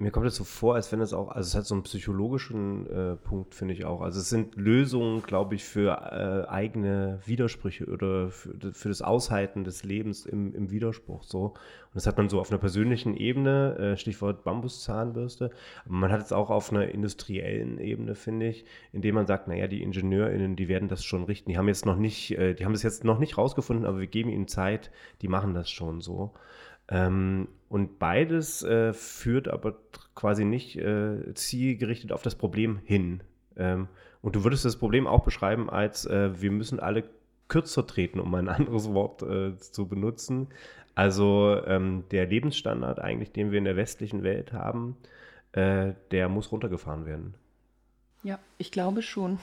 [0.00, 2.88] Mir kommt es so vor, als wenn es auch, also es hat so einen psychologischen
[2.88, 4.00] äh, Punkt, finde ich auch.
[4.00, 9.64] Also es sind Lösungen, glaube ich, für äh, eigene Widersprüche oder für, für das Aushalten
[9.64, 11.46] des Lebens im, im Widerspruch so.
[11.46, 15.50] Und das hat man so auf einer persönlichen Ebene, äh, Stichwort Bambuszahnbürste.
[15.84, 19.66] Aber man hat es auch auf einer industriellen Ebene, finde ich, indem man sagt, naja,
[19.66, 21.50] die IngenieurInnen, die werden das schon richten.
[21.50, 24.06] Die haben jetzt noch nicht, äh, die haben das jetzt noch nicht rausgefunden, aber wir
[24.06, 24.92] geben ihnen Zeit,
[25.22, 26.34] die machen das schon so.
[26.88, 29.76] Ähm, und beides äh, führt aber
[30.14, 33.22] quasi nicht äh, zielgerichtet auf das Problem hin.
[33.56, 33.88] Ähm,
[34.22, 37.04] und du würdest das Problem auch beschreiben als, äh, wir müssen alle
[37.48, 40.48] kürzer treten, um ein anderes Wort äh, zu benutzen.
[40.94, 44.96] Also ähm, der Lebensstandard eigentlich, den wir in der westlichen Welt haben,
[45.52, 47.34] äh, der muss runtergefahren werden.
[48.24, 49.38] Ja, ich glaube schon.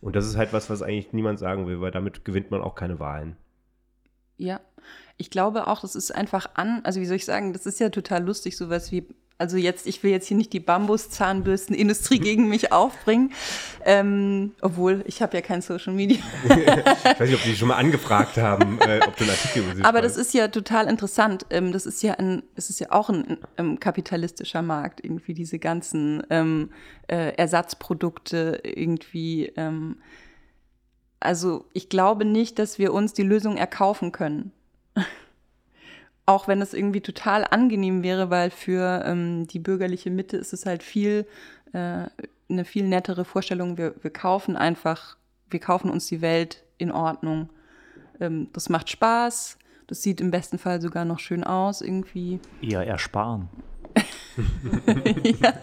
[0.00, 2.74] Und das ist halt was, was eigentlich niemand sagen will, weil damit gewinnt man auch
[2.74, 3.36] keine Wahlen.
[4.36, 4.60] Ja,
[5.16, 7.90] ich glaube auch, das ist einfach an, also wie soll ich sagen, das ist ja
[7.90, 9.06] total lustig, sowas wie,
[9.38, 13.32] also jetzt, ich will jetzt hier nicht die Bambuszahnbürstenindustrie gegen mich aufbringen,
[13.84, 16.18] ähm, obwohl ich habe ja kein Social Media.
[16.44, 19.76] ich weiß nicht, ob die schon mal angefragt haben, äh, ob du einen Artikel über
[19.76, 21.46] sie Aber das ist ja total interessant.
[21.50, 25.58] Ähm, das ist ja ein, es ist ja auch ein ähm, kapitalistischer Markt, irgendwie diese
[25.58, 26.70] ganzen ähm,
[27.08, 29.52] äh, Ersatzprodukte irgendwie.
[29.56, 29.96] Ähm,
[31.24, 34.52] also ich glaube nicht, dass wir uns die Lösung erkaufen können.
[36.26, 40.66] Auch wenn es irgendwie total angenehm wäre, weil für ähm, die bürgerliche Mitte ist es
[40.66, 41.26] halt viel,
[41.72, 42.06] äh,
[42.48, 43.76] eine viel nettere Vorstellung.
[43.78, 45.16] Wir, wir kaufen einfach,
[45.50, 47.48] wir kaufen uns die Welt in Ordnung.
[48.20, 49.58] Ähm, das macht Spaß.
[49.86, 52.40] Das sieht im besten Fall sogar noch schön aus irgendwie.
[52.62, 53.48] Eher ersparen.
[55.40, 55.54] ja,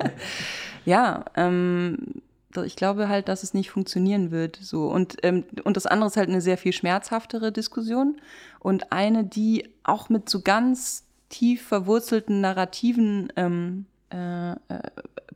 [0.85, 2.18] ja ähm,
[2.55, 4.57] ich glaube halt, dass es nicht funktionieren wird.
[4.61, 4.87] So.
[4.87, 8.19] Und, ähm, und das andere ist halt eine sehr viel schmerzhaftere Diskussion
[8.59, 14.55] und eine, die auch mit so ganz tief verwurzelten Narrativen ähm, äh, äh,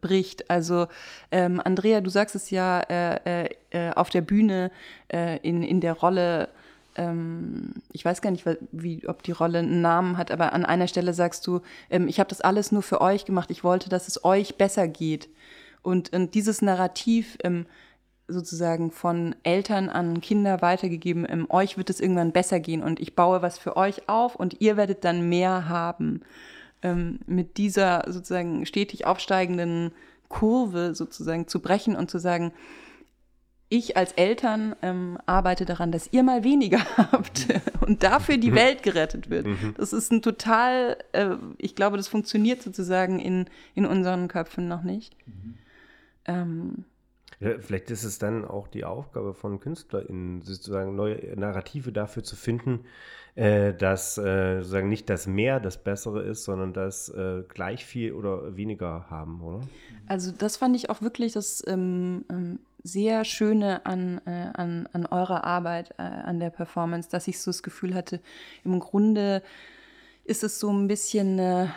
[0.01, 0.49] bricht.
[0.49, 0.87] Also
[1.31, 4.71] ähm, Andrea, du sagst es ja äh, äh, auf der Bühne
[5.09, 6.49] äh, in, in der Rolle
[6.95, 10.87] ähm, ich weiß gar nicht, wie, ob die Rolle einen Namen hat, aber an einer
[10.87, 14.07] Stelle sagst du, ähm, ich habe das alles nur für euch gemacht, ich wollte, dass
[14.07, 15.27] es euch besser geht.
[15.83, 17.65] Und, und dieses Narrativ ähm,
[18.27, 23.15] sozusagen von Eltern an Kinder weitergegeben, ähm, euch wird es irgendwann besser gehen und ich
[23.15, 26.21] baue was für euch auf und ihr werdet dann mehr haben.
[26.81, 29.91] Ähm, mit dieser sozusagen stetig aufsteigenden
[30.27, 32.51] Kurve sozusagen zu brechen und zu sagen,
[33.69, 37.47] ich als Eltern ähm, arbeite daran, dass ihr mal weniger habt
[37.81, 38.55] und dafür die mhm.
[38.55, 39.47] Welt gerettet wird.
[39.47, 39.73] Mhm.
[39.77, 44.83] Das ist ein total, äh, ich glaube, das funktioniert sozusagen in, in unseren Köpfen noch
[44.83, 45.15] nicht.
[45.25, 45.55] Mhm.
[46.25, 46.85] Ähm,
[47.39, 52.35] ja, vielleicht ist es dann auch die Aufgabe von KünstlerInnen, sozusagen neue Narrative dafür zu
[52.35, 52.85] finden,
[53.35, 58.13] äh, dass äh, sozusagen nicht das Mehr das Bessere ist, sondern das äh, gleich viel
[58.13, 59.61] oder weniger haben, oder?
[60.07, 65.05] Also das fand ich auch wirklich das ähm, ähm, sehr Schöne an, äh, an, an
[65.05, 68.21] eurer Arbeit, äh, an der Performance, dass ich so das Gefühl hatte,
[68.63, 69.41] im Grunde
[70.25, 71.69] ist es so ein bisschen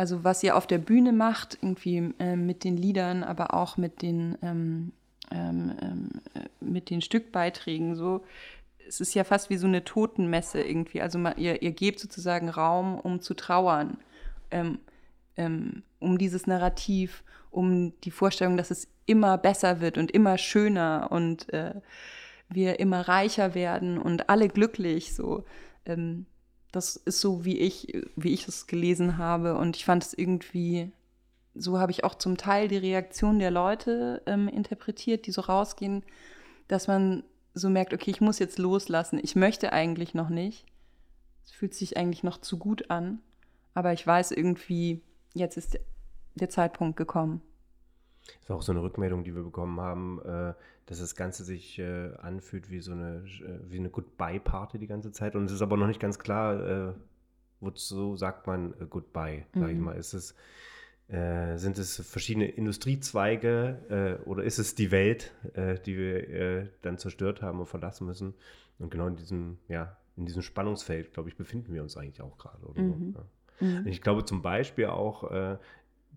[0.00, 4.00] also was ihr auf der Bühne macht, irgendwie äh, mit den Liedern, aber auch mit
[4.00, 4.92] den, ähm,
[5.30, 8.24] ähm, ähm, äh, mit den Stückbeiträgen so,
[8.88, 11.02] es ist ja fast wie so eine Totenmesse irgendwie.
[11.02, 13.98] Also man, ihr, ihr gebt sozusagen Raum, um zu trauern,
[14.50, 14.78] ähm,
[15.36, 21.08] ähm, um dieses Narrativ, um die Vorstellung, dass es immer besser wird und immer schöner
[21.10, 21.74] und äh,
[22.48, 25.44] wir immer reicher werden und alle glücklich so.
[26.72, 29.56] Das ist so, wie ich, wie ich es gelesen habe.
[29.56, 30.92] Und ich fand es irgendwie,
[31.54, 36.04] so habe ich auch zum Teil die Reaktion der Leute ähm, interpretiert, die so rausgehen,
[36.68, 37.24] dass man
[37.54, 39.18] so merkt, okay, ich muss jetzt loslassen.
[39.22, 40.64] Ich möchte eigentlich noch nicht.
[41.44, 43.20] Es fühlt sich eigentlich noch zu gut an.
[43.74, 45.02] Aber ich weiß irgendwie,
[45.34, 45.78] jetzt ist
[46.34, 47.42] der Zeitpunkt gekommen.
[48.40, 50.54] Das war auch so eine Rückmeldung, die wir bekommen haben, äh,
[50.86, 55.12] dass das Ganze sich äh, anfühlt wie so eine, äh, wie eine Goodbye-Party die ganze
[55.12, 55.36] Zeit.
[55.36, 56.92] Und es ist aber noch nicht ganz klar, äh,
[57.60, 59.70] wozu sagt man äh, Goodbye, sag mhm.
[59.70, 59.92] ich mal.
[59.92, 60.34] Ist es,
[61.08, 65.32] äh, sind es verschiedene Industriezweige oder ist es die Welt,
[65.86, 68.34] die wir dann zerstört haben und verlassen müssen?
[68.78, 72.38] Und genau in diesem, ja, in diesem Spannungsfeld, glaube ich, befinden wir uns eigentlich auch
[72.38, 72.80] gerade.
[72.80, 73.14] Mhm.
[73.60, 73.66] Ja.
[73.66, 73.86] mhm.
[73.86, 75.58] Ich glaube zum Beispiel auch,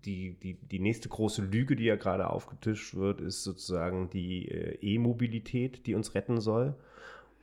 [0.04, 4.78] die, die, die nächste große Lüge, die ja gerade aufgetischt wird, ist sozusagen die äh,
[4.80, 6.74] E-Mobilität, die uns retten soll.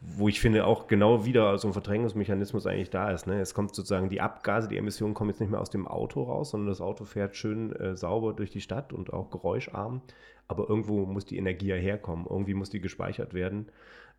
[0.04, 3.28] Wo ich finde, auch genau wieder so ein Verdrängungsmechanismus eigentlich da ist.
[3.28, 3.40] Ne?
[3.40, 6.52] Es kommt sozusagen die Abgase, die Emissionen kommen jetzt nicht mehr aus dem Auto raus,
[6.52, 10.02] sondern das Auto fährt schön äh, sauber durch die Stadt und auch geräuscharm.
[10.48, 13.68] Aber irgendwo muss die Energie ja herkommen, irgendwie muss die gespeichert werden.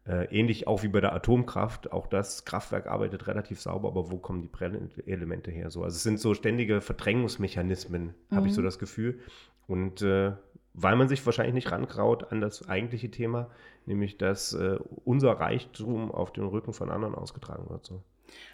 [0.04, 4.18] Äh, ähnlich auch wie bei der Atomkraft, auch das Kraftwerk arbeitet relativ sauber, aber wo
[4.18, 5.70] kommen die Brennelemente her?
[5.70, 8.36] So, also es sind so ständige Verdrängungsmechanismen, mhm.
[8.36, 8.64] habe ich so mhm.
[8.64, 9.20] das Gefühl.
[9.68, 10.32] Und äh,
[10.74, 13.50] weil man sich wahrscheinlich nicht rankraut an das eigentliche Thema,
[13.86, 17.86] nämlich dass äh, unser Reichtum auf den Rücken von anderen ausgetragen wird.
[17.86, 18.02] So.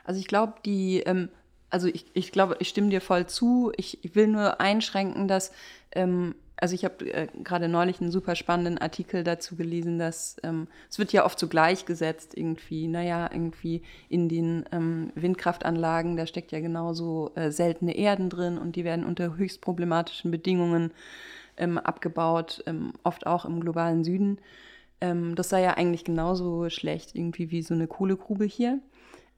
[0.04, 1.30] Also ich glaube, die, ähm,
[1.70, 3.72] also ich, ich glaube, ich stimme dir voll zu.
[3.76, 5.52] Ich, ich will nur einschränken, dass
[5.92, 10.66] ähm, also ich habe äh, gerade neulich einen super spannenden Artikel dazu gelesen, dass ähm,
[10.90, 16.50] es wird ja oft so gleichgesetzt irgendwie, naja, irgendwie in den ähm, Windkraftanlagen, da steckt
[16.50, 20.90] ja genauso äh, seltene Erden drin und die werden unter höchst problematischen Bedingungen
[21.56, 24.38] ähm, abgebaut, ähm, oft auch im globalen Süden.
[25.00, 28.80] Ähm, das sei ja eigentlich genauso schlecht irgendwie wie so eine Kohlegrube hier.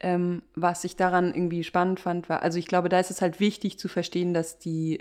[0.02, 3.38] Ähm, was ich daran irgendwie spannend fand, war, also ich glaube, da ist es halt
[3.40, 4.98] wichtig zu verstehen, dass die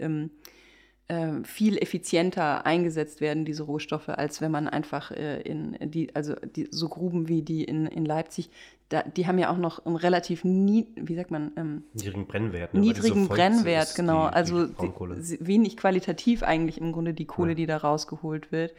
[1.10, 6.36] äh, viel effizienter eingesetzt werden, diese Rohstoffe, als wenn man einfach äh, in die, also
[6.56, 8.50] die, so Gruben wie die in, in Leipzig,
[8.90, 12.74] da, die haben ja auch noch einen relativ nie, wie sagt man, ähm, Niedrigen Brennwert.
[12.74, 12.80] Ne?
[12.82, 14.28] so niedrigen feucht Brennwert, genau.
[14.30, 17.56] die- also die- wenig qualitativ eigentlich im Grunde die Kohle, Ja.
[17.56, 18.74] die da rausgeholt wird.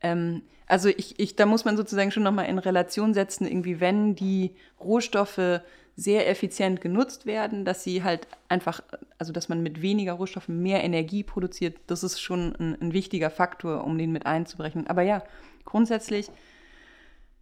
[0.00, 4.14] Ähm, also ich, ich, da muss man sozusagen schon nochmal in Relation setzen, irgendwie, wenn
[4.14, 5.60] die Rohstoffe
[5.96, 8.82] sehr effizient genutzt werden, dass sie halt einfach,
[9.18, 13.30] also dass man mit weniger Rohstoffen mehr Energie produziert, das ist schon ein, ein wichtiger
[13.30, 14.86] Faktor, um den mit einzuberechnen.
[14.86, 15.22] Aber ja,
[15.64, 16.30] grundsätzlich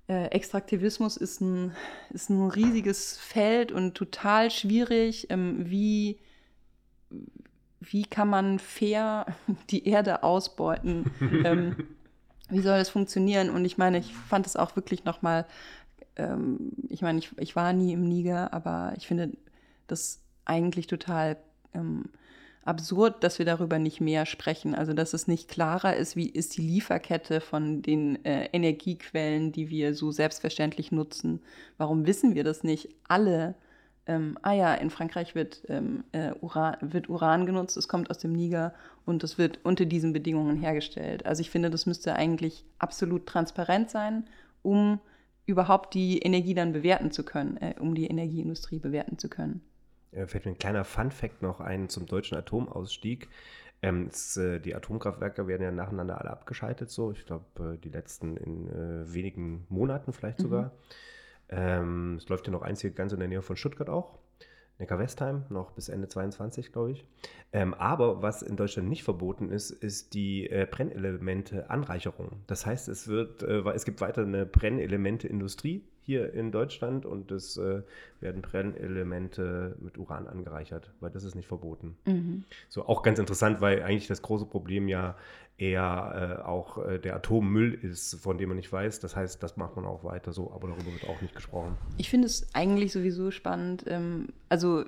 [0.08, 1.72] äh, Extraktivismus ist ein,
[2.10, 5.28] ist ein riesiges Feld und total schwierig.
[5.30, 6.18] Ähm, wie,
[7.78, 9.26] wie kann man fair
[9.70, 11.12] die Erde ausbeuten?
[11.44, 11.76] ähm,
[12.48, 13.50] wie soll das funktionieren?
[13.50, 15.46] Und ich meine, ich fand es auch wirklich nochmal,
[16.16, 19.32] ähm, ich meine, ich, ich war nie im Niger, aber ich finde
[19.86, 21.36] das eigentlich total
[21.74, 22.04] ähm,
[22.64, 24.74] absurd, dass wir darüber nicht mehr sprechen.
[24.74, 29.70] Also, dass es nicht klarer ist, wie ist die Lieferkette von den äh, Energiequellen, die
[29.70, 31.40] wir so selbstverständlich nutzen.
[31.78, 32.94] Warum wissen wir das nicht?
[33.08, 33.54] Alle,
[34.06, 38.18] ähm, ah ja, in Frankreich wird, ähm, äh, Uran, wird Uran genutzt, es kommt aus
[38.18, 38.74] dem Niger
[39.06, 41.26] und es wird unter diesen Bedingungen hergestellt.
[41.26, 44.24] Also ich finde, das müsste eigentlich absolut transparent sein,
[44.62, 45.00] um
[45.50, 49.62] überhaupt die Energie dann bewerten zu können, äh, um die Energieindustrie bewerten zu können.
[50.12, 53.28] Äh, fällt mir ein kleiner Fun-Fact noch ein zum deutschen Atomausstieg.
[53.82, 57.12] Ähm, es, äh, die Atomkraftwerke werden ja nacheinander alle abgeschaltet, so.
[57.12, 60.72] Ich glaube, äh, die letzten in äh, wenigen Monaten vielleicht sogar.
[61.48, 64.19] Ähm, es läuft ja noch eins hier ganz in der Nähe von Stuttgart auch.
[64.80, 67.06] Neckar-Westheim, noch bis Ende 22, glaube ich.
[67.52, 72.42] Ähm, aber was in Deutschland nicht verboten ist, ist die äh, Brennelemente-Anreicherung.
[72.46, 77.56] Das heißt, es, wird, äh, es gibt weiter eine Brennelemente-Industrie hier in Deutschland und es
[77.56, 77.82] äh,
[78.20, 81.96] werden Brennelemente mit Uran angereichert, weil das ist nicht verboten.
[82.68, 85.16] So auch ganz interessant, weil eigentlich das große Problem ja
[85.60, 89.00] eher äh, auch äh, der Atommüll ist, von dem man nicht weiß.
[89.00, 91.76] Das heißt, das macht man auch weiter so, aber darüber wird auch nicht gesprochen.
[91.98, 93.84] Ich finde es eigentlich sowieso spannend.
[93.86, 94.84] Ähm, also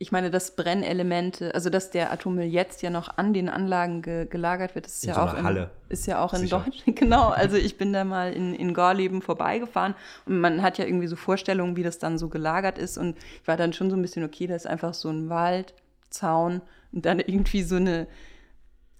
[0.00, 4.26] ich meine, dass Brennelemente, also dass der Atommüll jetzt ja noch an den Anlagen ge
[4.26, 5.70] gelagert wird, das ist In ja so auch in, Halle.
[5.88, 6.64] ist ja auch in Sicher.
[6.64, 6.96] Deutschland.
[6.98, 9.94] Genau, also ich bin da mal in, in Gorleben vorbeigefahren
[10.26, 13.48] und man hat ja irgendwie so Vorstellungen, wie das dann so gelagert ist und ich
[13.48, 15.74] war dann schon so ein bisschen, okay, da ist einfach so ein Wald,
[16.10, 16.62] Zaun
[16.92, 18.06] und dann irgendwie so eine,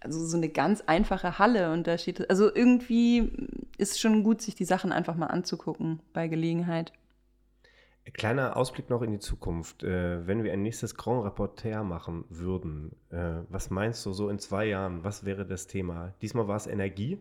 [0.00, 3.32] also so eine ganz einfache Halle und da steht, also irgendwie
[3.78, 6.92] ist schon gut, sich die Sachen einfach mal anzugucken bei Gelegenheit.
[8.12, 9.82] Kleiner Ausblick noch in die Zukunft.
[9.82, 14.38] Äh, wenn wir ein nächstes Grand Reporter machen würden, äh, was meinst du so in
[14.38, 15.04] zwei Jahren?
[15.04, 16.14] Was wäre das Thema?
[16.22, 17.18] Diesmal war es Energie.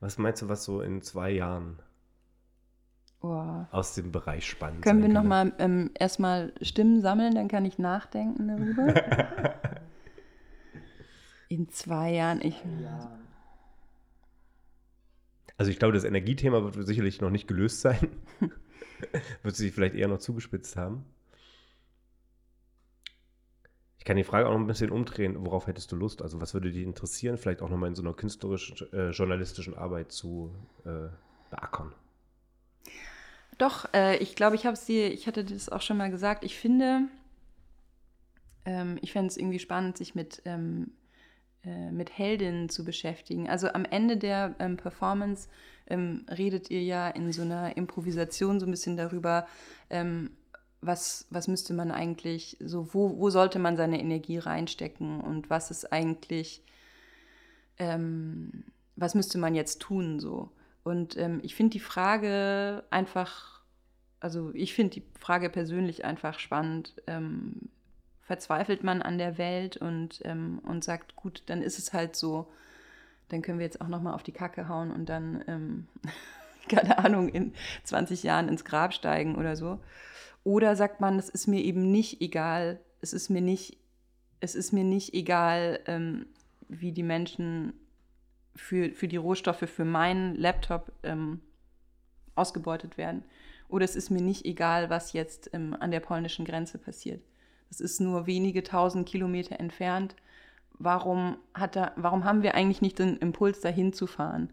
[0.00, 1.78] Was meinst du, was so in zwei Jahren
[3.22, 3.66] Oh.
[3.70, 8.48] aus dem Bereich spannend Können wir nochmal ähm, erstmal Stimmen sammeln, dann kann ich nachdenken
[8.48, 8.94] darüber.
[11.50, 12.56] In zwei Jahren, ich.
[15.58, 18.08] Also ich glaube, das Energiethema wird sicherlich noch nicht gelöst sein.
[19.42, 21.04] wird sich vielleicht eher noch zugespitzt haben.
[23.98, 25.36] Ich kann die Frage auch noch ein bisschen umdrehen.
[25.44, 26.22] Worauf hättest du Lust?
[26.22, 27.36] Also was würde dich interessieren?
[27.36, 30.54] Vielleicht auch nochmal in so einer künstlerischen, äh, journalistischen Arbeit zu
[30.86, 31.08] äh,
[31.50, 31.92] beackern.
[33.58, 36.44] Doch, äh, ich glaube, ich habe dir, ich hatte das auch schon mal gesagt.
[36.44, 37.08] Ich finde,
[38.64, 40.92] ähm, ich fände es irgendwie spannend, sich mit, ähm,
[41.64, 43.48] äh, mit Heldinnen zu beschäftigen.
[43.48, 45.48] Also am Ende der ähm, Performance
[45.86, 49.46] ähm, redet ihr ja in so einer Improvisation so ein bisschen darüber,
[49.90, 50.30] ähm,
[50.80, 55.70] was, was müsste man eigentlich, so wo, wo sollte man seine Energie reinstecken und was
[55.70, 56.62] ist eigentlich,
[57.78, 58.64] ähm,
[58.96, 60.50] was müsste man jetzt tun so.
[60.82, 63.60] Und ähm, ich finde die Frage einfach,
[64.18, 66.94] also ich finde die Frage persönlich einfach spannend.
[67.06, 67.68] Ähm,
[68.30, 72.46] verzweifelt man an der Welt und, ähm, und sagt, gut, dann ist es halt so,
[73.28, 75.88] dann können wir jetzt auch nochmal auf die Kacke hauen und dann, ähm,
[76.68, 79.80] keine Ahnung, in 20 Jahren ins Grab steigen oder so.
[80.44, 83.78] Oder sagt man, es ist mir eben nicht egal, es ist mir nicht,
[84.38, 86.26] es ist mir nicht egal, ähm,
[86.68, 87.72] wie die Menschen
[88.54, 91.40] für, für die Rohstoffe für meinen Laptop ähm,
[92.36, 93.24] ausgebeutet werden.
[93.68, 97.24] Oder es ist mir nicht egal, was jetzt ähm, an der polnischen Grenze passiert.
[97.70, 100.14] Das ist nur wenige tausend Kilometer entfernt.
[100.78, 104.52] Warum, hat da, warum haben wir eigentlich nicht den Impuls, dahin zu fahren?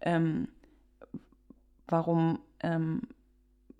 [0.00, 0.48] Ähm,
[1.86, 3.02] warum, ähm,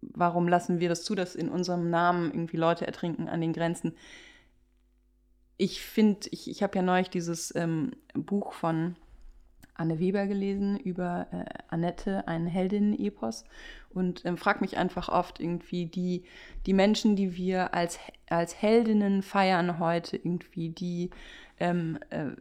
[0.01, 3.95] warum lassen wir das zu, dass in unserem Namen irgendwie Leute ertrinken an den Grenzen?
[5.57, 8.97] Ich finde, ich, ich habe ja neulich dieses ähm, Buch von
[9.79, 13.45] Anne Weber gelesen über äh, Annette, ein Heldinnen-Epos
[13.91, 16.25] und ähm, frage mich einfach oft irgendwie die,
[16.67, 17.99] die Menschen, die wir als,
[18.29, 21.11] als Heldinnen feiern heute irgendwie, die
[21.61, 22.33] ähm, äh,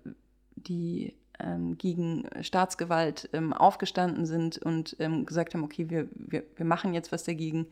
[0.56, 6.66] die ähm, gegen Staatsgewalt ähm, aufgestanden sind und ähm, gesagt haben, okay, wir, wir, wir
[6.66, 7.68] machen jetzt was dagegen.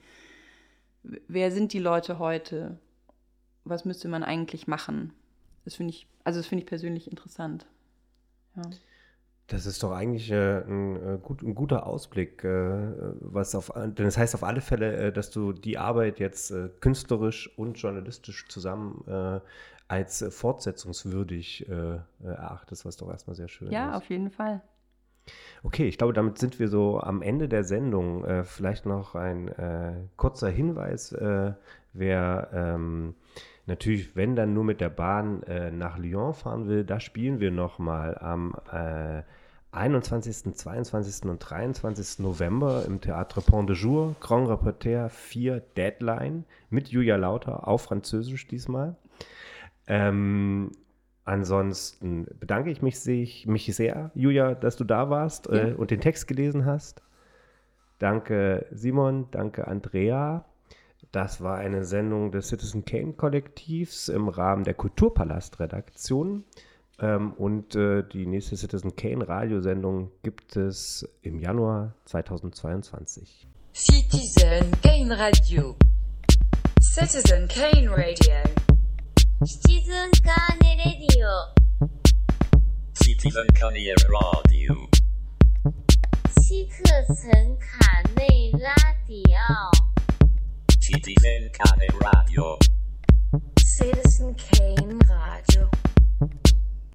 [1.04, 2.78] Wer sind die Leute heute?
[3.64, 5.14] Was müsste man eigentlich machen?
[5.64, 7.66] Das finde ich, also das finde ich persönlich interessant.
[8.56, 8.64] Ja.
[9.48, 12.88] Das ist doch eigentlich äh, ein, äh, gut, ein, guter Ausblick, äh,
[13.20, 16.70] was auf, denn das heißt auf alle Fälle, äh, dass du die Arbeit jetzt äh,
[16.80, 19.40] künstlerisch und journalistisch zusammen äh,
[19.88, 21.70] als fortsetzungswürdig
[22.24, 23.92] erachtest, was doch erstmal sehr schön ja, ist.
[23.92, 24.62] Ja, auf jeden Fall.
[25.62, 28.26] Okay, ich glaube, damit sind wir so am Ende der Sendung.
[28.46, 31.16] vielleicht noch ein kurzer Hinweis,
[31.94, 33.14] wer ähm,
[33.66, 37.52] natürlich, wenn dann nur mit der Bahn äh, nach Lyon fahren will, da spielen wir
[37.52, 39.24] nochmal am äh,
[39.76, 41.30] 21., 22.
[41.30, 42.20] und 23.
[42.20, 48.48] November im Théâtre Pont de Jour, Grand Repertoire 4 Deadline mit Julia Lauter, auf Französisch
[48.48, 48.96] diesmal.
[49.88, 50.72] Ähm,
[51.26, 55.76] ansonsten bedanke ich mich, ich mich sehr, Julia, dass du da warst äh, ja.
[55.76, 57.02] und den Text gelesen hast.
[58.00, 60.46] Danke Simon, danke Andrea.
[61.16, 66.44] Das war eine Sendung des Citizen Kane Kollektivs im Rahmen der Kulturpalast-Redaktion.
[67.00, 73.48] Ähm, und äh, die nächste Citizen Kane Radiosendung gibt es im Januar 2022.
[73.74, 75.78] Citizen Kane Radio.
[76.82, 78.36] Citizen Kane Radio.
[79.46, 81.30] Citizen Kane Radio.
[82.94, 84.90] Citizen Kane Radio.
[86.42, 89.95] Citizen Kane Radio.
[90.86, 92.60] Citizen Kane Radio.
[93.58, 95.70] Citizen Kane Radio.